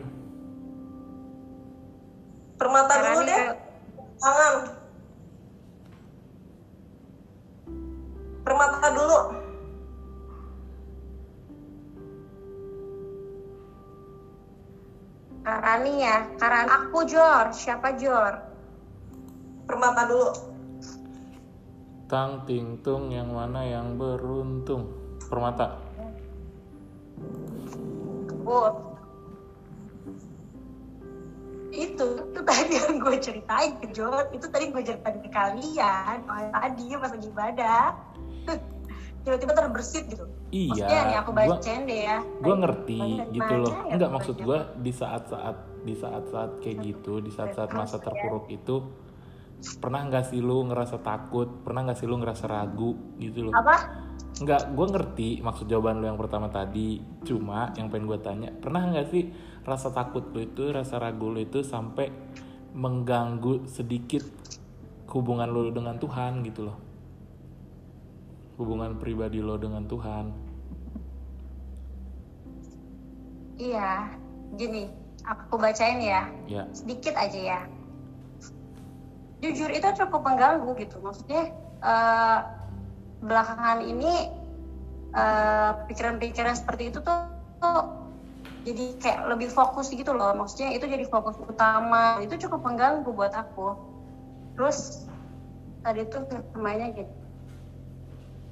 Permata 2.55 2.95
dulu 3.03 3.27
deh. 3.27 3.34
Karan 16.45 16.69
aku 16.69 17.09
Jor. 17.09 17.49
Siapa 17.57 17.97
Jor? 17.97 18.37
Permata 19.65 20.05
dulu. 20.05 20.29
Tang 22.05 22.45
ting 22.45 22.77
tung 22.85 23.09
yang 23.09 23.33
mana 23.33 23.65
yang 23.65 23.97
beruntung? 23.97 24.93
Permata. 25.25 25.81
Kebut 28.29 28.73
itu 31.75 32.07
itu 32.29 32.39
tadi 32.45 32.77
yang 32.77 33.01
gue 33.01 33.17
ceritain 33.17 33.81
ke 33.81 33.89
Jor. 33.89 34.29
Itu 34.29 34.45
tadi 34.45 34.69
gue 34.69 34.85
ceritain 34.85 35.17
ke 35.25 35.29
kalian. 35.33 36.29
Oh, 36.29 36.45
tadi 36.53 36.93
pas 36.93 37.09
lagi 37.09 37.25
ibadah. 37.25 37.85
Tiba-tiba 39.25 39.51
terbersit 39.57 40.13
gitu. 40.13 40.29
Iya, 40.53 40.69
maksudnya 40.69 41.01
nih 41.09 41.17
aku 41.25 41.29
gua- 41.33 41.57
bacain 41.57 41.81
deh 41.89 42.01
ya. 42.05 42.17
gue 42.21 42.55
ngerti 42.61 43.01
gitu 43.33 43.53
loh. 43.65 43.71
ya 43.89 43.97
enggak 43.97 44.11
maksud 44.13 44.37
gue 44.37 44.59
di 44.85 44.91
saat-saat 44.93 45.74
di 45.85 45.93
saat-saat 45.93 46.59
kayak 46.59 46.81
gitu 46.81 47.21
di 47.21 47.29
saat-saat 47.29 47.69
masa 47.77 48.01
terpuruk 48.01 48.49
itu 48.49 48.81
pernah 49.77 50.03
nggak 50.05 50.33
sih 50.33 50.41
lu 50.41 50.65
ngerasa 50.65 50.99
takut? 51.05 51.47
Pernah 51.61 51.87
nggak 51.89 51.97
sih 52.01 52.09
lu 52.09 52.17
ngerasa 52.17 52.45
ragu 52.49 52.97
gitu 53.21 53.49
loh? 53.49 53.53
Apa? 53.53 53.75
Nggak 54.41 54.61
gue 54.73 54.87
ngerti 54.91 55.29
maksud 55.39 55.69
jawaban 55.69 56.01
lu 56.01 56.09
yang 56.09 56.19
pertama 56.19 56.49
tadi. 56.49 56.99
Cuma 57.23 57.71
yang 57.77 57.87
pengen 57.93 58.09
gue 58.09 58.19
tanya 58.19 58.49
pernah 58.51 58.83
nggak 58.89 59.07
sih 59.13 59.29
rasa 59.63 59.93
takut 59.93 60.33
lu 60.33 60.43
itu 60.43 60.73
rasa 60.73 60.97
ragu 60.97 61.29
lu 61.29 61.39
itu 61.39 61.61
sampai 61.61 62.09
mengganggu 62.75 63.69
sedikit 63.69 64.25
hubungan 65.13 65.47
lu 65.47 65.71
dengan 65.71 65.95
Tuhan 66.01 66.43
gitu 66.43 66.67
loh? 66.67 66.77
Hubungan 68.59 68.97
pribadi 68.97 69.39
lo 69.39 69.55
dengan 69.55 69.85
Tuhan. 69.87 70.25
Iya 73.55 74.19
gini 74.55 75.04
aku 75.25 75.57
bacain 75.57 75.99
ya. 76.01 76.29
Ya. 76.45 76.63
Sedikit 76.71 77.17
aja 77.17 77.39
ya. 77.39 77.59
Jujur 79.41 79.69
itu 79.73 79.87
cukup 80.05 80.21
mengganggu 80.25 80.71
gitu. 80.79 81.01
Maksudnya 81.01 81.51
eh, 81.81 82.39
belakangan 83.25 83.79
ini 83.85 84.13
eh, 85.13 85.71
pikiran-pikiran 85.89 86.55
seperti 86.55 86.93
itu 86.93 86.99
tuh, 87.01 87.17
tuh 87.59 87.81
jadi 88.65 88.85
kayak 88.97 89.19
lebih 89.29 89.49
fokus 89.49 89.89
gitu 89.93 90.13
loh. 90.13 90.33
Maksudnya 90.37 90.73
itu 90.73 90.85
jadi 90.85 91.05
fokus 91.09 91.37
utama. 91.41 92.21
Itu 92.21 92.37
cukup 92.47 92.65
mengganggu 92.65 93.09
buat 93.09 93.33
aku. 93.33 93.77
Terus 94.57 95.09
tadi 95.85 96.05
tuh 96.09 96.25
firmanya 96.29 96.93
gitu. 96.95 97.13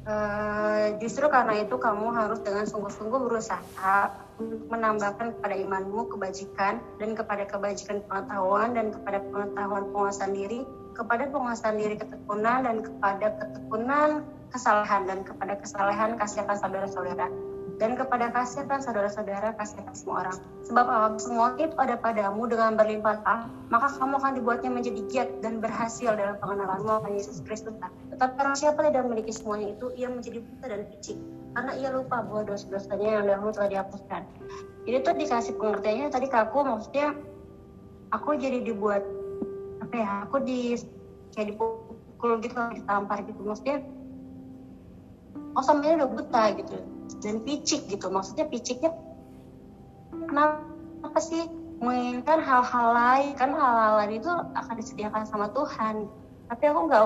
Eh, 0.04 0.88
justru 1.00 1.32
karena 1.32 1.64
itu 1.64 1.80
kamu 1.80 2.12
harus 2.12 2.44
dengan 2.44 2.68
sungguh-sungguh 2.68 3.24
berusaha 3.24 4.23
untuk 4.42 4.66
menambahkan 4.70 5.38
kepada 5.38 5.56
imanmu 5.56 6.10
kebajikan 6.10 6.82
dan 6.98 7.10
kepada 7.14 7.44
kebajikan 7.46 8.02
pengetahuan 8.10 8.74
dan 8.74 8.90
kepada 8.94 9.22
pengetahuan 9.30 9.84
penguasaan 9.94 10.34
diri 10.34 10.66
kepada 10.94 11.26
penguasaan 11.30 11.76
diri 11.82 11.98
ketekunan 11.98 12.66
dan 12.66 12.78
kepada 12.86 13.28
ketekunan 13.42 14.10
kesalahan 14.54 15.10
dan 15.10 15.26
kepada 15.26 15.58
kesalahan 15.58 16.14
kasih 16.18 16.46
akan 16.46 16.58
saudara-saudara 16.62 17.28
dan 17.82 17.98
kepada 17.98 18.30
kasihan 18.30 18.78
saudara-saudara 18.78 19.58
kasihan 19.58 19.90
semua 19.98 20.30
orang. 20.30 20.38
Sebab 20.70 20.86
apa? 20.86 21.18
Semua 21.18 21.58
itu 21.58 21.74
ada 21.82 21.98
padamu 21.98 22.46
dengan 22.46 22.78
berlimpah 22.78 23.50
maka 23.74 23.88
kamu 23.98 24.22
akan 24.22 24.32
dibuatnya 24.38 24.70
menjadi 24.70 25.02
giat 25.10 25.30
dan 25.42 25.58
berhasil 25.58 26.14
dalam 26.14 26.38
pengenalanmu 26.38 27.02
akan 27.02 27.12
Yesus 27.18 27.42
Kristus. 27.42 27.74
Tetapi 28.14 28.34
orang 28.38 28.56
siapa 28.56 28.86
tidak 28.86 29.10
memiliki 29.10 29.34
semuanya 29.34 29.74
itu, 29.74 29.90
ia 29.98 30.06
menjadi 30.06 30.46
buta 30.46 30.66
dan 30.70 30.82
picik 30.86 31.18
karena 31.54 31.72
ia 31.78 31.90
lupa 31.94 32.26
bahwa 32.26 32.44
dosa-dosanya 32.50 33.22
yang 33.22 33.26
dahulu 33.30 33.54
telah 33.54 33.70
dihapuskan. 33.70 34.22
Jadi 34.84 34.98
tuh 35.06 35.16
dikasih 35.16 35.54
pengertiannya 35.62 36.08
tadi 36.12 36.28
ke 36.28 36.38
aku 36.38 36.66
maksudnya 36.66 37.16
aku 38.12 38.36
jadi 38.36 38.66
dibuat 38.66 39.06
apa 39.80 39.96
ya? 39.96 40.12
Aku 40.28 40.42
di 40.42 40.76
kayak 41.38 41.56
dipukul 41.56 42.42
gitu, 42.42 42.58
ditampar 42.74 43.22
gitu 43.24 43.42
maksudnya. 43.46 43.86
Oh 45.54 45.62
sampai 45.62 45.96
udah 45.96 46.10
buta 46.10 46.58
gitu 46.58 46.82
dan 47.22 47.44
picik 47.44 47.86
gitu 47.92 48.08
maksudnya 48.10 48.48
piciknya 48.48 48.92
kenapa 50.26 51.20
sih 51.20 51.46
menginginkan 51.84 52.40
hal-hal 52.40 52.88
lain 52.96 53.32
kan 53.36 53.52
hal-hal 53.52 53.94
lain 54.00 54.24
itu 54.24 54.32
akan 54.32 54.76
disediakan 54.80 55.24
sama 55.28 55.52
Tuhan 55.52 56.08
tapi 56.52 56.64
aku 56.68 56.80
nggak 56.92 57.04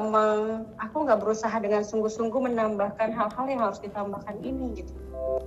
aku 0.81 0.95
nggak 1.05 1.19
berusaha 1.21 1.53
dengan 1.61 1.85
sungguh-sungguh 1.85 2.41
menambahkan 2.51 3.13
hal-hal 3.13 3.45
yang 3.45 3.61
harus 3.61 3.79
ditambahkan 3.79 4.41
ini 4.41 4.81
gitu. 4.81 4.93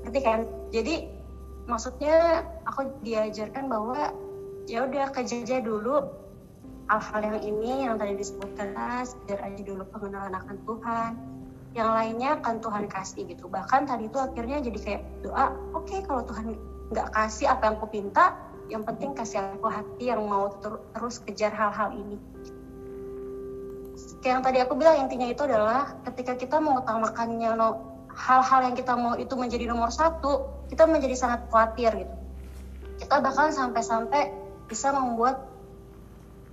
Ngerti 0.07 0.20
kan? 0.22 0.41
Jadi 0.70 0.95
maksudnya 1.66 2.47
aku 2.66 2.91
diajarkan 3.03 3.66
bahwa 3.66 4.14
ya 4.70 4.86
udah 4.86 5.11
kejaja 5.11 5.59
dulu 5.59 6.07
hal-hal 6.91 7.20
yang 7.22 7.38
ini 7.43 7.86
yang 7.86 7.95
tadi 7.99 8.18
disebutkan 8.18 8.74
biar 9.26 9.41
aja 9.43 9.62
dulu 9.62 9.82
pengenalan 9.91 10.34
akan 10.34 10.57
Tuhan. 10.66 11.12
Yang 11.70 11.91
lainnya 11.95 12.30
akan 12.43 12.55
Tuhan 12.59 12.84
kasih 12.91 13.22
gitu. 13.30 13.47
Bahkan 13.47 13.86
tadi 13.86 14.11
itu 14.11 14.18
akhirnya 14.18 14.59
jadi 14.59 14.78
kayak 14.78 15.03
doa 15.22 15.55
oke 15.74 15.86
okay, 15.86 16.03
kalau 16.03 16.22
Tuhan 16.26 16.59
nggak 16.91 17.09
kasih 17.14 17.47
apa 17.47 17.70
yang 17.70 17.74
aku 17.78 17.86
pinta 17.91 18.34
yang 18.70 18.82
penting 18.86 19.14
kasih 19.14 19.38
aku 19.55 19.66
hati 19.70 20.11
yang 20.11 20.26
mau 20.26 20.51
ter 20.59 20.78
terus 20.95 21.22
kejar 21.22 21.55
hal-hal 21.55 21.95
ini 21.95 22.18
kayak 24.21 24.33
yang 24.37 24.45
tadi 24.45 24.59
aku 24.61 24.77
bilang 24.77 25.01
intinya 25.01 25.29
itu 25.29 25.43
adalah 25.49 25.97
ketika 26.05 26.37
kita 26.37 26.61
mengutamakannya 26.61 27.57
hal-hal 28.12 28.61
yang 28.68 28.77
kita 28.77 28.93
mau 28.97 29.16
itu 29.16 29.33
menjadi 29.33 29.64
nomor 29.68 29.89
satu 29.89 30.64
kita 30.68 30.87
menjadi 30.87 31.16
sangat 31.16 31.49
khawatir 31.49 32.07
gitu. 32.07 32.14
Kita 33.01 33.25
bahkan 33.25 33.51
sampai-sampai 33.51 34.31
bisa 34.68 34.93
membuat 34.93 35.49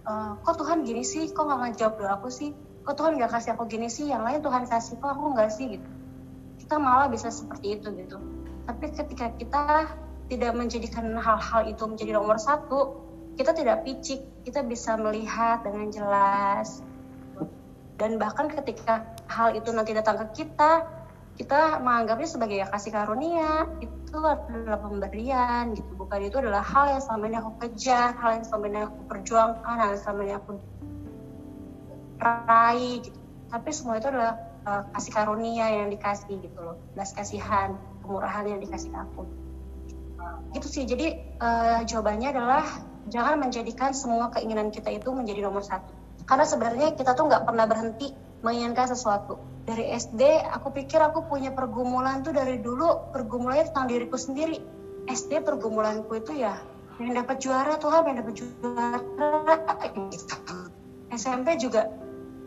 uh, 0.08 0.40
kok 0.42 0.58
Tuhan 0.58 0.88
gini 0.88 1.04
sih? 1.04 1.30
Kok 1.30 1.44
nggak 1.44 1.60
ngejawab 1.76 1.94
doa 2.00 2.12
aku 2.18 2.32
sih? 2.32 2.56
Kok 2.88 2.96
Tuhan 2.98 3.20
nggak 3.20 3.30
kasih 3.36 3.54
aku 3.54 3.68
gini 3.68 3.92
sih? 3.92 4.10
Yang 4.10 4.24
lain 4.24 4.40
Tuhan 4.42 4.64
kasih 4.66 4.96
kok 4.98 5.12
aku 5.12 5.26
nggak 5.36 5.52
sih? 5.52 5.66
Gitu. 5.78 5.88
Kita 6.64 6.80
malah 6.80 7.12
bisa 7.12 7.30
seperti 7.30 7.78
itu 7.78 7.92
gitu. 7.94 8.18
Tapi 8.64 8.86
ketika 8.96 9.28
kita 9.36 9.64
tidak 10.28 10.52
menjadikan 10.56 11.16
hal-hal 11.16 11.62
itu 11.68 11.84
menjadi 11.88 12.12
nomor 12.20 12.36
satu 12.36 13.00
kita 13.40 13.54
tidak 13.56 13.86
picik 13.88 14.20
kita 14.44 14.66
bisa 14.66 14.98
melihat 15.00 15.64
dengan 15.64 15.88
jelas 15.94 16.84
dan 17.98 18.22
bahkan 18.22 18.46
ketika 18.48 19.04
hal 19.26 19.58
itu 19.58 19.74
nanti 19.74 19.92
datang 19.98 20.22
ke 20.22 20.46
kita 20.46 20.86
kita 21.38 21.78
menganggapnya 21.86 22.30
sebagai 22.30 22.58
ya 22.58 22.66
kasih 22.66 22.90
karunia 22.90 23.70
itu 23.78 24.18
adalah 24.18 24.82
pemberian 24.82 25.78
gitu. 25.78 25.94
Bukan 25.94 26.26
itu 26.26 26.42
adalah 26.42 26.66
hal 26.66 26.98
yang 26.98 27.02
selama 27.02 27.24
ini 27.30 27.38
aku 27.38 27.52
kejar 27.62 28.18
hal 28.18 28.42
yang 28.42 28.46
selama 28.46 28.66
ini 28.66 28.80
aku 28.90 29.00
perjuangkan 29.06 29.76
hal 29.78 29.90
yang 29.94 30.02
selama 30.02 30.22
ini 30.26 30.34
aku 30.34 30.52
raih 32.18 32.96
gitu. 33.06 33.20
Tapi 33.54 33.70
semua 33.70 34.02
itu 34.02 34.10
adalah 34.10 34.34
uh, 34.66 34.82
kasih 34.98 35.12
karunia 35.14 35.66
yang 35.70 35.94
dikasih 35.94 36.42
gitu 36.42 36.58
loh. 36.58 36.82
Belas 36.98 37.14
kasihan 37.14 37.78
kemurahan 38.02 38.44
yang 38.50 38.58
dikasih 38.58 38.90
aku. 38.98 39.30
Gitu 40.58 40.68
sih. 40.74 40.84
Jadi 40.90 41.38
uh, 41.38 41.86
jawabannya 41.86 42.34
adalah 42.34 42.66
jangan 43.14 43.38
menjadikan 43.38 43.94
semua 43.94 44.34
keinginan 44.34 44.74
kita 44.74 44.90
itu 44.90 45.14
menjadi 45.14 45.46
nomor 45.46 45.62
satu 45.62 45.97
karena 46.28 46.44
sebenarnya 46.44 46.88
kita 47.00 47.16
tuh 47.16 47.32
nggak 47.32 47.48
pernah 47.48 47.66
berhenti 47.66 48.12
menginginkan 48.44 48.92
sesuatu. 48.92 49.40
Dari 49.64 49.96
SD 49.96 50.48
aku 50.52 50.76
pikir 50.76 51.00
aku 51.00 51.28
punya 51.28 51.52
pergumulan 51.56 52.24
tuh 52.24 52.36
dari 52.36 52.60
dulu 52.60 53.12
pergumulannya 53.16 53.72
tentang 53.72 53.88
diriku 53.88 54.20
sendiri. 54.20 54.60
SD 55.08 55.40
pergumulanku 55.48 56.20
itu 56.20 56.36
ya 56.36 56.60
yang 57.00 57.16
dapat 57.16 57.40
juara 57.40 57.80
Tuhan 57.80 58.12
yang 58.12 58.18
dapat 58.20 58.34
juara. 58.36 59.00
SMP 61.16 61.56
juga 61.56 61.88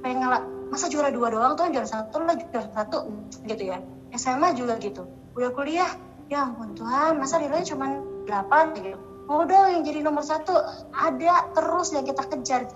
pengen 0.04 0.28
ngalah 0.28 0.42
masa 0.68 0.86
juara 0.92 1.08
dua 1.08 1.32
doang 1.32 1.56
tuh 1.56 1.72
juara 1.72 1.88
satu 1.88 2.20
lah 2.20 2.36
juara 2.36 2.68
satu 2.76 3.08
gitu 3.48 3.64
ya. 3.64 3.80
SMA 4.12 4.52
juga 4.52 4.76
gitu. 4.76 5.08
Udah 5.32 5.50
kuliah 5.56 5.88
ya 6.28 6.52
ampun 6.52 6.76
Tuhan 6.76 7.16
masa 7.16 7.40
nilainya 7.40 7.72
cuma 7.72 7.96
delapan? 8.28 8.76
Gitu. 8.76 8.98
Udah 9.30 9.72
yang 9.72 9.86
jadi 9.88 10.04
nomor 10.04 10.26
satu 10.26 10.52
ada 10.92 11.48
terus 11.56 11.96
yang 11.96 12.04
kita 12.04 12.28
kejar 12.28 12.68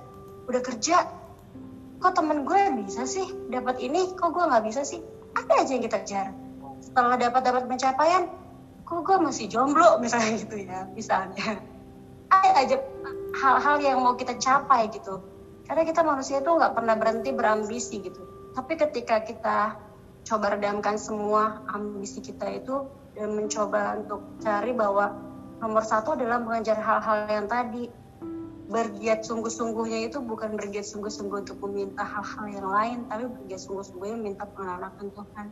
udah 0.48 0.62
kerja? 0.62 1.08
Kok 2.00 2.12
temen 2.12 2.44
gue 2.44 2.84
bisa 2.84 3.08
sih 3.08 3.32
dapat 3.48 3.80
ini? 3.80 4.12
Kok 4.12 4.30
gue 4.32 4.44
nggak 4.44 4.64
bisa 4.68 4.84
sih? 4.84 5.00
Ada 5.34 5.64
aja 5.64 5.70
yang 5.72 5.84
kita 5.84 5.98
kejar. 6.04 6.26
Setelah 6.84 7.16
dapat 7.16 7.42
dapat 7.42 7.62
pencapaian 7.66 8.28
kok 8.84 9.00
gue 9.00 9.16
masih 9.16 9.48
jomblo 9.48 9.96
misalnya 10.04 10.36
gitu 10.36 10.56
ya 10.60 10.84
misalnya. 10.92 11.58
Ada 12.28 12.50
aja 12.60 12.76
hal-hal 13.40 13.76
yang 13.80 13.98
mau 14.04 14.14
kita 14.14 14.36
capai 14.36 14.92
gitu. 14.92 15.24
Karena 15.64 15.82
kita 15.88 16.04
manusia 16.04 16.44
itu 16.44 16.50
nggak 16.52 16.76
pernah 16.76 16.94
berhenti 16.94 17.30
berambisi 17.32 18.04
gitu. 18.04 18.20
Tapi 18.52 18.76
ketika 18.76 19.24
kita 19.24 19.58
coba 20.24 20.56
redamkan 20.56 20.96
semua 20.96 21.64
ambisi 21.72 22.20
kita 22.20 22.48
itu 22.52 22.84
dan 23.16 23.32
mencoba 23.32 24.00
untuk 24.00 24.20
cari 24.40 24.72
bahwa 24.76 25.12
nomor 25.60 25.84
satu 25.84 26.16
adalah 26.16 26.40
mengejar 26.40 26.76
hal-hal 26.80 27.28
yang 27.28 27.46
tadi 27.48 27.88
bergiat 28.64 29.28
sungguh-sungguhnya 29.28 30.08
itu 30.08 30.24
bukan 30.24 30.56
bergiat 30.56 30.88
sungguh-sungguh 30.88 31.44
untuk 31.44 31.60
meminta 31.68 32.00
hal-hal 32.00 32.46
yang 32.48 32.68
lain 32.68 32.98
tapi 33.12 33.28
bergiat 33.28 33.60
sungguh-sungguhnya 33.60 34.16
minta 34.16 34.48
pengenalan 34.48 34.92
Tuhan 35.12 35.46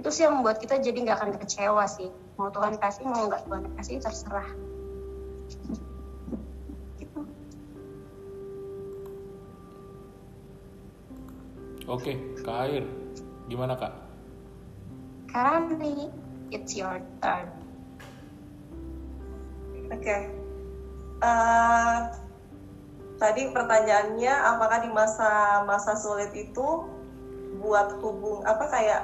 itu 0.00 0.08
sih 0.08 0.24
yang 0.24 0.40
membuat 0.40 0.56
kita 0.64 0.80
jadi 0.80 0.96
nggak 0.96 1.18
akan 1.20 1.30
kecewa 1.36 1.84
sih 1.84 2.08
mau 2.40 2.48
Tuhan 2.48 2.80
kasih 2.80 3.04
mau 3.04 3.28
nggak 3.28 3.44
Tuhan 3.44 3.62
kasih 3.76 3.96
terserah 4.00 4.48
Oke, 11.88 12.20
Kak 12.44 12.68
Air. 12.68 12.84
Gimana, 13.48 13.72
Kak? 13.72 13.96
Karani, 15.32 16.12
it's 16.52 16.76
your 16.76 17.00
turn. 17.24 17.48
Oke. 19.88 20.04
Okay. 20.04 20.22
Uh, 21.24 21.24
eh, 21.24 22.27
tadi 23.18 23.50
pertanyaannya 23.50 24.34
apakah 24.54 24.78
di 24.86 24.90
masa-masa 24.94 25.98
sulit 25.98 26.30
itu 26.32 26.86
buat 27.58 27.98
hubung 27.98 28.46
apa 28.46 28.64
kayak 28.70 29.02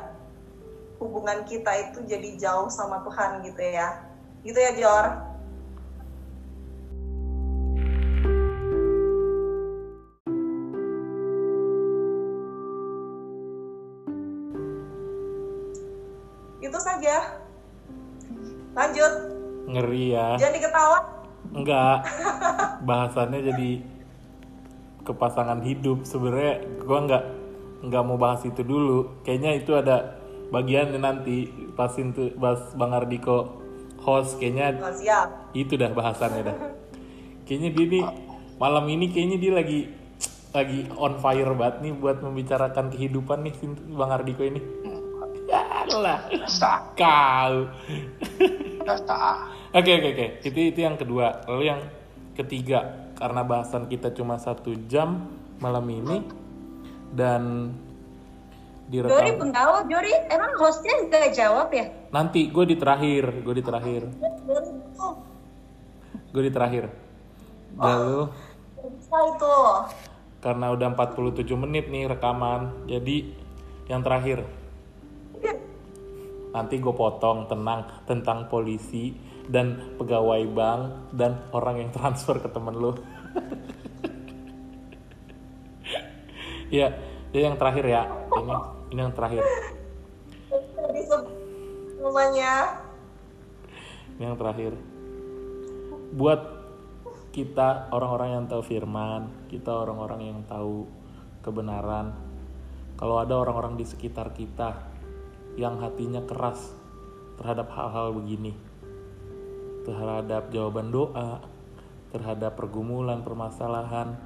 hubungan 1.03 1.43
kita 1.45 1.91
itu 1.91 1.99
jadi 2.07 2.39
jauh 2.39 2.71
sama 2.71 3.03
Tuhan 3.03 3.43
gitu 3.43 3.61
ya. 3.61 4.07
Gitu 4.47 4.57
ya, 4.57 4.73
Jor? 4.79 5.35
Lanjut. 18.75 19.13
Ngeri 19.71 20.05
ya. 20.13 20.29
Jangan 20.37 20.55
diketawa. 20.59 20.99
Enggak. 21.55 21.99
Bahasannya 22.83 23.41
jadi 23.55 23.71
kepasangan 25.05 25.61
hidup. 25.63 26.03
Sebenarnya 26.09 26.65
gua 26.83 26.99
nggak 27.05 27.25
nggak 27.85 28.03
mau 28.03 28.17
bahas 28.17 28.43
itu 28.49 28.65
dulu. 28.65 29.23
Kayaknya 29.23 29.51
itu 29.61 29.77
ada 29.77 30.19
bagiannya 30.49 31.01
nanti 31.01 31.49
pas 31.77 31.93
itu 31.97 32.33
bahas 32.41 32.73
Bang 32.75 32.97
Ardiko 32.97 33.61
host 34.05 34.37
kayaknya 34.37 34.77
oh, 34.85 34.93
siap. 34.93 35.29
itu 35.57 35.77
dah 35.77 35.93
bahasannya 35.93 36.43
dah. 36.45 36.57
Kayaknya 37.45 37.71
dia 37.77 37.87
nih 37.89 38.05
malam 38.57 38.85
ini 38.89 39.13
kayaknya 39.13 39.39
dia 39.41 39.53
lagi 39.53 39.81
lagi 40.55 40.87
on 40.95 41.19
fire 41.19 41.51
banget 41.59 41.77
nih 41.83 41.93
buat 41.99 42.23
membicarakan 42.23 42.93
kehidupan 42.95 43.45
nih 43.45 43.55
Bang 43.93 44.13
Ardiko 44.13 44.43
ini. 44.45 44.61
Lah. 45.85 46.27
Kau. 46.97 47.55
Oke 49.75 49.91
oke 50.01 50.09
oke. 50.17 50.27
Itu 50.41 50.59
itu 50.73 50.81
yang 50.81 50.97
kedua. 50.97 51.45
Lalu 51.45 51.63
yang 51.69 51.81
ketiga 52.35 53.04
karena 53.15 53.47
bahasan 53.47 53.87
kita 53.87 54.11
cuma 54.11 54.37
satu 54.37 54.75
jam 54.91 55.31
malam 55.63 55.87
ini 55.87 56.27
dan 57.15 57.73
direkam. 58.91 59.15
Jori 59.15 59.33
penggawa, 59.39 59.79
Jori 59.87 60.13
emang 60.29 60.53
hostnya 60.59 60.95
nggak 61.09 61.33
jawab 61.33 61.69
ya? 61.71 61.87
Nanti 62.11 62.51
gue 62.51 62.65
di 62.67 62.77
terakhir, 62.77 63.43
gue 63.43 63.55
di 63.55 63.65
terakhir. 63.65 64.03
Gue 66.35 66.43
di 66.43 66.53
terakhir. 66.53 66.91
Lalu. 67.79 68.29
Bisa 68.85 69.17
itu. 69.35 69.57
Karena 70.45 70.77
udah 70.77 70.93
47 70.93 71.41
menit 71.57 71.89
nih 71.89 72.05
rekaman, 72.11 72.85
jadi 72.85 73.33
yang 73.89 74.03
terakhir. 74.05 74.45
nanti 76.55 76.79
gue 76.79 76.95
potong 76.95 77.51
tenang 77.51 77.83
tentang 78.07 78.47
polisi 78.47 79.11
dan 79.49 79.97
pegawai 80.01 80.45
bank 80.51 80.83
dan 81.13 81.41
orang 81.53 81.85
yang 81.85 81.91
transfer 81.93 82.39
ke 82.41 82.49
temen 82.51 82.75
lu. 82.77 82.93
Ya 86.73 86.91
ya 87.31 87.47
yang 87.47 87.55
terakhir 87.55 87.87
ya. 87.87 88.03
Ini 88.35 88.55
ini 88.91 88.99
yang 88.99 89.15
terakhir. 89.15 89.47
Semuanya. 91.95 92.83
ini 94.19 94.23
yang 94.27 94.35
terakhir. 94.35 94.75
Buat 96.19 96.55
kita 97.35 97.91
orang-orang 97.91 98.39
yang 98.39 98.45
tahu 98.47 98.63
firman 98.63 99.27
kita 99.51 99.67
orang-orang 99.75 100.23
yang 100.23 100.41
tahu 100.47 100.87
kebenaran 101.43 102.15
kalau 102.95 103.19
ada 103.19 103.35
orang-orang 103.35 103.75
di 103.75 103.83
sekitar 103.83 104.31
kita 104.31 104.87
yang 105.59 105.83
hatinya 105.83 106.23
keras 106.23 106.71
terhadap 107.35 107.75
hal-hal 107.75 108.15
begini 108.15 108.55
terhadap 109.85 110.49
jawaban 110.51 110.89
doa 110.91 111.45
terhadap 112.11 112.55
pergumulan 112.55 113.21
permasalahan 113.27 114.17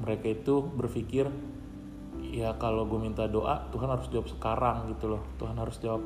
mereka 0.00 0.30
itu 0.32 0.62
berpikir 0.62 1.28
ya 2.22 2.54
kalau 2.58 2.86
gue 2.86 2.98
minta 2.98 3.26
doa 3.26 3.68
Tuhan 3.70 3.90
harus 3.90 4.06
jawab 4.10 4.26
sekarang 4.30 4.90
gitu 4.94 5.14
loh. 5.14 5.22
Tuhan 5.38 5.54
harus 5.58 5.78
jawab 5.78 6.02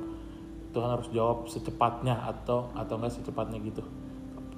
Tuhan 0.72 0.88
harus 0.92 1.08
jawab 1.12 1.48
secepatnya 1.48 2.16
atau 2.28 2.68
atau 2.76 2.94
enggak 3.00 3.16
secepatnya 3.16 3.60
gitu. 3.64 3.80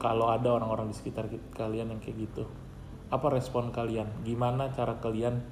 Kalau 0.01 0.33
ada 0.33 0.57
orang-orang 0.57 0.91
di 0.91 0.97
sekitar 0.97 1.29
ki- 1.29 1.53
kalian 1.55 1.93
yang 1.95 2.01
kayak 2.01 2.31
gitu 2.31 2.49
apa 3.11 3.27
respon 3.35 3.75
kalian? 3.75 4.07
Gimana 4.23 4.71
cara 4.71 4.99
kalian 5.03 5.43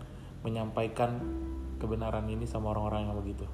menyampaikan 0.46 1.18
kebenaran 1.82 2.26
ini 2.30 2.46
sama 2.46 2.70
orang-orang 2.70 3.10
yang 3.10 3.18
begitu 3.18 3.46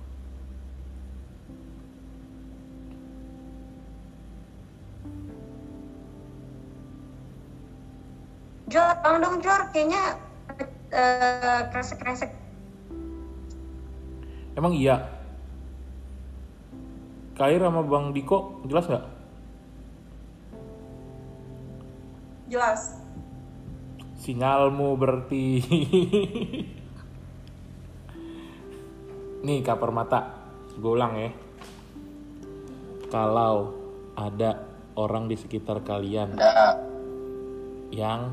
Jor, 8.73 8.97
tolong 9.05 9.21
dong 9.21 9.37
Jor, 9.45 9.69
kayaknya 9.77 10.17
eh, 10.89 11.61
kresek-kresek. 11.69 12.33
emang 14.55 14.73
iya? 14.73 15.11
Kair 17.35 17.59
sama 17.59 17.83
Bang 17.83 18.15
Diko 18.15 18.63
jelas 18.71 18.87
nggak? 18.87 19.07
Jelas. 22.49 22.83
sinyalmu 24.25 24.97
berarti. 24.97 25.61
Nih 29.45 29.61
Kak 29.61 29.77
Permata 29.77 30.33
gue 30.81 30.89
ulang 30.89 31.13
ya. 31.21 31.29
Kalau 33.13 33.77
ada 34.17 34.65
orang 34.97 35.29
di 35.29 35.37
sekitar 35.37 35.85
kalian 35.85 36.41
yang 37.93 38.33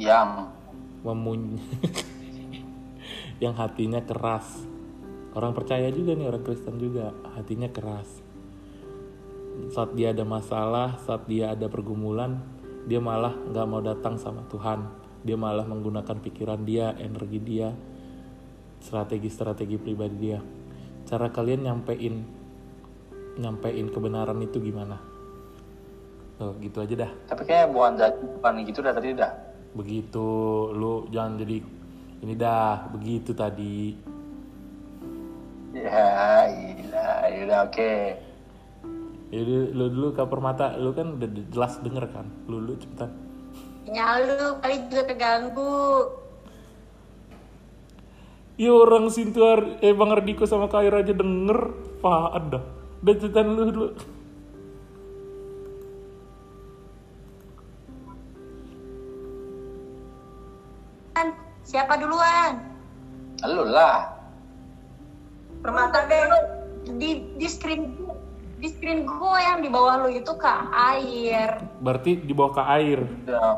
yang 0.00 0.48
memun 1.04 1.60
yang 3.44 3.52
hatinya 3.52 4.00
keras. 4.00 4.64
Orang 5.36 5.52
percaya 5.52 5.92
juga 5.92 6.16
nih 6.16 6.26
orang 6.26 6.42
Kristen 6.42 6.80
juga. 6.80 7.12
Hatinya 7.36 7.68
keras. 7.68 8.08
Saat 9.76 9.92
dia 9.92 10.16
ada 10.16 10.24
masalah 10.24 10.96
saat 11.04 11.28
dia 11.28 11.52
ada 11.52 11.68
pergumulan 11.68 12.40
dia 12.88 12.96
malah 12.96 13.36
nggak 13.36 13.66
mau 13.68 13.84
datang 13.84 14.16
sama 14.16 14.40
Tuhan. 14.48 14.88
Dia 15.20 15.36
malah 15.36 15.68
menggunakan 15.68 16.16
pikiran 16.16 16.64
dia 16.64 16.96
energi 16.96 17.38
dia 17.44 17.76
strategi-strategi 18.80 19.76
pribadi 19.76 20.16
dia. 20.16 20.40
Cara 21.04 21.28
kalian 21.28 21.68
nyampein 21.68 22.24
nyampein 23.36 23.92
kebenaran 23.92 24.40
itu 24.40 24.56
gimana? 24.64 24.96
Tuh, 26.40 26.56
gitu 26.64 26.80
aja 26.80 26.94
dah. 27.04 27.12
Tapi 27.28 27.42
kayak 27.44 27.68
bukan 27.68 28.00
bukan 28.40 28.52
gitu 28.64 28.80
dah 28.80 28.96
tadi 28.96 29.12
dah 29.12 29.49
begitu 29.70 30.28
lu 30.74 31.06
jangan 31.14 31.38
jadi 31.38 31.58
ini 32.20 32.34
dah 32.36 32.90
begitu 32.92 33.32
tadi. 33.32 33.96
Ya 35.72 36.50
iya 36.50 37.08
ya 37.30 37.38
udah 37.46 37.60
oke. 37.70 37.94
Jadi 39.30 39.54
lu 39.72 39.86
dulu 39.94 40.08
ke 40.12 40.22
permata 40.26 40.74
lu 40.74 40.90
kan 40.90 41.16
udah 41.16 41.28
jelas 41.54 41.78
denger 41.80 42.04
kan? 42.10 42.26
Lu 42.50 42.58
lu 42.58 42.74
cepetan. 42.76 43.14
Sinyal 43.86 44.16
lu 44.26 44.46
kali 44.60 44.76
juga 44.90 45.02
keganggu. 45.08 45.78
ya 48.60 48.76
orang 48.76 49.08
Sintuar 49.08 49.80
eh 49.80 49.96
Bang 49.96 50.12
Ardiko 50.12 50.44
sama 50.44 50.68
Kair 50.68 50.92
aja 50.92 51.16
denger. 51.16 51.72
Apaan 52.00 52.44
dah 52.52 52.64
udah 53.00 53.14
cepetan 53.16 53.46
lu 53.56 53.62
dulu 53.72 53.88
Siapa 61.70 61.94
duluan? 61.94 62.66
lu 63.46 63.62
lah 63.64 64.10
Permata 65.62 66.02
deh. 66.04 66.26
Di 66.98 67.38
di 67.38 67.46
screen 67.46 67.94
di 68.58 68.68
screen 68.68 69.06
gue 69.06 69.36
yang 69.38 69.62
di 69.62 69.70
bawah 69.70 70.04
lu 70.04 70.10
itu 70.10 70.34
ke 70.36 70.52
air. 70.68 71.62
berarti 71.80 72.20
di 72.20 72.32
bawah 72.34 72.52
ke 72.58 72.62
air 72.66 72.98
udah 73.00 73.56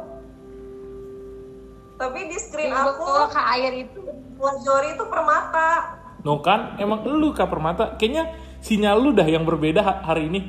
Tapi 1.96 2.20
di 2.28 2.34
Di 2.34 2.38
screen 2.38 2.70
aku 2.70 3.02
bawah 3.02 3.30
ke 3.32 3.42
air 3.58 3.72
itu 3.88 3.98
buat 4.36 4.60
Jori 4.60 4.94
itu 4.94 5.04
permata. 5.08 5.96
no 6.22 6.38
kan 6.38 6.78
emang 6.78 7.02
lu 7.02 7.34
Kak 7.34 7.50
Permata 7.50 7.98
kayaknya 7.98 8.30
sinyal 8.60 9.00
lu 9.00 9.10
dah 9.10 9.26
yang 9.26 9.42
berbeda 9.42 9.82
ha- 9.82 10.02
hari 10.04 10.30
ini 10.30 10.40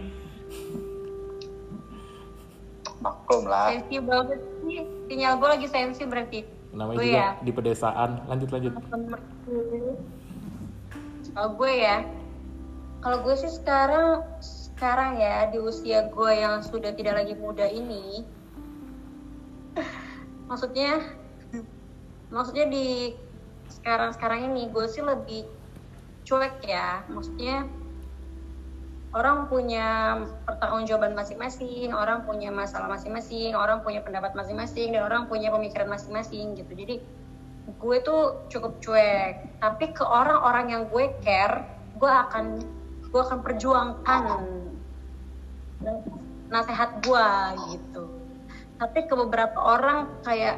maklum 3.01 3.49
lah 3.49 3.73
sensi 3.73 3.97
banget 3.97 4.39
sih. 4.61 4.79
Sinyal 5.09 5.33
gue 5.39 5.49
lagi 5.49 5.67
sensi 5.67 6.03
berarti. 6.05 6.39
Namanya 6.73 6.97
Gue 6.99 7.07
juga 7.07 7.21
ya. 7.21 7.29
di 7.39 7.51
pedesaan. 7.53 8.09
Lanjut 8.25 8.49
lanjut. 8.49 8.73
Kalau 11.33 11.49
gue 11.57 11.71
ya, 11.73 11.97
kalau 13.01 13.17
gue 13.25 13.35
sih 13.37 13.49
sekarang 13.49 14.25
sekarang 14.41 15.17
ya 15.21 15.49
di 15.49 15.57
usia 15.61 16.09
gue 16.09 16.31
yang 16.33 16.61
sudah 16.65 16.93
tidak 16.93 17.23
lagi 17.23 17.33
muda 17.37 17.65
ini, 17.69 18.25
maksudnya, 20.49 21.01
maksudnya 22.29 22.69
di 22.69 23.17
sekarang 23.69 24.13
sekarang 24.13 24.39
ini 24.53 24.69
gue 24.69 24.85
sih 24.89 25.01
lebih 25.01 25.49
cuek 26.25 26.61
ya, 26.65 27.01
maksudnya 27.09 27.65
orang 29.13 29.45
punya 29.45 30.17
pertanggungjawaban 30.49 31.13
masing-masing, 31.13 31.93
orang 31.93 32.25
punya 32.25 32.49
masalah 32.49 32.89
masing-masing, 32.89 33.53
orang 33.53 33.85
punya 33.85 34.01
pendapat 34.01 34.33
masing-masing, 34.33 34.97
dan 34.97 35.05
orang 35.05 35.29
punya 35.29 35.53
pemikiran 35.53 35.85
masing-masing 35.85 36.57
gitu. 36.57 36.73
Jadi 36.73 36.95
gue 37.77 37.97
tuh 38.01 38.41
cukup 38.49 38.81
cuek. 38.81 39.61
Tapi 39.61 39.85
ke 39.93 40.01
orang-orang 40.01 40.65
yang 40.73 40.83
gue 40.89 41.13
care, 41.21 41.61
gue 42.01 42.09
akan 42.09 42.65
gue 43.13 43.21
akan 43.21 43.39
perjuangkan 43.45 44.21
nasihat 46.49 46.97
gue 47.05 47.27
gitu. 47.77 48.09
Tapi 48.81 48.99
ke 49.05 49.13
beberapa 49.13 49.61
orang 49.61 50.09
kayak 50.25 50.57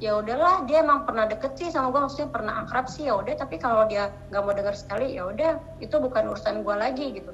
ya 0.00 0.16
udahlah 0.16 0.64
dia 0.64 0.80
emang 0.80 1.04
pernah 1.04 1.28
deket 1.28 1.60
sih 1.60 1.68
sama 1.68 1.92
gue 1.92 2.00
maksudnya 2.00 2.32
pernah 2.32 2.64
akrab 2.64 2.88
sih 2.88 3.12
ya 3.12 3.20
udah 3.20 3.36
tapi 3.36 3.60
kalau 3.60 3.84
dia 3.84 4.08
nggak 4.32 4.42
mau 4.48 4.56
dengar 4.56 4.72
sekali 4.72 5.12
ya 5.12 5.28
udah 5.28 5.60
itu 5.84 5.92
bukan 5.92 6.32
urusan 6.32 6.64
gue 6.64 6.72
lagi 6.72 7.20
gitu 7.20 7.28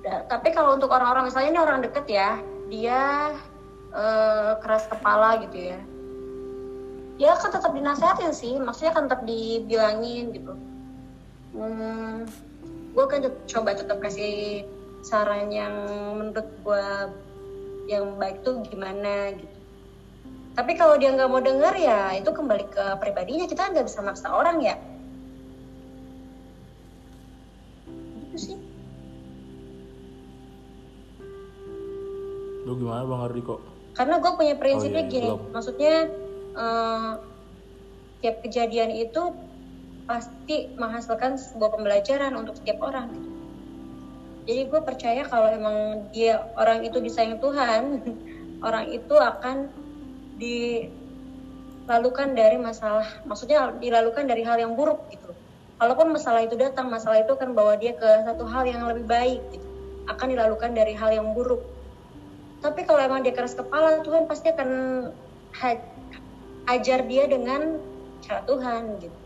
tapi 0.00 0.48
kalau 0.56 0.80
untuk 0.80 0.88
orang-orang 0.88 1.28
misalnya 1.28 1.50
ini 1.52 1.60
orang 1.60 1.80
deket 1.84 2.06
ya 2.08 2.40
dia 2.72 3.34
eh, 3.92 4.52
keras 4.64 4.88
kepala 4.88 5.44
gitu 5.44 5.74
ya. 5.74 5.80
Ya 7.20 7.36
kan 7.36 7.52
tetap 7.52 7.76
dinasehatin 7.76 8.32
sih 8.32 8.56
maksudnya 8.56 8.96
kan 8.96 9.04
tetap 9.04 9.28
dibilangin 9.28 10.32
gitu. 10.32 10.56
Hmm, 11.52 12.24
gue 12.96 13.04
kan 13.10 13.20
coba 13.44 13.76
tetap 13.76 14.00
kasih 14.00 14.64
saran 15.04 15.52
yang 15.52 15.74
menurut 16.16 16.48
gue 16.64 16.86
yang 17.92 18.16
baik 18.16 18.40
tuh 18.40 18.64
gimana 18.64 19.36
gitu. 19.36 19.56
Tapi 20.56 20.80
kalau 20.80 20.96
dia 20.96 21.12
nggak 21.12 21.28
mau 21.28 21.44
denger 21.44 21.74
ya 21.76 22.16
itu 22.16 22.30
kembali 22.32 22.64
ke 22.72 22.84
pribadinya. 23.04 23.44
Kita 23.44 23.68
nggak 23.68 23.84
bisa 23.84 24.00
maksa 24.00 24.32
orang 24.32 24.64
ya 24.64 24.80
lu 32.70 32.78
gimana 32.78 33.02
Bang 33.02 33.26
Ardiko 33.26 33.58
karena 33.98 34.22
gue 34.22 34.32
punya 34.38 34.54
prinsipnya 34.54 35.02
Oh, 35.02 35.08
iya, 35.10 35.12
gini 35.12 35.26
belum. 35.34 35.50
maksudnya 35.50 35.94
eh, 36.54 37.12
tiap 38.22 38.36
kejadian 38.46 38.90
itu 38.94 39.22
pasti 40.06 40.70
menghasilkan 40.78 41.34
sebuah 41.38 41.70
pembelajaran 41.74 42.34
untuk 42.38 42.54
setiap 42.58 42.78
orang 42.82 43.10
gitu. 43.10 43.28
jadi 44.46 44.62
gue 44.70 44.80
percaya 44.86 45.22
kalau 45.26 45.50
emang 45.50 46.06
dia 46.14 46.46
orang 46.54 46.86
itu 46.86 47.02
disayang 47.02 47.42
Tuhan 47.42 47.82
orang 48.66 48.86
itu 48.94 49.14
akan 49.18 49.66
dilalukan 50.38 52.28
dari 52.38 52.56
masalah 52.58 53.06
maksudnya 53.26 53.74
dilalukan 53.82 54.26
dari 54.26 54.46
hal 54.46 54.58
yang 54.62 54.78
buruk 54.78 55.10
gitu 55.10 55.34
kalaupun 55.80 56.12
masalah 56.12 56.44
itu 56.44 56.54
datang 56.60 56.86
masalah 56.92 57.24
itu 57.24 57.32
akan 57.34 57.56
bawa 57.56 57.74
dia 57.80 57.96
ke 57.96 58.08
satu 58.26 58.44
hal 58.46 58.68
yang 58.68 58.84
lebih 58.86 59.08
baik 59.08 59.40
gitu. 59.50 59.66
akan 60.10 60.26
dilakukan 60.34 60.70
dari 60.76 60.92
hal 60.92 61.10
yang 61.14 61.32
buruk 61.32 61.62
tapi 62.60 62.84
kalau 62.84 63.00
emang 63.00 63.24
dia 63.24 63.32
keras 63.32 63.56
kepala 63.56 64.04
Tuhan 64.04 64.28
pasti 64.28 64.52
akan 64.52 64.70
ajar 66.68 67.00
dia 67.08 67.24
dengan 67.26 67.80
cara 68.20 68.44
Tuhan 68.44 69.00
gitu. 69.00 69.16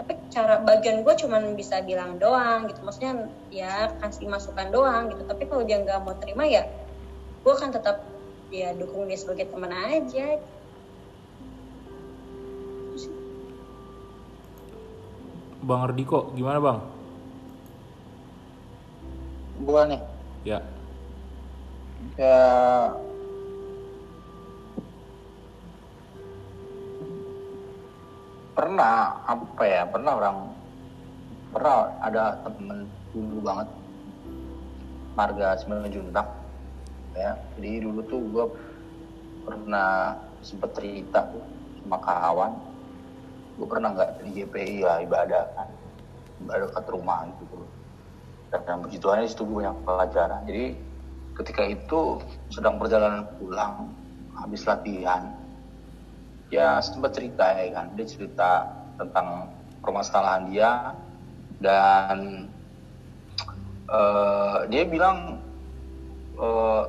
Tapi 0.00 0.12
cara 0.32 0.64
bagian 0.64 1.04
gue 1.04 1.14
cuman 1.14 1.52
bisa 1.54 1.84
bilang 1.84 2.16
doang 2.16 2.72
gitu. 2.72 2.80
Maksudnya 2.80 3.28
ya 3.52 3.92
kasih 4.00 4.32
masukan 4.32 4.72
doang 4.72 5.12
gitu. 5.12 5.22
Tapi 5.28 5.44
kalau 5.44 5.62
dia 5.68 5.84
nggak 5.84 6.00
mau 6.00 6.16
terima 6.16 6.48
ya 6.48 6.64
gue 7.40 7.52
akan 7.52 7.72
tetap 7.72 8.04
ya 8.52 8.72
dukung 8.76 9.08
dia 9.08 9.16
sebagai 9.20 9.48
teman 9.48 9.72
aja. 9.72 10.40
Bang 15.60 15.84
Ardiko, 15.84 16.32
gimana 16.32 16.56
bang? 16.56 16.78
Gua 19.60 19.84
nih, 19.84 20.00
Ya, 20.40 20.64
ya 22.20 22.92
pernah 28.52 29.24
apa 29.24 29.62
ya 29.64 29.88
pernah 29.88 30.12
orang 30.20 30.36
pernah 31.48 31.88
ada 32.04 32.36
temen 32.44 32.84
dulu 33.16 33.40
banget 33.40 33.68
marga 35.16 35.56
sembilan 35.64 35.88
juntak 35.88 36.28
ya. 37.16 37.40
Jadi 37.56 37.88
dulu 37.88 38.00
tuh 38.04 38.20
gue 38.20 38.44
pernah 39.48 40.12
sempet 40.44 40.76
cerita 40.76 41.24
sama 41.80 41.98
kawan 42.04 42.52
gue 43.56 43.64
pernah 43.64 43.96
nggak 43.96 44.20
di 44.20 44.44
GPI 44.44 44.84
ya 44.84 45.00
ibadah 45.08 45.44
kan 45.56 45.68
ibadah 46.44 46.68
dekat 46.68 46.84
rumah 46.92 47.24
gitu. 47.32 47.64
Dan 48.52 48.60
aja 49.08 49.24
situ 49.24 49.42
gue 49.48 49.64
banyak 49.64 49.76
pelajaran. 49.88 50.44
Jadi 50.44 50.89
ketika 51.40 51.64
itu 51.64 52.20
sedang 52.52 52.76
perjalanan 52.76 53.24
pulang 53.40 53.88
habis 54.36 54.68
latihan 54.68 55.32
ya 56.52 56.82
sempat 56.84 57.16
cerita 57.16 57.56
ya 57.56 57.72
kan. 57.72 57.86
Dia 57.96 58.06
cerita 58.06 58.50
tentang 59.00 59.48
permasalahan 59.80 60.52
dia 60.52 60.70
dan 61.64 62.48
eh, 63.88 64.58
dia 64.68 64.82
bilang 64.84 65.40
eh, 66.36 66.84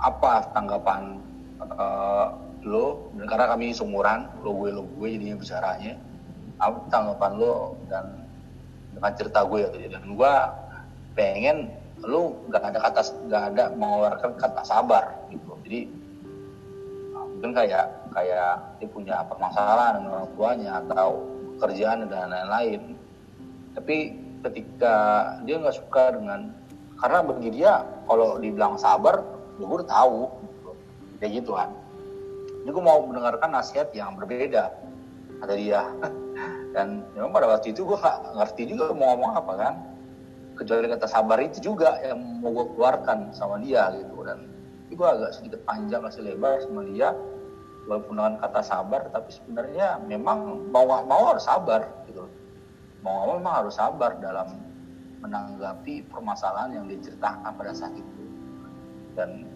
apa 0.00 0.52
tanggapan 0.52 1.16
eh, 1.64 2.28
lo? 2.68 3.08
Dan 3.16 3.24
karena 3.24 3.46
kami 3.56 3.72
seumuran 3.72 4.28
lo 4.44 4.52
gue 4.52 4.68
lo 4.68 4.84
gue 5.00 5.08
jadinya 5.16 5.40
bicaranya 5.40 5.94
apa 6.60 6.76
tanggapan 6.92 7.32
lo 7.40 7.72
dan 7.88 8.04
dengan 8.92 9.12
cerita 9.16 9.48
gue 9.48 9.64
gitu 9.64 9.96
dan 9.96 10.04
gue 10.12 10.34
pengen 11.16 11.72
lu 12.04 12.36
nggak 12.48 12.62
ada 12.72 12.78
kata 12.80 13.00
nggak 13.28 13.42
ada 13.54 13.64
mengeluarkan 13.76 14.30
kata 14.40 14.62
sabar 14.64 15.04
gitu. 15.28 15.52
Jadi 15.66 15.80
mungkin 17.12 17.52
kayak 17.56 17.86
kayak 18.12 18.52
dia 18.80 18.88
punya 18.88 19.16
permasalahan 19.28 20.00
dengan 20.00 20.10
orang 20.20 20.30
tuanya 20.36 20.70
atau 20.84 21.08
pekerjaan 21.56 22.08
dan 22.08 22.32
lain-lain. 22.32 22.96
Tapi 23.76 23.96
ketika 24.48 24.94
dia 25.44 25.60
nggak 25.60 25.76
suka 25.76 26.16
dengan 26.16 26.52
karena 27.00 27.18
bagi 27.24 27.48
dia 27.52 27.84
kalau 28.08 28.36
dibilang 28.40 28.76
sabar 28.76 29.20
ya 29.60 29.64
gue 29.68 29.76
udah 29.84 29.88
tahu 29.88 30.28
gitu. 30.40 30.70
kayak 31.20 31.32
gitu 31.40 31.52
kan 31.56 31.68
jadi 32.60 32.76
gue 32.76 32.84
mau 32.84 32.98
mendengarkan 33.08 33.50
nasihat 33.56 33.88
yang 33.96 34.14
berbeda 34.20 34.68
kata 35.40 35.54
dia. 35.56 35.80
Dan 36.76 37.02
memang 37.16 37.34
pada 37.34 37.50
waktu 37.50 37.72
itu 37.72 37.82
gue 37.82 37.98
nggak 37.98 38.18
ngerti 38.36 38.62
juga 38.70 38.92
mau 38.94 39.16
ngomong 39.16 39.32
apa 39.34 39.52
kan 39.58 39.74
kecuali 40.60 40.92
kata 40.92 41.08
sabar 41.08 41.40
itu 41.40 41.72
juga 41.72 41.96
yang 42.04 42.20
mau 42.44 42.52
gue 42.52 42.76
keluarkan 42.76 43.32
sama 43.32 43.56
dia 43.64 43.88
gitu. 43.96 44.20
Dan 44.20 44.44
itu 44.92 45.00
agak 45.00 45.32
sedikit 45.32 45.64
panjang 45.64 46.04
masih 46.04 46.20
lebar 46.20 46.60
sama 46.60 46.84
dia. 46.84 47.16
Walaupun 47.88 48.20
dengan 48.20 48.36
kata 48.44 48.60
sabar 48.60 49.08
tapi 49.08 49.32
sebenarnya 49.32 50.04
memang 50.04 50.68
mau 50.68 50.84
mau 50.84 51.32
harus 51.32 51.48
sabar 51.48 51.88
gitu. 52.04 52.28
Mau 53.00 53.24
mau 53.24 53.40
memang 53.40 53.64
harus 53.64 53.80
sabar 53.80 54.20
dalam 54.20 54.52
menanggapi 55.24 56.04
permasalahan 56.12 56.76
yang 56.76 56.84
dia 56.92 57.00
ceritakan 57.08 57.56
pada 57.56 57.72
saat 57.72 57.96
itu. 57.96 58.22
Dan 59.16 59.48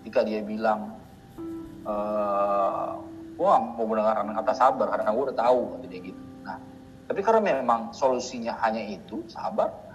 ketika 0.00 0.24
dia 0.24 0.40
bilang 0.40 0.96
eh 1.84 2.88
gue 3.38 3.46
mau 3.46 3.84
mendengarkan 3.86 4.32
kata 4.32 4.52
sabar 4.56 4.96
karena 4.96 5.12
gue 5.12 5.24
udah 5.28 5.36
tahu 5.36 5.60
dia 5.84 6.00
gitu. 6.00 6.22
Nah 6.42 6.56
tapi 7.04 7.20
karena 7.20 7.60
memang 7.60 7.92
solusinya 7.92 8.56
hanya 8.64 8.80
itu 8.80 9.22
sabar 9.28 9.87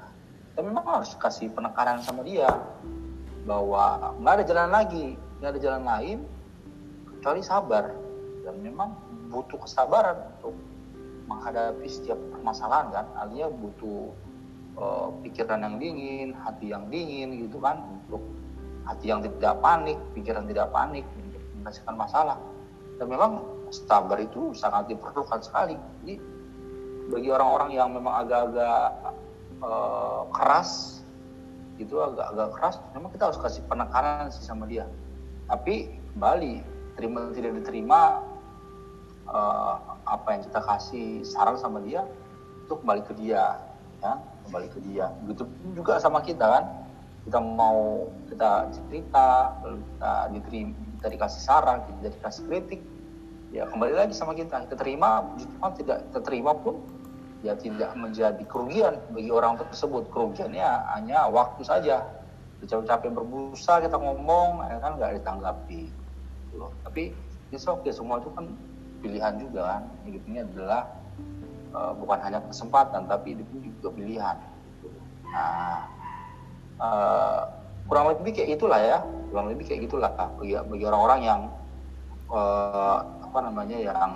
kita 0.53 0.61
memang 0.69 0.85
harus 0.85 1.17
kasih 1.17 1.49
penekanan 1.49 1.97
sama 2.05 2.21
dia 2.21 2.45
bahwa 3.49 4.13
nggak 4.21 4.33
ada 4.37 4.45
jalan 4.45 4.69
lagi 4.69 5.17
nggak 5.41 5.49
ada 5.49 5.59
jalan 5.65 5.83
lain 5.83 6.17
kecuali 7.09 7.41
sabar. 7.41 7.89
Dan 8.45 8.61
memang 8.61 8.93
butuh 9.33 9.57
kesabaran 9.65 10.29
untuk 10.37 10.53
menghadapi 11.25 11.89
setiap 11.89 12.21
permasalahan 12.29 12.93
kan? 12.93 13.05
Artinya 13.17 13.49
butuh 13.49 14.13
uh, 14.77 15.09
pikiran 15.25 15.65
yang 15.65 15.81
dingin 15.81 16.37
hati 16.37 16.69
yang 16.69 16.85
dingin 16.93 17.49
gitu 17.49 17.57
kan 17.57 17.81
untuk 17.81 18.21
hati 18.85 19.09
yang 19.09 19.25
tidak 19.25 19.57
panik 19.57 19.97
pikiran 20.13 20.45
tidak 20.45 20.69
panik 20.69 21.01
untuk 21.17 21.41
menyelesaikan 21.57 21.97
masalah. 21.97 22.37
Dan 23.01 23.09
memang 23.09 23.41
sabar 23.73 24.21
itu 24.21 24.53
sangat 24.53 24.85
diperlukan 24.85 25.41
sekali. 25.41 25.73
Jadi 26.05 26.21
bagi 27.09 27.29
orang-orang 27.33 27.73
yang 27.73 27.89
memang 27.89 28.21
agak-agak 28.21 29.17
uh, 29.63 30.27
keras 30.35 31.01
itu 31.81 31.95
agak-agak 31.97 32.49
keras. 32.59 32.75
Memang 32.93 33.09
kita 33.15 33.31
harus 33.31 33.39
kasih 33.39 33.63
penekanan 33.65 34.29
sih 34.29 34.43
sama 34.45 34.69
dia. 34.69 34.85
Tapi 35.49 35.97
kembali 36.13 36.61
terima 36.93 37.33
tidak 37.33 37.51
diterima 37.63 38.21
uh, 39.25 39.75
apa 40.05 40.27
yang 40.37 40.41
kita 40.45 40.59
kasih 40.61 41.07
saran 41.25 41.57
sama 41.57 41.81
dia 41.81 42.05
itu 42.67 42.73
kembali 42.77 43.01
ke 43.07 43.13
dia 43.17 43.57
ya. 44.03 44.13
Kembali 44.47 44.67
ke 44.69 44.79
dia. 44.85 45.09
Begitu 45.25 45.47
juga 45.73 45.97
sama 45.97 46.21
kita 46.21 46.45
kan. 46.45 46.65
Kita 47.23 47.39
mau 47.39 48.11
kita 48.27 48.67
cerita 48.75 49.55
lalu 49.63 49.79
kita 49.79 50.11
diterima 50.35 50.73
kita 50.99 51.07
dikasih 51.19 51.41
saran 51.43 51.77
kita 51.87 52.11
dikasih 52.19 52.43
kritik 52.51 52.81
ya 53.55 53.63
kembali 53.71 53.95
lagi 53.95 54.11
sama 54.11 54.35
kita. 54.35 54.67
Kita 54.67 54.75
terima 54.75 55.23
justru 55.39 55.55
tidak 55.79 56.03
kita 56.11 56.19
terima 56.19 56.51
pun 56.51 56.83
ya 57.43 57.53
tidak 57.59 57.91
menjadi 57.99 58.39
kerugian 58.47 58.97
bagi 59.11 59.29
orang 59.29 59.59
tersebut. 59.59 60.07
Kerugiannya 60.09 60.63
hanya 60.95 61.27
waktu 61.27 61.61
saja. 61.67 62.07
Capek-capek 62.63 63.11
berbusa 63.11 63.83
kita 63.83 63.99
ngomong 63.99 64.63
ya 64.63 64.79
kan 64.79 64.95
nggak 64.95 65.19
ditanggapi. 65.19 65.91
Gitu 65.91 66.55
loh. 66.55 66.71
Tapi 66.87 67.11
it's 67.51 67.67
okay 67.67 67.91
semua 67.91 68.23
itu 68.23 68.31
kan 68.31 68.47
pilihan 69.03 69.35
juga 69.35 69.61
kan. 69.75 69.81
Hidupnya 70.07 70.47
adalah 70.47 70.81
uh, 71.75 71.91
bukan 71.99 72.19
hanya 72.23 72.39
kesempatan 72.47 73.11
tapi 73.11 73.35
itu 73.35 73.55
juga 73.83 73.91
pilihan. 73.91 74.37
Nah 75.27 75.83
uh, 76.79 77.41
kurang 77.91 78.15
lebih 78.15 78.31
kayak 78.39 78.55
itulah 78.55 78.79
ya. 78.79 79.03
Kurang 79.27 79.51
lebih 79.51 79.67
kayak 79.67 79.91
gitulah 79.91 80.15
bagi 80.15 80.55
bagi 80.55 80.83
orang-orang 80.87 81.19
yang 81.27 81.41
uh, 82.31 83.03
apa 83.19 83.39
namanya 83.43 83.75
yang 83.75 84.11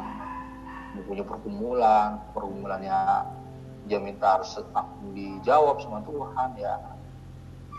punya 1.06 1.24
pergumulan 1.28 2.18
pergumulannya 2.32 3.28
dia 3.88 4.00
minta 4.04 4.38
harus 4.38 4.60
dijawab 5.16 5.80
sama 5.80 6.04
Tuhan 6.04 6.50
ya. 6.60 6.76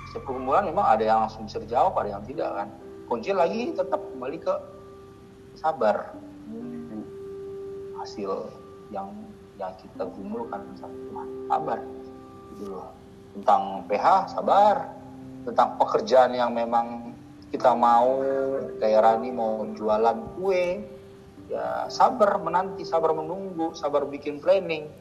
Setiap 0.09 0.25
pergumulan 0.25 0.65
memang 0.65 0.87
ada 0.89 1.05
yang 1.05 1.19
langsung 1.29 1.45
bisa 1.45 1.61
dijawab 1.61 1.93
ada 2.01 2.17
yang 2.17 2.25
tidak 2.25 2.51
kan. 2.57 2.69
Kunci 3.09 3.31
lagi 3.37 3.77
tetap 3.77 4.01
kembali 4.01 4.39
ke 4.41 4.55
sabar. 5.61 6.17
Menunggu 6.49 7.05
hasil 8.01 8.49
yang 8.89 9.13
yang 9.61 9.73
kita 9.77 10.09
gumulkan 10.17 10.65
sama 10.81 10.97
Tuhan. 10.97 11.29
Sabar. 11.53 11.79
Gitu 12.57 12.65
loh. 12.73 12.89
Tentang 13.37 13.63
PH 13.85 14.07
sabar. 14.33 14.75
Tentang 15.45 15.69
pekerjaan 15.77 16.33
yang 16.33 16.57
memang 16.57 17.13
kita 17.53 17.73
mau 17.77 18.21
kayak 18.81 19.01
Rani 19.05 19.31
mau 19.33 19.65
jualan 19.77 20.19
kue 20.37 20.81
ya 21.49 21.89
sabar 21.89 22.37
menanti 22.41 22.85
sabar 22.85 23.17
menunggu 23.17 23.73
sabar 23.73 24.05
bikin 24.05 24.37
planning 24.39 24.93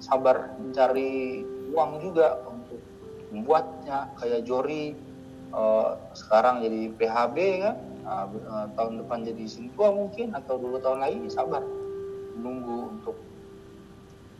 sabar 0.00 0.56
mencari 0.56 1.44
uang 1.70 2.00
juga 2.00 2.40
untuk 2.48 2.80
membuatnya 3.30 4.10
kayak 4.18 4.42
Jori 4.48 4.96
uh, 5.54 5.94
sekarang 6.16 6.64
jadi 6.64 6.90
PHB 6.96 7.36
kan? 7.62 7.76
Uh, 8.00 8.26
uh, 8.48 8.66
tahun 8.74 9.04
depan 9.04 9.22
jadi 9.22 9.44
Sintua 9.46 9.92
mungkin 9.92 10.34
atau 10.34 10.56
dua 10.58 10.80
tahun 10.82 11.04
lagi 11.04 11.20
sabar. 11.30 11.62
Menunggu 12.40 12.96
untuk 12.96 13.16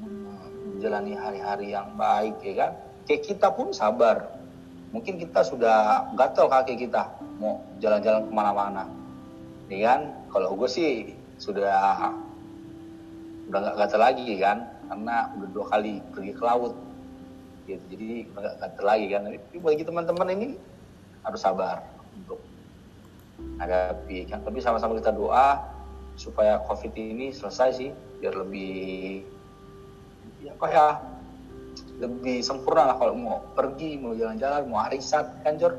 menjalani 0.00 1.12
hari-hari 1.12 1.76
yang 1.76 1.92
baik 1.94 2.40
ya 2.40 2.54
kan? 2.66 2.72
Kayak 3.04 3.22
kita 3.28 3.48
pun 3.52 3.70
sabar. 3.70 4.40
Mungkin 4.90 5.22
kita 5.22 5.46
sudah 5.46 6.11
gatel 6.18 6.50
kaki 6.50 6.74
kita 6.88 7.06
mau 7.38 7.62
jalan-jalan 7.78 8.26
ke 8.26 8.32
mana-mana. 8.32 8.84
Ya 9.70 9.94
kan? 9.94 10.00
Kalau 10.34 10.58
gue 10.58 10.66
sih 10.66 11.14
sudah 11.41 12.12
udah 13.51 13.59
nggak 13.59 13.76
gatel 13.80 14.01
lagi 14.01 14.28
kan 14.38 14.68
karena 14.86 15.32
udah 15.41 15.49
dua 15.51 15.66
kali 15.72 16.05
pergi 16.12 16.32
ke 16.36 16.43
laut. 16.45 16.76
Gitu 17.64 17.82
jadi 17.91 18.28
nggak 18.28 18.53
nggak 18.61 18.84
lagi 18.84 19.07
kan. 19.09 19.20
Tapi 19.26 19.59
bagi 19.59 19.82
teman-teman 19.82 20.28
ini 20.36 20.49
harus 21.24 21.41
sabar 21.41 21.80
untuk 22.12 22.38
hadapi 23.57 24.28
kan. 24.28 24.45
Tapi 24.45 24.59
sama-sama 24.61 25.01
kita 25.01 25.16
doa 25.16 25.64
supaya 26.20 26.61
covid 26.68 26.93
ini 26.93 27.32
selesai 27.32 27.70
sih 27.80 27.91
biar 28.20 28.36
lebih 28.36 29.24
ya 30.45 30.53
apa 30.53 30.66
ya 30.68 30.86
lebih 32.01 32.45
sempurna 32.45 32.93
lah 32.93 32.97
kalau 33.01 33.16
mau 33.16 33.38
pergi 33.57 33.97
mau 33.97 34.12
jalan-jalan 34.12 34.68
mau 34.68 34.84
arisan 34.84 35.24
kan 35.41 35.57
Jor 35.57 35.76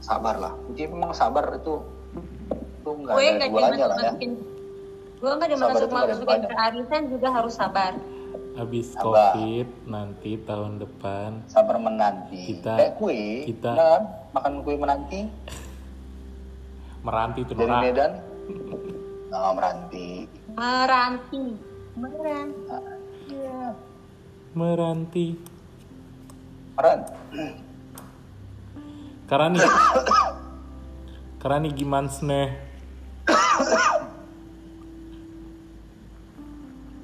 sabar 0.00 0.34
lah 0.36 0.52
jadi 0.72 0.88
memang 0.88 1.12
sabar 1.12 1.44
itu 1.54 1.84
itu 2.80 2.90
nggak 2.90 3.14
gue 3.14 3.24
ada 3.28 3.46
duanya 3.46 3.86
lah 3.86 3.96
ya. 4.00 4.12
gue 5.20 5.30
nggak 5.30 5.48
Sabar 5.52 5.52
dimasuk 5.52 5.84
itu 5.84 5.94
masukin 5.94 6.40
ke 6.42 6.56
arisan 6.56 7.02
juga 7.12 7.28
harus 7.28 7.52
sabar. 7.52 7.92
Habis 8.50 8.86
Sabar. 8.92 9.36
covid 9.36 9.68
nanti 9.86 10.30
tahun 10.42 10.80
depan 10.80 11.44
sabar 11.46 11.76
menanti. 11.76 12.56
Kita- 12.56 12.76
kayak 12.76 12.92
kue 12.96 13.44
kita- 13.46 13.76
kan 13.76 14.02
makan 14.32 14.52
kue 14.64 14.74
menanti? 14.80 15.28
Meranti 17.00 17.40
tuh 17.44 17.54
dari. 17.56 17.68
Medan? 17.68 18.12
Nah 19.28 19.52
meranti. 19.52 20.08
Meranti. 20.56 21.44
Meranti. 21.94 22.76
Iya. 23.28 23.64
Meranti. 24.56 25.26
Meranti 29.30 29.62
Karani. 29.62 29.62
Karani 31.38 31.68
gimana 31.70 32.10
nih? 32.10 32.50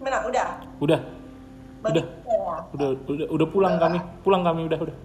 Mana? 0.03 0.19
Udah. 0.27 0.49
Udah, 0.83 1.01
Udah. 1.87 2.05
saya. 2.27 2.55
udah, 2.75 2.89
udah, 3.07 3.27
udah 3.31 3.47
pulang 3.49 3.75
kami, 3.79 3.99
pulang 4.27 4.43
kami 4.43 4.67
udah, 4.67 4.79
udah. 4.91 4.97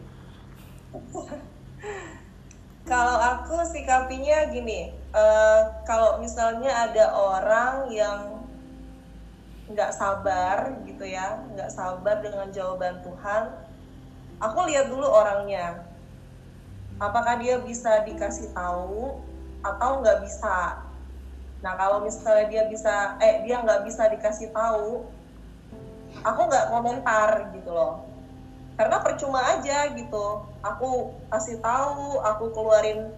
Kalau 2.89 3.17
aku 3.21 3.55
sikapinya 3.69 4.49
gini, 4.49 4.89
eh, 5.13 5.61
kalau 5.85 6.17
misalnya 6.19 6.89
ada 6.89 7.13
orang 7.13 7.87
yang 7.93 8.41
nggak 9.69 9.93
sabar 9.93 10.73
gitu 10.89 11.05
ya, 11.05 11.39
nggak 11.53 11.69
sabar 11.69 12.19
dengan 12.19 12.49
jawaban 12.49 12.99
Tuhan, 13.05 13.53
aku 14.41 14.59
lihat 14.67 14.89
dulu 14.89 15.05
orangnya, 15.07 15.85
apakah 17.01 17.41
dia 17.41 17.57
bisa 17.57 18.05
dikasih 18.05 18.53
tahu 18.53 19.17
atau 19.65 20.05
nggak 20.05 20.21
bisa. 20.21 20.85
Nah 21.65 21.73
kalau 21.73 22.05
misalnya 22.05 22.45
dia 22.45 22.63
bisa, 22.69 23.17
eh 23.17 23.41
dia 23.41 23.57
nggak 23.65 23.89
bisa 23.89 24.05
dikasih 24.13 24.53
tahu, 24.53 25.09
aku 26.21 26.41
nggak 26.45 26.69
komentar 26.69 27.49
gitu 27.57 27.73
loh. 27.73 28.05
Karena 28.77 29.01
percuma 29.01 29.41
aja 29.57 29.89
gitu. 29.97 30.45
Aku 30.61 31.17
kasih 31.33 31.57
tahu 31.57 32.21
aku 32.21 32.53
keluarin 32.53 33.09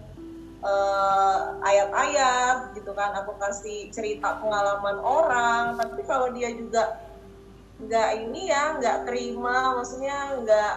eh, 0.64 1.40
ayat-ayat 1.60 2.72
gitu 2.72 2.96
kan. 2.96 3.12
Aku 3.20 3.36
kasih 3.36 3.92
cerita 3.92 4.40
pengalaman 4.40 4.96
orang. 5.04 5.76
Tapi 5.76 6.00
kalau 6.08 6.32
dia 6.32 6.48
juga 6.56 7.04
nggak 7.84 8.10
ini 8.16 8.48
ya 8.48 8.80
nggak 8.80 9.02
terima 9.04 9.76
maksudnya 9.76 10.40
nggak 10.40 10.72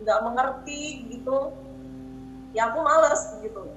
nggak 0.00 0.18
mengerti 0.24 1.06
gitu 1.12 1.67
ya 2.56 2.72
aku 2.72 2.78
males 2.80 3.22
gitu. 3.40 3.68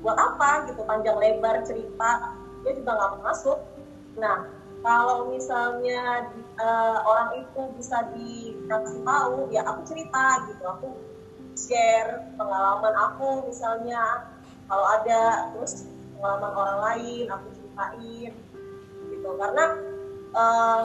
Buat 0.00 0.16
apa 0.16 0.70
gitu 0.70 0.80
panjang 0.86 1.16
lebar 1.18 1.62
cerita. 1.66 2.34
Dia 2.64 2.72
juga 2.76 2.90
nggak 2.96 3.12
masuk. 3.24 3.58
Nah 4.18 4.46
kalau 4.80 5.28
misalnya 5.28 6.24
eh, 6.56 6.98
orang 7.04 7.36
itu 7.36 7.60
bisa 7.76 8.04
dikasih 8.16 9.00
tahu 9.04 9.48
ya 9.52 9.62
aku 9.66 9.80
cerita 9.84 10.44
gitu. 10.48 10.62
Aku 10.64 10.88
share 11.56 12.22
pengalaman 12.36 12.94
aku 12.96 13.48
misalnya. 13.48 14.24
Kalau 14.70 14.86
ada 14.86 15.50
terus 15.50 15.82
pengalaman 16.14 16.52
orang 16.54 16.78
lain 16.86 17.26
aku 17.26 17.46
ceritain 17.58 18.32
gitu. 19.10 19.28
Karena 19.36 19.64
eh, 20.32 20.82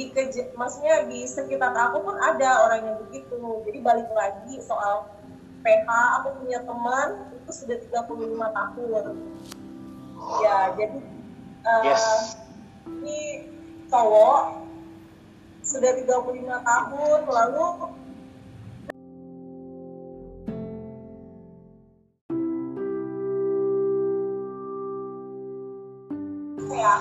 di 0.00 0.08
keje- 0.16 0.48
maksudnya 0.56 1.04
di 1.04 1.28
sekitar 1.28 1.76
aku 1.76 2.00
pun 2.00 2.16
ada 2.16 2.64
orang 2.68 2.80
yang 2.88 2.96
begitu. 3.08 3.64
Jadi 3.68 3.78
balik 3.84 4.08
lagi 4.12 4.60
soal 4.64 5.08
PH 5.60 5.88
aku 6.20 6.28
punya 6.40 6.58
teman 6.64 7.08
itu 7.36 7.50
sudah 7.52 7.76
35 7.76 8.56
tahun. 8.56 9.04
Ya 10.40 10.58
jadi 10.76 10.98
eh, 11.60 11.80
Yes. 11.84 12.36
ini 12.88 13.20
cowok 13.92 14.64
sudah 15.60 15.92
35 16.00 16.60
tahun 16.64 17.20
lalu 17.28 17.64
ya. 26.70 26.94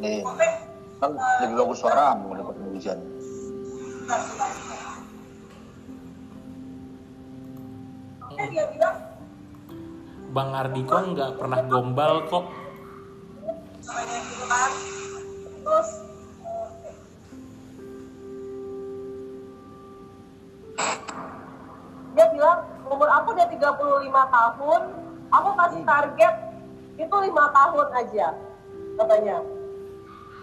Nih. 0.00 0.20
Sampai 0.24 0.48
kan 0.96 1.12
lebih 1.44 1.56
bagus 1.60 1.78
suaramu 1.84 2.32
dapat 2.32 2.56
hujan 2.72 2.98
Sampai 8.36 8.52
dia 8.52 8.68
bilang 8.68 9.00
Bang 10.36 10.52
Ardiko 10.52 10.92
nggak 11.16 11.40
pernah 11.40 11.64
gombal 11.64 12.28
kok. 12.28 12.44
namanya 13.88 14.18
gitu 14.20 14.44
kan 14.44 14.72
terus 15.64 15.88
dia 22.12 22.26
bilang 22.36 22.60
umur 22.92 23.08
aku 23.08 23.28
udah 23.32 23.48
35 23.48 24.12
tahun 24.12 24.80
aku 25.32 25.48
kasih 25.56 25.82
target 25.88 26.34
itu 27.00 27.16
lima 27.16 27.44
tahun 27.56 27.88
aja 27.96 28.26
katanya 29.00 29.36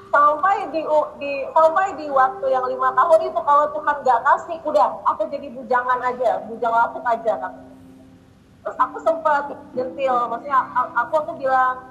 sampai 0.10 0.66
di, 0.74 0.82
di 1.22 1.32
sampai 1.54 1.94
di 1.94 2.10
waktu 2.10 2.46
yang 2.50 2.66
lima 2.66 2.90
tahun 2.98 3.22
itu 3.22 3.40
kalau 3.46 3.70
Tuhan 3.70 3.96
nggak 4.02 4.22
kasih 4.26 4.58
udah 4.66 4.90
aku 5.14 5.30
jadi 5.30 5.46
bujangan 5.54 6.00
aja 6.02 6.42
bujang 6.50 6.74
lapuk 6.74 7.06
aja 7.06 7.38
katanya 7.38 7.73
terus 8.64 8.78
aku 8.80 8.98
sempat 9.04 9.52
jentil 9.76 10.16
maksudnya 10.32 10.60
aku 10.96 11.16
tuh 11.28 11.36
bilang 11.36 11.84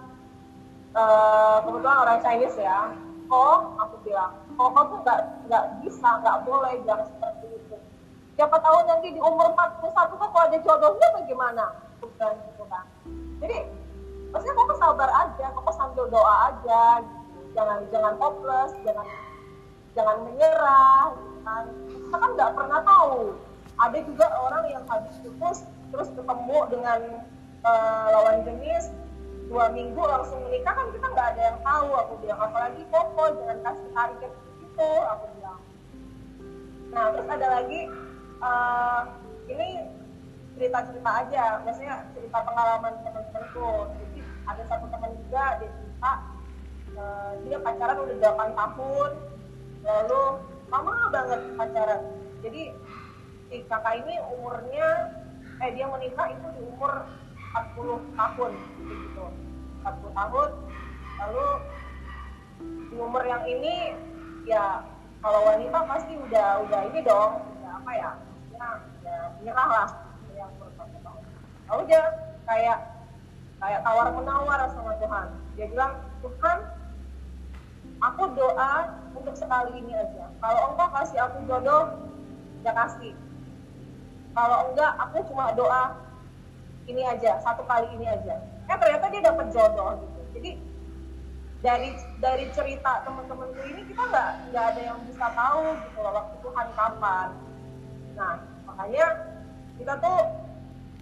eh, 0.97 1.57
kebetulan 1.63 1.99
orang 2.01 2.19
Chinese 2.25 2.59
ya 2.59 2.91
oh 3.33 3.77
aku 3.81 3.97
bilang 4.05 4.43
oh 4.61 4.69
kamu 4.73 4.95
nggak 5.05 5.21
nggak 5.49 5.65
bisa 5.81 6.09
nggak 6.21 6.37
boleh 6.45 6.73
jangan 6.85 7.07
seperti 7.09 7.47
itu. 7.57 7.77
Siapa 8.37 8.57
tahu 8.61 8.79
nanti 8.89 9.13
di 9.13 9.21
umur 9.21 9.53
41 9.53 10.17
tuh 10.17 10.29
kalau 10.33 10.45
ada 10.49 10.59
jodohnya 10.61 11.09
bagaimana? 11.17 11.65
Bukan 12.01 12.33
gitu 12.49 12.65
kan. 12.69 12.85
Jadi 13.41 13.57
maksudnya 14.33 14.55
kamu 14.57 14.75
sabar 14.81 15.11
aja 15.13 15.47
kamu 15.53 15.71
sambil 15.77 16.05
doa 16.09 16.35
aja 16.53 17.05
jangan 17.53 17.79
jangan 17.93 18.15
hopeless 18.17 18.73
jangan 18.81 19.07
jangan 19.93 20.17
menyerah 20.25 21.13
gitu 21.17 21.39
kan. 21.45 21.65
Kita 21.89 22.17
kan 22.17 22.31
nggak 22.37 22.53
pernah 22.57 22.81
tahu. 22.85 23.37
Ada 23.81 23.99
juga 24.05 24.27
orang 24.37 24.65
yang 24.69 24.85
habis 24.87 25.17
putus 25.25 25.65
terus 25.93 26.09
ketemu 26.17 26.59
dengan 26.73 27.01
eh, 27.63 28.07
lawan 28.09 28.41
jenis 28.49 28.89
dua 29.53 29.69
minggu 29.69 30.01
langsung 30.01 30.41
menikah 30.49 30.73
kan 30.73 30.89
kita 30.97 31.07
nggak 31.13 31.29
ada 31.37 31.43
yang 31.53 31.59
tahu. 31.61 31.89
Aku 31.93 32.13
bilang 32.25 32.41
apalagi 32.41 32.83
koko 32.89 33.25
jangan 33.37 33.59
kasih 33.61 33.89
target 33.93 34.33
gitu. 34.65 34.91
Aku 35.13 35.25
bilang. 35.37 35.61
Nah 36.89 37.05
terus 37.13 37.29
ada 37.29 37.47
lagi 37.61 37.81
eh, 38.41 39.01
ini 39.53 39.69
cerita-cerita 40.57 41.11
aja. 41.13 41.45
Maksudnya 41.69 41.97
cerita 42.17 42.39
pengalaman 42.41 42.93
teman-temanku. 43.05 43.71
Jadi 44.01 44.21
ada 44.49 44.63
satu 44.67 44.87
teman 44.89 45.13
juga 45.21 45.45
dia 45.61 45.71
cerita 45.77 46.13
eh, 46.97 47.33
dia 47.45 47.59
pacaran 47.61 47.99
udah 48.01 48.17
8 48.17 48.57
tahun. 48.57 49.11
Lalu 49.83 50.23
lama 50.73 50.95
banget 51.13 51.41
pacaran. 51.61 52.01
Jadi 52.41 52.63
si 53.53 53.57
kakak 53.69 54.01
ini 54.01 54.17
umurnya 54.33 55.21
eh 55.63 55.71
dia 55.79 55.87
menikah 55.87 56.27
itu 56.27 56.47
di 56.59 56.63
umur 56.75 57.07
40 57.55 58.19
tahun 58.19 58.53
gitu. 58.83 59.25
40 59.87 60.19
tahun 60.19 60.51
lalu 61.23 61.47
di 62.91 62.95
umur 62.99 63.23
yang 63.23 63.45
ini 63.47 63.95
ya 64.43 64.83
kalau 65.23 65.47
wanita 65.47 65.79
pasti 65.87 66.19
udah 66.19 66.67
udah 66.67 66.81
ini 66.91 67.01
dong 67.07 67.33
udah 67.63 67.71
apa 67.79 67.91
ya 67.95 68.11
ya, 68.59 68.69
ya 69.07 69.17
menyerah 69.39 69.69
lah 69.71 69.89
yang 70.35 70.51
lalu 71.71 71.83
dia 71.87 72.03
kayak 72.43 72.79
kayak 73.63 73.81
tawar 73.87 74.11
menawar 74.11 74.61
sama 74.75 74.99
Tuhan. 74.99 75.27
Dia 75.55 75.67
bilang 75.71 75.93
Tuhan 76.21 76.59
aku 78.03 78.23
doa 78.35 78.91
untuk 79.15 79.35
sekali 79.39 79.79
ini 79.79 79.95
aja. 79.95 80.27
Kalau 80.43 80.75
engkau 80.75 80.89
kasih 80.91 81.19
aku 81.23 81.39
jodoh 81.47 82.03
ya 82.67 82.75
kasih 82.75 83.15
kalau 84.33 84.73
enggak 84.73 84.93
aku 84.97 85.19
cuma 85.29 85.53
doa 85.53 85.97
ini 86.89 87.03
aja 87.07 87.39
satu 87.45 87.63
kali 87.69 87.87
ini 87.97 88.09
aja. 88.09 88.41
Eh 88.67 88.77
ternyata 88.77 89.07
dia 89.13 89.23
dapat 89.23 89.47
jodoh 89.53 90.01
gitu. 90.01 90.21
Jadi 90.39 90.51
dari 91.63 91.95
dari 92.19 92.45
cerita 92.51 93.07
teman-teman 93.07 93.55
gue 93.55 93.67
ini 93.71 93.83
kita 93.87 94.03
nggak 94.03 94.31
nggak 94.51 94.65
ada 94.75 94.81
yang 94.83 94.99
bisa 95.07 95.27
tahu 95.31 95.63
gitu 95.79 95.99
loh 96.03 96.13
waktu 96.17 96.37
Tuhan 96.43 96.67
kapan. 96.75 97.29
Nah 98.19 98.35
makanya 98.67 99.07
kita 99.79 99.95
tuh 100.03 100.19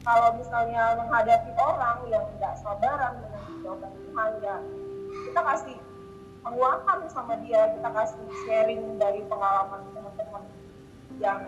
kalau 0.04 0.28
misalnya 0.36 0.96
menghadapi 1.00 1.52
orang 1.56 1.98
yang 2.12 2.24
nggak 2.36 2.54
sabaran 2.60 3.14
dengan 3.24 3.44
jawaban 3.64 3.92
Tuhan 4.04 4.30
ya 4.44 4.56
kita 5.30 5.40
kasih 5.40 5.78
penguatan 6.44 6.98
sama 7.08 7.34
dia. 7.40 7.62
Kita 7.72 7.88
kasih 7.88 8.24
sharing 8.44 8.82
dari 9.00 9.20
pengalaman 9.28 9.80
teman-teman 9.96 10.44
yang 11.20 11.40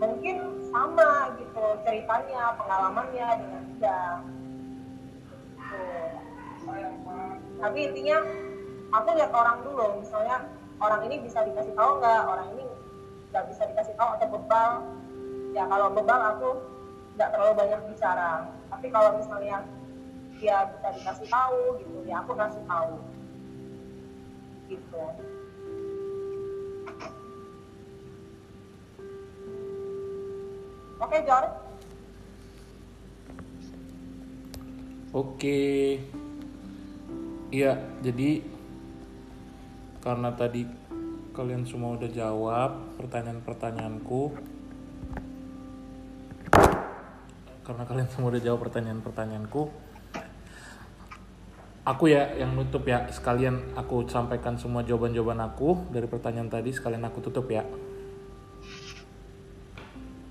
mungkin 0.00 0.36
sama 0.72 1.36
gitu 1.36 1.64
ceritanya 1.84 2.56
pengalamannya 2.56 3.28
dengan 3.36 3.62
dia. 3.76 4.00
Gitu. 5.60 5.82
Tapi 7.60 7.78
intinya 7.92 8.18
aku 8.96 9.08
lihat 9.12 9.32
orang 9.36 9.60
dulu 9.60 10.00
misalnya 10.00 10.48
orang 10.80 11.04
ini 11.04 11.20
bisa 11.20 11.44
dikasih 11.44 11.76
tahu 11.76 12.00
nggak? 12.00 12.22
Orang 12.24 12.48
ini 12.56 12.64
nggak 13.30 13.44
bisa 13.52 13.62
dikasih 13.68 13.94
tahu 14.00 14.08
atau 14.16 14.28
bebal. 14.32 14.70
Ya 15.52 15.68
kalau 15.68 15.92
bebal 15.92 16.20
aku 16.36 16.48
nggak 17.20 17.30
terlalu 17.36 17.52
banyak 17.60 17.80
bicara. 17.92 18.48
Tapi 18.72 18.86
kalau 18.88 19.20
misalnya 19.20 19.60
dia 20.40 20.64
bisa 20.72 20.88
dikasih 20.96 21.28
tahu 21.28 21.60
gitu 21.84 21.98
ya 22.08 22.24
aku 22.24 22.32
kasih 22.32 22.64
tahu. 22.64 22.96
Gitu 24.72 25.04
oke 31.00 31.18
George 31.24 31.70
Oke. 35.10 35.98
Iya, 37.50 37.74
jadi 37.98 38.46
karena 39.98 40.30
tadi 40.38 40.62
kalian 41.34 41.66
semua 41.66 41.98
udah 41.98 42.06
jawab 42.06 42.94
pertanyaan-pertanyaanku. 42.94 44.22
Karena 47.66 47.82
kalian 47.90 48.08
semua 48.14 48.30
udah 48.30 48.42
jawab 48.42 48.70
pertanyaan-pertanyaanku. 48.70 49.62
Aku 51.90 52.04
ya 52.06 52.30
yang 52.38 52.54
nutup 52.54 52.86
ya, 52.86 53.10
sekalian 53.10 53.74
aku 53.74 54.06
sampaikan 54.06 54.54
semua 54.54 54.86
jawaban-jawaban 54.86 55.42
aku 55.42 55.90
dari 55.90 56.06
pertanyaan 56.06 56.46
tadi, 56.46 56.70
sekalian 56.70 57.02
aku 57.02 57.18
tutup 57.18 57.50
ya. 57.50 57.66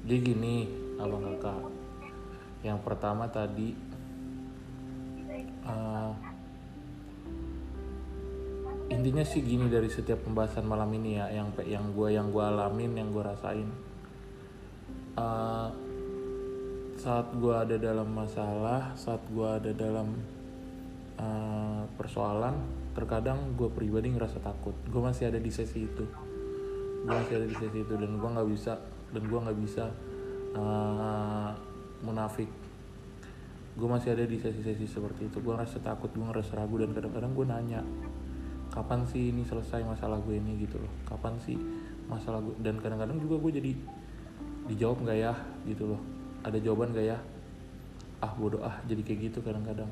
Jadi 0.10 0.26
gini, 0.26 0.66
abang 0.98 1.22
kakak. 1.22 1.70
Yang 2.66 2.82
pertama 2.82 3.30
tadi 3.30 3.78
uh, 5.70 6.18
intinya 8.90 9.22
sih 9.22 9.46
gini 9.46 9.70
dari 9.70 9.86
setiap 9.86 10.26
pembahasan 10.26 10.66
malam 10.66 10.90
ini 10.98 11.22
ya 11.22 11.30
yang 11.30 11.54
yang 11.62 11.94
gue 11.94 12.10
yang 12.10 12.34
gue 12.34 12.42
alamin 12.42 12.98
yang 12.98 13.14
gue 13.14 13.22
rasain. 13.22 13.70
Uh, 15.14 15.70
saat 16.98 17.30
gue 17.30 17.54
ada 17.54 17.78
dalam 17.78 18.10
masalah 18.10 18.98
saat 18.98 19.22
gue 19.30 19.46
ada 19.46 19.78
dalam 19.78 20.18
uh, 21.22 21.86
persoalan 22.02 22.58
terkadang 22.98 23.54
gue 23.54 23.70
pribadi 23.70 24.10
ngerasa 24.10 24.42
takut. 24.42 24.74
Gue 24.90 25.06
masih 25.06 25.30
ada 25.30 25.38
di 25.38 25.54
sesi 25.54 25.86
itu. 25.86 26.06
Gue 27.06 27.14
masih 27.14 27.46
ada 27.46 27.46
di 27.46 27.54
sesi 27.62 27.86
itu 27.86 27.94
dan 27.94 28.18
gue 28.18 28.30
nggak 28.34 28.50
bisa 28.50 28.98
dan 29.10 29.22
gue 29.26 29.40
nggak 29.40 29.58
bisa 29.60 29.90
uh, 30.54 31.52
munafik. 32.06 32.50
Gue 33.80 33.88
masih 33.88 34.12
ada 34.12 34.28
di 34.28 34.38
sesi-sesi 34.38 34.86
seperti 34.86 35.32
itu. 35.32 35.40
Gue 35.40 35.56
ngerasa 35.56 35.80
takut 35.80 36.12
gue 36.12 36.26
ngerasa 36.26 36.60
ragu 36.60 36.76
dan 36.82 36.92
kadang-kadang 36.92 37.32
gue 37.34 37.46
nanya 37.48 37.82
kapan 38.70 39.02
sih 39.10 39.34
ini 39.34 39.42
selesai 39.48 39.82
masalah 39.82 40.22
gue 40.22 40.36
ini? 40.38 40.60
Gitu 40.62 40.78
loh. 40.78 40.92
Kapan 41.08 41.40
sih 41.42 41.58
masalah 42.10 42.44
gue 42.44 42.56
dan 42.62 42.78
kadang-kadang 42.82 43.18
juga 43.22 43.40
gue 43.40 43.52
jadi 43.62 43.72
dijawab 44.70 45.06
nggak 45.08 45.18
ya 45.18 45.34
gitu 45.66 45.96
loh. 45.96 46.02
Ada 46.40 46.58
jawaban 46.62 46.96
gak 46.96 47.04
ya? 47.04 47.18
Ah 48.24 48.32
bodoh 48.36 48.64
ah 48.64 48.80
jadi 48.88 49.02
kayak 49.04 49.32
gitu 49.32 49.40
kadang-kadang. 49.42 49.90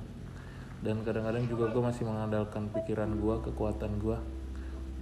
Dan 0.77 1.01
kadang-kadang 1.01 1.49
juga 1.49 1.73
gue 1.73 1.81
masih 1.81 2.05
mengandalkan 2.05 2.69
pikiran 2.69 3.09
gue 3.17 3.35
kekuatan 3.49 3.97
gue 3.97 4.17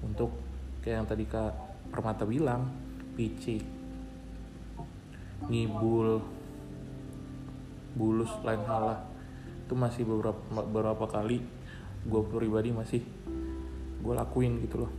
untuk 0.05 0.31
kayak 0.79 1.03
yang 1.03 1.07
tadi 1.09 1.25
kak 1.27 1.51
Permata 1.89 2.25
bilang 2.25 2.71
picik 3.15 3.74
ngibul 5.47 6.19
bulus 7.95 8.31
lain 8.43 8.63
hal 8.67 8.81
lah. 8.95 8.99
Itu 9.65 9.73
masih 9.73 10.03
beberapa 10.05 10.39
beberapa 10.67 11.05
kali 11.07 11.41
gue 12.05 12.21
pribadi 12.29 12.69
masih 12.69 13.01
gue 14.03 14.13
lakuin 14.13 14.61
gitu 14.61 14.85
loh. 14.85 14.91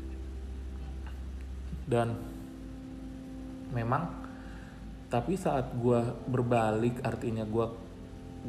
Dan 1.87 2.17
memang 3.71 4.27
tapi 5.07 5.39
saat 5.39 5.71
gue 5.79 6.03
berbalik 6.27 6.99
artinya 7.07 7.47
gue 7.47 7.67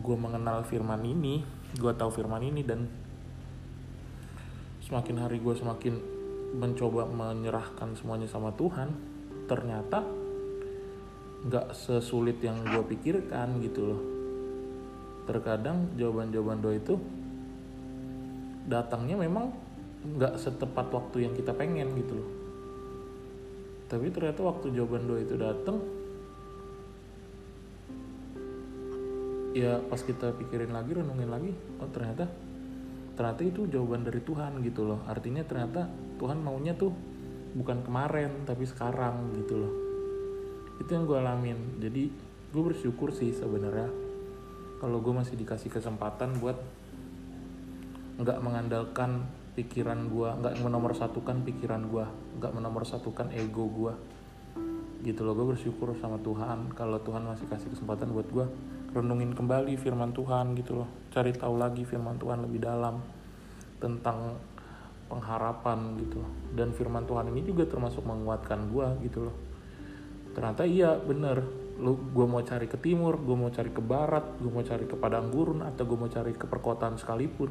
gue 0.02 0.18
mengenal 0.18 0.66
firman 0.66 1.02
ini 1.06 1.46
gue 1.78 1.94
tahu 1.94 2.10
firman 2.10 2.42
ini 2.42 2.66
dan 2.66 2.90
semakin 4.82 5.22
hari 5.22 5.38
gue 5.38 5.54
semakin 5.54 6.00
mencoba 6.58 7.06
menyerahkan 7.06 7.94
semuanya 8.00 8.26
sama 8.26 8.56
Tuhan 8.56 8.90
ternyata 9.46 10.02
nggak 11.48 11.72
sesulit 11.72 12.44
yang 12.44 12.60
gue 12.68 12.84
pikirkan 12.92 13.64
gitu 13.64 13.82
loh. 13.96 14.02
Terkadang 15.24 15.96
jawaban-jawaban 15.96 16.60
doa 16.60 16.76
itu 16.76 17.00
datangnya 18.68 19.16
memang 19.16 19.56
nggak 20.04 20.36
setepat 20.36 20.92
waktu 20.92 21.24
yang 21.24 21.34
kita 21.40 21.56
pengen 21.56 21.96
gitu 21.96 22.20
loh. 22.20 22.30
Tapi 23.88 24.12
ternyata 24.12 24.44
waktu 24.44 24.76
jawaban 24.76 25.08
doa 25.08 25.20
itu 25.24 25.36
datang 25.40 25.80
ya 29.56 29.80
pas 29.88 30.04
kita 30.04 30.36
pikirin 30.38 30.70
lagi 30.70 30.94
renungin 30.94 31.34
lagi 31.34 31.50
oh 31.82 31.90
ternyata 31.90 32.30
ternyata 33.18 33.42
itu 33.42 33.66
jawaban 33.72 34.04
dari 34.04 34.20
Tuhan 34.20 34.60
gitu 34.68 34.84
loh. 34.84 35.00
Artinya 35.08 35.48
ternyata 35.48 35.88
Tuhan 36.20 36.44
maunya 36.44 36.76
tuh 36.76 36.92
bukan 37.56 37.88
kemarin 37.88 38.44
tapi 38.44 38.68
sekarang 38.68 39.32
gitu 39.40 39.56
loh 39.64 39.87
itu 40.78 40.90
yang 40.90 41.06
gue 41.10 41.18
alamin. 41.18 41.60
Jadi 41.82 42.10
gue 42.54 42.64
bersyukur 42.64 43.12
sih 43.14 43.34
sebenarnya 43.34 43.90
kalau 44.78 45.02
gue 45.02 45.14
masih 45.14 45.36
dikasih 45.36 45.74
kesempatan 45.74 46.38
buat 46.38 46.58
nggak 48.18 48.40
mengandalkan 48.42 49.30
pikiran 49.58 50.10
gue 50.10 50.30
nggak 50.38 50.62
menomorsatukan 50.62 51.42
pikiran 51.46 51.90
gue 51.90 52.06
nggak 52.38 52.54
menomorsatukan 52.54 53.34
ego 53.34 53.66
gue 53.74 53.94
gitu 55.06 55.22
loh 55.26 55.34
gue 55.38 55.54
bersyukur 55.58 55.94
sama 55.98 56.18
Tuhan. 56.22 56.74
Kalau 56.74 57.02
Tuhan 57.02 57.26
masih 57.26 57.46
kasih 57.50 57.70
kesempatan 57.74 58.14
buat 58.14 58.28
gue 58.30 58.46
renungin 58.94 59.34
kembali 59.34 59.78
firman 59.78 60.14
Tuhan 60.14 60.58
gitu 60.58 60.82
loh. 60.82 60.90
Cari 61.14 61.34
tahu 61.34 61.58
lagi 61.58 61.86
firman 61.86 62.18
Tuhan 62.18 62.46
lebih 62.46 62.66
dalam 62.66 63.02
tentang 63.78 64.38
pengharapan 65.08 65.96
gitu 66.04 66.20
dan 66.54 66.76
firman 66.76 67.08
Tuhan 67.08 67.32
ini 67.32 67.48
juga 67.48 67.64
termasuk 67.64 68.04
menguatkan 68.04 68.68
gue 68.68 69.08
gitu 69.08 69.32
loh 69.32 69.47
ternyata 70.38 70.62
iya 70.70 70.94
bener. 71.02 71.42
Lu 71.78 71.98
gue 71.98 72.26
mau 72.26 72.42
cari 72.46 72.70
ke 72.70 72.78
timur 72.78 73.18
gue 73.18 73.34
mau 73.34 73.50
cari 73.50 73.74
ke 73.74 73.82
barat 73.82 74.38
gue 74.38 74.50
mau 74.50 74.62
cari 74.62 74.86
ke 74.86 74.94
padang 74.98 75.34
gurun 75.34 75.66
atau 75.66 75.86
gue 75.90 75.98
mau 75.98 76.10
cari 76.10 76.38
ke 76.38 76.46
perkotaan 76.46 77.02
sekalipun. 77.02 77.50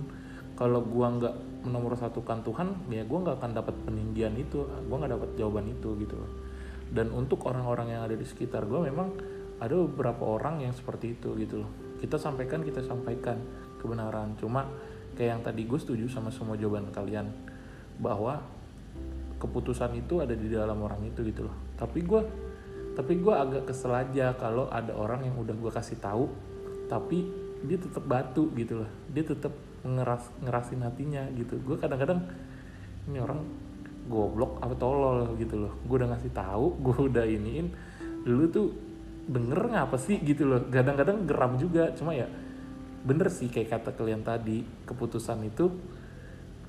Kalau 0.55 0.81
gue 0.87 1.07
nggak 1.07 1.67
menomor 1.67 1.99
satukan 1.99 2.47
Tuhan 2.47 2.87
ya 2.95 3.03
gue 3.03 3.19
nggak 3.19 3.43
akan 3.43 3.51
dapat 3.59 3.75
peninggian 3.83 4.39
itu 4.39 4.63
gue 4.65 4.97
nggak 4.97 5.13
dapat 5.19 5.31
jawaban 5.35 5.67
itu 5.67 5.99
gitu 5.99 6.15
dan 6.93 7.11
untuk 7.11 7.43
orang-orang 7.51 7.99
yang 7.99 8.03
ada 8.07 8.15
di 8.15 8.23
sekitar 8.23 8.67
gue 8.71 8.79
memang 8.79 9.11
ada 9.59 9.75
beberapa 9.75 10.37
orang 10.37 10.63
yang 10.63 10.75
seperti 10.77 11.17
itu 11.17 11.33
gitu 11.41 11.65
loh. 11.65 11.71
Kita 11.97 12.21
sampaikan 12.21 12.61
kita 12.61 12.85
sampaikan 12.85 13.41
kebenaran. 13.81 14.37
Cuma 14.37 14.69
kayak 15.17 15.31
yang 15.33 15.43
tadi 15.43 15.65
gue 15.65 15.79
setuju 15.81 16.07
sama 16.13 16.29
semua 16.29 16.61
jawaban 16.61 16.93
kalian 16.93 17.33
bahwa 17.97 18.45
keputusan 19.41 19.97
itu 19.97 20.21
ada 20.21 20.37
di 20.37 20.53
dalam 20.53 20.77
orang 20.85 21.09
itu 21.09 21.25
gitu 21.25 21.49
loh. 21.49 21.57
Tapi 21.81 22.05
gue 22.05 22.21
tapi 22.97 23.21
gue 23.21 23.35
agak 23.35 23.69
kesel 23.69 23.93
aja 23.93 24.33
kalau 24.41 24.73
ada 24.73 24.97
orang 24.97 25.29
yang 25.29 25.37
udah 25.37 25.53
gue 25.53 25.69
kasih 25.69 26.01
tahu 26.01 26.33
tapi 26.89 27.29
dia 27.65 27.77
tetap 27.77 28.05
batu 28.09 28.49
gitu 28.57 28.85
loh. 28.85 28.91
Dia 29.13 29.25
tetap 29.27 29.53
ngeras 29.85 30.33
ngerasin 30.41 30.81
hatinya 30.81 31.29
gitu. 31.37 31.61
Gue 31.61 31.77
kadang-kadang 31.77 32.25
ini 33.11 33.19
orang 33.21 33.45
goblok 34.09 34.63
apa 34.65 34.75
tolol? 34.81 35.37
gitu 35.37 35.69
loh. 35.69 35.73
Gue 35.85 36.01
udah 36.01 36.17
ngasih 36.17 36.33
tahu 36.33 36.67
gue 36.89 36.99
udah 37.13 37.25
iniin 37.29 37.69
lu 38.27 38.49
tuh 38.51 38.75
denger 39.29 39.77
ngapa 39.77 39.97
sih? 40.01 40.17
gitu 40.25 40.49
loh. 40.49 40.65
Kadang-kadang 40.73 41.29
geram 41.29 41.61
juga. 41.61 41.93
Cuma 41.93 42.17
ya 42.17 42.25
bener 43.07 43.31
sih 43.31 43.47
kayak 43.47 43.71
kata 43.71 43.95
kalian 43.95 44.27
tadi 44.27 44.67
keputusan 44.89 45.47
itu 45.47 45.71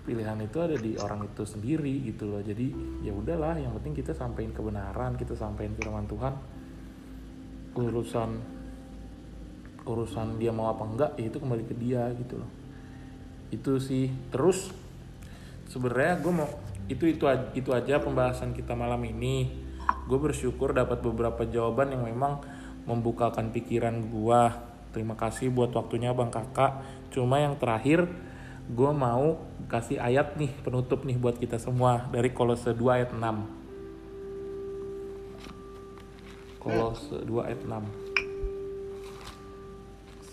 pilihan 0.07 0.39
itu 0.39 0.57
ada 0.63 0.79
di 0.79 0.95
orang 0.95 1.27
itu 1.27 1.43
sendiri 1.43 2.07
gitu 2.07 2.31
loh. 2.31 2.39
Jadi 2.39 2.71
ya 3.03 3.11
udahlah 3.11 3.59
yang 3.59 3.75
penting 3.75 3.99
kita 3.99 4.15
sampaikan 4.15 4.55
kebenaran 4.55 5.19
kita 5.19 5.35
sampaikan 5.35 5.75
firman 5.75 6.07
Tuhan. 6.07 6.33
Urusan 7.75 8.31
urusan 9.83 10.39
dia 10.39 10.55
mau 10.55 10.71
apa 10.71 10.83
enggak 10.87 11.11
ya 11.19 11.27
itu 11.27 11.37
kembali 11.43 11.63
ke 11.67 11.75
dia 11.75 12.07
gitu 12.15 12.39
loh. 12.39 12.51
Itu 13.51 13.83
sih. 13.83 14.07
Terus 14.31 14.71
sebenarnya 15.67 16.23
gue 16.23 16.31
mau 16.31 16.47
itu 16.87 17.03
itu 17.11 17.27
itu 17.51 17.69
aja 17.75 17.99
pembahasan 17.99 18.55
kita 18.55 18.71
malam 18.79 19.03
ini. 19.03 19.51
Gue 20.07 20.23
bersyukur 20.23 20.71
dapat 20.71 21.03
beberapa 21.03 21.43
jawaban 21.43 21.91
yang 21.91 22.07
memang 22.07 22.39
membukakan 22.87 23.51
pikiran 23.51 24.07
gue 24.07 24.41
terima 24.95 25.19
kasih 25.19 25.51
buat 25.51 25.75
waktunya 25.75 26.15
bang 26.15 26.31
kakak. 26.31 26.79
Cuma 27.11 27.43
yang 27.43 27.59
terakhir 27.59 28.07
gue 28.67 28.91
mau 28.91 29.39
kasih 29.71 29.95
ayat 29.95 30.35
nih 30.35 30.51
penutup 30.59 31.07
nih 31.07 31.15
buat 31.15 31.39
kita 31.39 31.55
semua 31.55 32.03
dari 32.11 32.35
Kolose 32.35 32.75
2 32.75 32.83
ayat 32.99 33.15
6 33.15 33.23
Kolose 36.59 37.23
2 37.23 37.47
ayat 37.47 37.63
6 37.63 37.71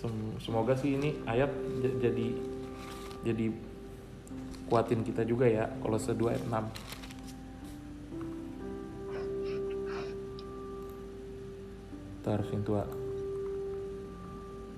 Sem- 0.03 0.35
semoga 0.43 0.75
sih 0.75 0.99
ini 0.99 1.15
ayat 1.31 1.55
jadi 2.03 2.35
jadi 3.23 3.55
kuatin 4.67 5.07
kita 5.07 5.23
juga 5.23 5.47
ya 5.47 5.71
Kolose 5.79 6.11
2 6.11 6.35
ayat 6.35 6.43
6 6.51 6.59
Ntar 12.25 12.41
tua 12.67 12.83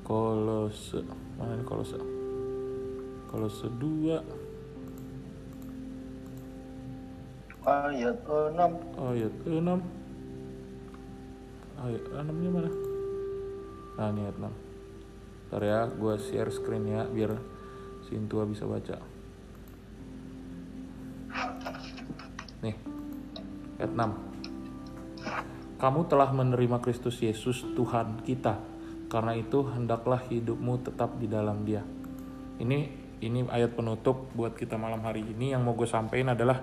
Kolose 0.04 1.00
mana 1.40 1.56
nih 1.56 1.64
Kolose 1.64 2.15
Kolose 3.36 3.68
2 3.68 4.16
Ayat 7.68 8.16
6. 8.24 8.56
ayat 8.96 9.34
6 9.44 9.60
ayat 11.76 12.04
6 12.16 12.32
nya 12.32 12.48
mana? 12.48 12.72
Nah 14.00 14.08
ini 14.08 14.24
ayat 14.24 14.40
6 14.40 14.48
ntar 15.52 15.60
ya 15.68 15.84
gue 15.84 16.16
share 16.16 16.48
screen 16.48 16.88
ya 16.88 17.04
biar 17.12 17.36
Sintua 18.08 18.48
bisa 18.48 18.64
baca. 18.64 19.04
Nih 22.64 22.72
ayat 23.76 23.92
6 23.92 25.76
kamu 25.76 26.08
telah 26.08 26.32
menerima 26.32 26.80
Kristus 26.80 27.20
Yesus 27.20 27.68
Tuhan 27.76 28.24
kita. 28.24 28.56
Karena 29.12 29.36
itu 29.36 29.60
hendaklah 29.68 30.24
hidupmu 30.24 30.80
tetap 30.80 31.20
di 31.20 31.28
dalam 31.28 31.68
dia. 31.68 31.84
Ini 32.56 33.05
ini 33.24 33.48
ayat 33.48 33.72
penutup 33.72 34.28
buat 34.36 34.52
kita 34.52 34.76
malam 34.76 35.00
hari 35.00 35.24
ini 35.24 35.56
yang 35.56 35.64
mau 35.64 35.72
gue 35.72 35.88
sampaikan 35.88 36.36
adalah 36.36 36.60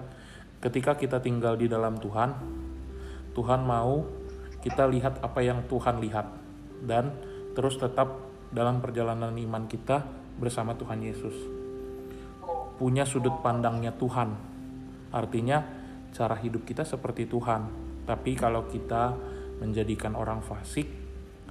ketika 0.62 0.94
kita 0.94 1.18
tinggal 1.18 1.58
di 1.58 1.66
dalam 1.66 1.98
Tuhan 1.98 2.30
Tuhan 3.34 3.62
mau 3.66 4.06
kita 4.62 4.86
lihat 4.88 5.20
apa 5.26 5.42
yang 5.42 5.66
Tuhan 5.66 6.00
lihat 6.00 6.30
dan 6.86 7.12
terus 7.58 7.76
tetap 7.82 8.16
dalam 8.54 8.80
perjalanan 8.80 9.34
iman 9.34 9.66
kita 9.66 10.06
bersama 10.38 10.78
Tuhan 10.78 11.02
Yesus. 11.02 11.34
Punya 12.78 13.04
sudut 13.04 13.42
pandangnya 13.42 13.92
Tuhan. 13.98 14.38
Artinya 15.14 15.66
cara 16.14 16.38
hidup 16.38 16.64
kita 16.64 16.86
seperti 16.86 17.26
Tuhan. 17.26 17.70
Tapi 18.06 18.38
kalau 18.38 18.70
kita 18.70 19.18
menjadikan 19.58 20.14
orang 20.14 20.46
fasik 20.46 20.86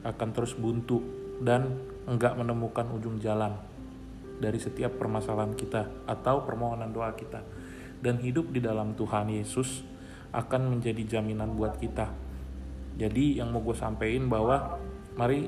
akan 0.02 0.28
terus 0.34 0.54
buntu 0.54 1.02
dan 1.42 1.78
enggak 2.06 2.38
menemukan 2.38 2.86
ujung 2.94 3.18
jalan 3.18 3.71
dari 4.42 4.58
setiap 4.58 4.98
permasalahan 4.98 5.54
kita 5.54 6.10
atau 6.10 6.42
permohonan 6.42 6.90
doa 6.90 7.14
kita. 7.14 7.38
Dan 8.02 8.18
hidup 8.18 8.50
di 8.50 8.58
dalam 8.58 8.98
Tuhan 8.98 9.30
Yesus 9.30 9.86
akan 10.34 10.74
menjadi 10.74 11.06
jaminan 11.06 11.54
buat 11.54 11.78
kita. 11.78 12.10
Jadi 12.98 13.38
yang 13.38 13.54
mau 13.54 13.62
gue 13.62 13.78
sampaikan 13.78 14.26
bahwa 14.26 14.82
mari 15.14 15.46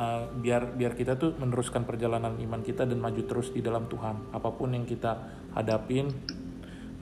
uh, 0.00 0.24
biar 0.40 0.72
biar 0.72 0.96
kita 0.96 1.20
tuh 1.20 1.36
meneruskan 1.36 1.84
perjalanan 1.84 2.40
iman 2.40 2.64
kita 2.64 2.88
dan 2.88 2.96
maju 2.96 3.22
terus 3.28 3.52
di 3.52 3.60
dalam 3.60 3.86
Tuhan. 3.92 4.32
Apa 4.32 4.56
pun 4.56 4.72
yang 4.72 4.88
kita 4.88 5.20
hadapin, 5.52 6.08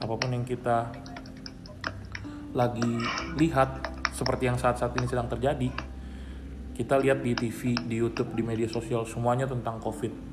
apa 0.03 0.13
pun 0.19 0.29
yang 0.35 0.43
kita 0.43 0.91
lagi 2.51 2.91
lihat 3.39 3.85
seperti 4.11 4.51
yang 4.51 4.59
saat-saat 4.59 4.91
ini 4.99 5.07
sedang 5.07 5.31
terjadi. 5.31 5.71
Kita 6.75 6.95
lihat 6.95 7.23
di 7.23 7.35
TV, 7.35 7.75
di 7.75 7.95
YouTube, 7.99 8.35
di 8.35 8.43
media 8.43 8.67
sosial 8.67 9.03
semuanya 9.03 9.47
tentang 9.47 9.83
COVID. 9.83 10.28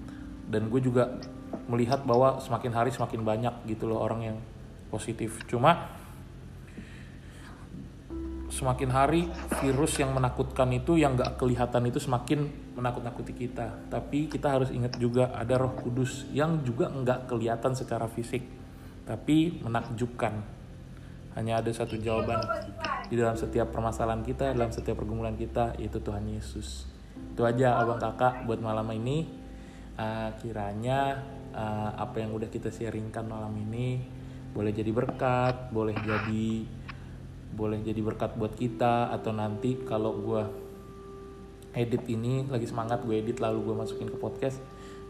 Dan 0.46 0.70
gue 0.70 0.78
juga 0.78 1.18
melihat 1.66 2.06
bahwa 2.06 2.38
semakin 2.38 2.72
hari 2.74 2.90
semakin 2.94 3.26
banyak 3.26 3.54
gitu 3.66 3.90
loh 3.90 4.02
orang 4.02 4.34
yang 4.34 4.38
positif. 4.90 5.42
Cuma 5.50 5.96
semakin 8.56 8.88
hari 8.88 9.28
virus 9.60 10.00
yang 10.00 10.16
menakutkan 10.16 10.72
itu 10.72 10.96
yang 10.96 11.12
nggak 11.12 11.36
kelihatan 11.36 11.92
itu 11.92 12.00
semakin 12.00 12.48
menakut-nakuti 12.72 13.36
kita. 13.36 13.90
Tapi 13.92 14.32
kita 14.32 14.56
harus 14.56 14.72
ingat 14.72 14.96
juga 14.96 15.28
ada 15.36 15.60
Roh 15.60 15.76
Kudus 15.76 16.24
yang 16.32 16.64
juga 16.64 16.88
nggak 16.88 17.28
kelihatan 17.28 17.76
secara 17.76 18.08
fisik, 18.08 18.46
tapi 19.04 19.60
menakjubkan. 19.60 20.56
Hanya 21.36 21.60
ada 21.60 21.68
satu 21.68 22.00
jawaban 22.00 22.40
di 23.12 23.20
dalam 23.20 23.36
setiap 23.36 23.68
permasalahan 23.68 24.24
kita, 24.24 24.56
dalam 24.56 24.72
setiap 24.72 24.96
pergumulan 24.96 25.36
kita, 25.36 25.76
yaitu 25.76 26.00
Tuhan 26.00 26.24
Yesus. 26.24 26.88
Itu 27.36 27.44
aja 27.44 27.76
abang 27.76 28.00
kakak 28.00 28.48
buat 28.48 28.56
malam 28.64 28.88
ini. 28.96 29.44
Uh, 29.96 30.28
kiranya 30.44 31.24
uh, 31.56 31.96
apa 31.96 32.20
yang 32.20 32.36
udah 32.36 32.52
kita 32.52 32.68
sharingkan 32.68 33.24
malam 33.24 33.56
ini 33.56 34.04
boleh 34.52 34.68
jadi 34.68 34.92
berkat, 34.92 35.72
boleh 35.72 35.96
jadi 35.96 36.68
boleh 37.56 37.80
jadi 37.80 38.00
berkat 38.04 38.36
buat 38.36 38.52
kita 38.52 39.08
atau 39.16 39.32
nanti 39.32 39.80
kalau 39.88 40.12
gue 40.20 40.42
edit 41.72 42.04
ini 42.12 42.44
lagi 42.44 42.68
semangat 42.68 43.08
gue 43.08 43.16
edit 43.16 43.40
lalu 43.40 43.72
gue 43.72 43.74
masukin 43.76 44.12
ke 44.12 44.20
podcast 44.20 44.60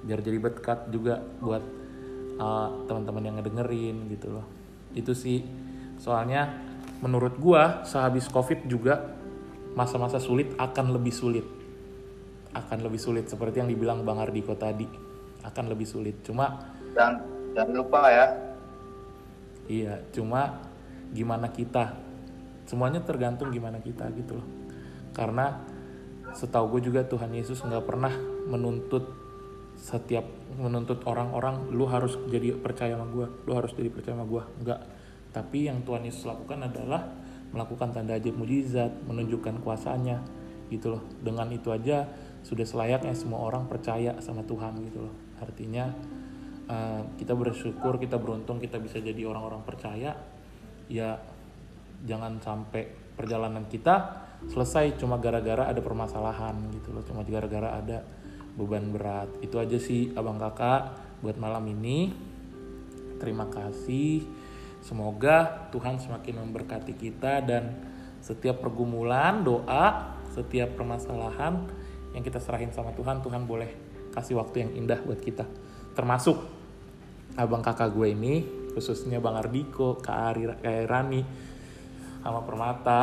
biar 0.07 0.23
jadi 0.23 0.39
berkat 0.39 0.87
juga 0.95 1.19
buat 1.43 1.63
uh, 2.39 2.87
teman-teman 2.87 3.23
yang 3.27 3.35
ngedengerin 3.43 4.07
gitu 4.07 4.39
loh. 4.39 4.47
Itu 4.95 5.19
sih. 5.19 5.43
Soalnya 5.99 6.47
menurut 7.03 7.35
gue 7.43 7.63
sehabis 7.83 8.31
covid 8.31 8.71
juga 8.71 9.15
masa-masa 9.75 10.23
sulit 10.23 10.55
akan 10.57 10.95
lebih 10.95 11.13
sulit 11.13 11.56
akan 12.57 12.79
lebih 12.81 12.97
sulit 12.97 13.29
seperti 13.29 13.61
yang 13.61 13.69
dibilang 13.69 14.01
bang 14.03 14.17
Ardiko 14.17 14.57
tadi 14.57 14.89
akan 15.45 15.65
lebih 15.69 15.85
sulit 15.85 16.25
cuma 16.25 16.75
Dan 16.97 17.21
jangan 17.53 17.77
lupa 17.77 18.09
ya, 18.09 18.27
Iya, 19.67 19.99
cuma 20.15 20.63
gimana 21.11 21.51
kita. 21.51 21.99
Semuanya 22.67 23.03
tergantung 23.03 23.51
gimana 23.51 23.83
kita 23.83 24.07
gitu 24.15 24.39
loh. 24.39 24.49
Karena 25.11 25.59
setahu 26.35 26.79
gue 26.79 26.91
juga 26.91 27.07
Tuhan 27.07 27.35
Yesus 27.35 27.63
nggak 27.63 27.85
pernah 27.87 28.15
menuntut 28.47 29.27
setiap 29.77 30.25
menuntut 30.57 31.05
orang-orang 31.05 31.69
lu 31.75 31.85
harus 31.85 32.17
jadi 32.31 32.57
percaya 32.57 32.97
sama 32.97 33.07
gue, 33.13 33.27
lu 33.45 33.53
harus 33.55 33.75
jadi 33.75 33.91
percaya 33.91 34.15
sama 34.15 34.27
gue. 34.27 34.43
Enggak. 34.63 34.81
Tapi 35.35 35.69
yang 35.69 35.83
Tuhan 35.85 36.07
Yesus 36.07 36.25
lakukan 36.25 36.65
adalah 36.65 37.03
melakukan 37.51 37.93
tanda 37.93 38.17
ajaib 38.17 38.39
mujizat, 38.39 38.91
menunjukkan 39.05 39.61
kuasanya 39.67 40.23
gitu 40.71 40.97
loh. 40.97 41.03
Dengan 41.21 41.51
itu 41.53 41.75
aja 41.75 42.07
sudah 42.47 42.63
selayaknya 42.63 43.11
semua 43.19 43.43
orang 43.43 43.67
percaya 43.67 44.15
sama 44.23 44.47
Tuhan 44.47 44.79
gitu 44.87 45.11
loh. 45.11 45.15
Artinya 45.43 45.91
uh, 46.71 47.03
kita 47.19 47.35
bersyukur, 47.35 47.99
kita 47.99 48.23
beruntung 48.23 48.63
kita 48.63 48.79
bisa 48.79 49.03
jadi 49.03 49.27
orang-orang 49.27 49.67
percaya. 49.67 50.15
Ya 50.87 51.19
jangan 52.07 52.39
sampai 52.39 52.87
perjalanan 53.19 53.67
kita 53.67 54.23
selesai 54.47 54.95
cuma 54.95 55.19
gara-gara 55.19 55.67
ada 55.67 55.83
permasalahan 55.83 56.55
gitu 56.71 56.95
loh, 56.95 57.03
cuma 57.03 57.27
gara-gara 57.27 57.83
ada 57.83 58.07
beban 58.55 58.95
berat. 58.95 59.27
Itu 59.43 59.59
aja 59.59 59.75
sih 59.83 60.15
abang 60.15 60.39
kakak 60.39 61.03
buat 61.27 61.35
malam 61.43 61.67
ini. 61.67 62.15
Terima 63.19 63.51
kasih. 63.51 64.23
Semoga 64.87 65.67
Tuhan 65.75 65.99
semakin 65.99 66.47
memberkati 66.47 66.95
kita 66.95 67.43
dan 67.43 67.75
setiap 68.23 68.63
pergumulan, 68.63 69.43
doa, 69.43 70.15
setiap 70.31 70.79
permasalahan 70.79 71.67
yang 72.13 72.23
kita 72.23 72.39
serahin 72.39 72.71
sama 72.71 72.93
Tuhan, 72.95 73.25
Tuhan 73.25 73.49
boleh 73.49 73.71
kasih 74.15 74.39
waktu 74.39 74.67
yang 74.67 74.71
indah 74.85 75.01
buat 75.03 75.21
kita. 75.21 75.45
Termasuk 75.97 76.37
abang 77.37 77.61
kakak 77.61 77.93
gue 77.93 78.13
ini, 78.13 78.35
khususnya 78.73 79.21
Bang 79.21 79.37
Ardiko, 79.37 80.01
Kak 80.01 80.19
Ari, 80.33 80.43
Kak 80.61 80.87
Rani, 80.89 81.23
sama 82.21 82.41
Permata. 82.45 83.01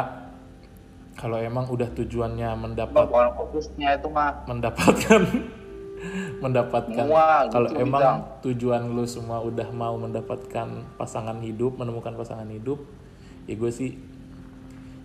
Kalau 1.13 1.37
emang 1.37 1.69
udah 1.69 1.93
tujuannya 1.93 2.49
mendapat 2.57 3.05
fokusnya 3.37 4.01
itu 4.01 4.09
mah 4.09 4.49
mendapatkan 4.49 5.21
mendapatkan 6.43 7.05
gitu 7.05 7.53
kalau 7.53 7.69
bidang. 7.69 7.85
emang 7.85 8.05
tujuan 8.43 8.81
lu 8.91 9.05
semua 9.07 9.39
udah 9.39 9.69
mau 9.71 9.95
mendapatkan 9.95 10.67
pasangan 10.99 11.39
hidup 11.39 11.79
menemukan 11.79 12.17
pasangan 12.17 12.49
hidup 12.49 12.81
ya 13.47 13.55
gue 13.55 13.71
sih 13.71 13.95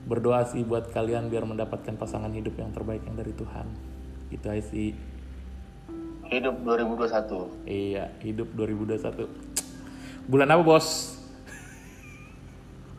berdoa 0.09 0.41
sih 0.49 0.65
buat 0.65 0.89
kalian 0.89 1.29
biar 1.29 1.45
mendapatkan 1.45 1.93
pasangan 2.01 2.33
hidup 2.33 2.57
yang 2.57 2.73
terbaik 2.73 3.05
yang 3.05 3.21
dari 3.21 3.37
Tuhan 3.37 3.69
itu 4.33 4.47
aja 4.49 4.65
sih 4.65 4.97
hidup 6.33 6.57
2021. 6.65 7.69
iya 7.69 8.09
hidup 8.25 8.49
2021 8.57 9.29
bulan 10.27 10.49
apa 10.49 10.65
bos 10.65 11.15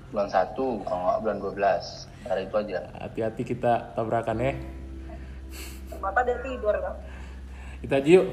Bulan 0.09 0.25
1, 0.25 0.57
kalau 0.57 1.01
nggak 1.05 1.19
bulan 1.21 1.37
12. 1.37 2.09
Hari 2.25 2.41
itu 2.49 2.55
aja. 2.57 2.81
hati-hati 2.97 3.45
kita 3.45 3.93
tabrakan 3.93 4.41
ya 4.41 4.57
Mata 6.01 6.25
udah 6.25 6.37
tidur 6.41 6.73
kan. 6.73 6.95
kita 7.85 7.93
aja 8.01 8.09
yuk 8.17 8.25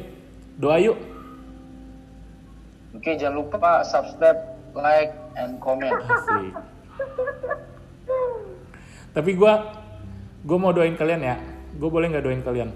doa 0.57 0.77
yuk 0.81 0.97
Oke, 2.97 3.13
jangan 3.21 3.45
lupa 3.45 3.85
subscribe, 3.85 4.41
like, 4.73 5.13
and 5.37 5.61
comment. 5.61 5.93
Asik. 6.01 6.57
Tapi 9.17 9.33
gue 9.33 9.53
gue 10.45 10.59
mau 10.61 10.77
doain 10.77 10.93
kalian 10.93 11.25
ya. 11.25 11.41
Gue 11.81 11.89
boleh 11.89 12.13
nggak 12.13 12.21
doain 12.21 12.45
kalian? 12.45 12.69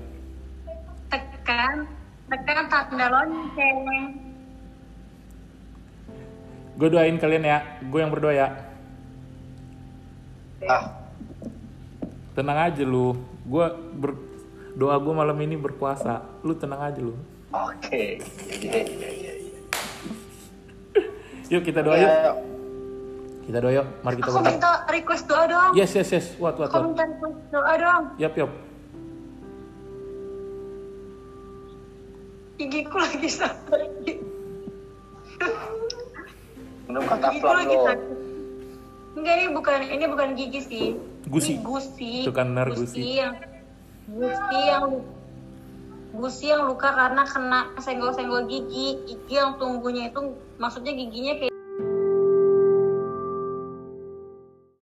Tekan, 1.12 1.84
tekan 2.32 2.64
tanda 2.72 3.06
lonceng. 3.12 3.78
Gue 6.80 6.88
doain 6.88 7.20
kalian 7.20 7.44
ya. 7.44 7.58
Gue 7.92 8.00
yang 8.00 8.08
berdoa 8.08 8.32
ya. 8.32 8.48
Ah, 10.64 10.96
Tenang 12.32 12.72
aja 12.72 12.88
lu. 12.88 13.20
Gue 13.44 13.68
ber 14.00 14.16
doa 14.80 14.96
gue 14.96 15.12
malam 15.12 15.36
ini 15.44 15.60
berpuasa. 15.60 16.24
Lu 16.40 16.56
tenang 16.56 16.80
aja 16.88 17.04
lu. 17.04 17.20
oke. 17.52 18.04
Iya. 18.48 18.80
Yuk 21.52 21.62
kita 21.68 21.84
doa 21.84 22.00
yuk. 22.00 22.49
Ya, 23.50 23.58
Kita 23.58 23.66
doa 23.66 23.72
yuk. 23.74 23.86
Mari 24.06 24.14
kita 24.14 24.30
Aku 24.30 24.38
berdoa. 24.38 24.50
minta 24.54 24.70
request 24.86 25.24
doa 25.26 25.44
dong. 25.50 25.70
Yes 25.74 25.90
yes 25.98 26.08
yes. 26.14 26.26
What 26.38 26.54
what 26.54 26.70
Aku 26.70 26.78
what. 26.78 26.86
minta 26.94 27.02
request 27.02 27.42
doa 27.50 27.72
dong. 27.74 28.02
Yap 28.22 28.34
yap. 28.38 28.50
Gigiku 32.54 32.96
lagi 33.02 33.26
sakit. 33.26 34.18
minum 36.86 37.02
Gigiku 37.02 37.50
lagi 37.50 37.74
sakit. 37.74 38.18
Enggak 39.18 39.34
ini 39.34 39.46
bukan 39.50 39.78
ini 39.82 40.04
bukan 40.06 40.28
gigi 40.38 40.60
sih. 40.62 40.86
Gusi. 41.26 41.58
Ini 41.58 41.66
gusi. 41.66 42.12
Itu 42.22 42.30
kan 42.30 42.54
benar, 42.54 42.70
gusi. 42.70 43.18
yang 43.18 43.34
gusi 44.06 44.58
yang 44.62 44.86
gusi 46.14 46.54
yang 46.54 46.70
luka 46.70 46.94
karena 46.94 47.26
kena 47.26 47.66
senggol-senggol 47.82 48.46
gigi. 48.46 48.94
Gigi 49.10 49.34
yang 49.34 49.58
tumbuhnya 49.58 50.14
itu 50.14 50.38
maksudnya 50.62 50.94
giginya 50.94 51.34
kayak 51.34 51.49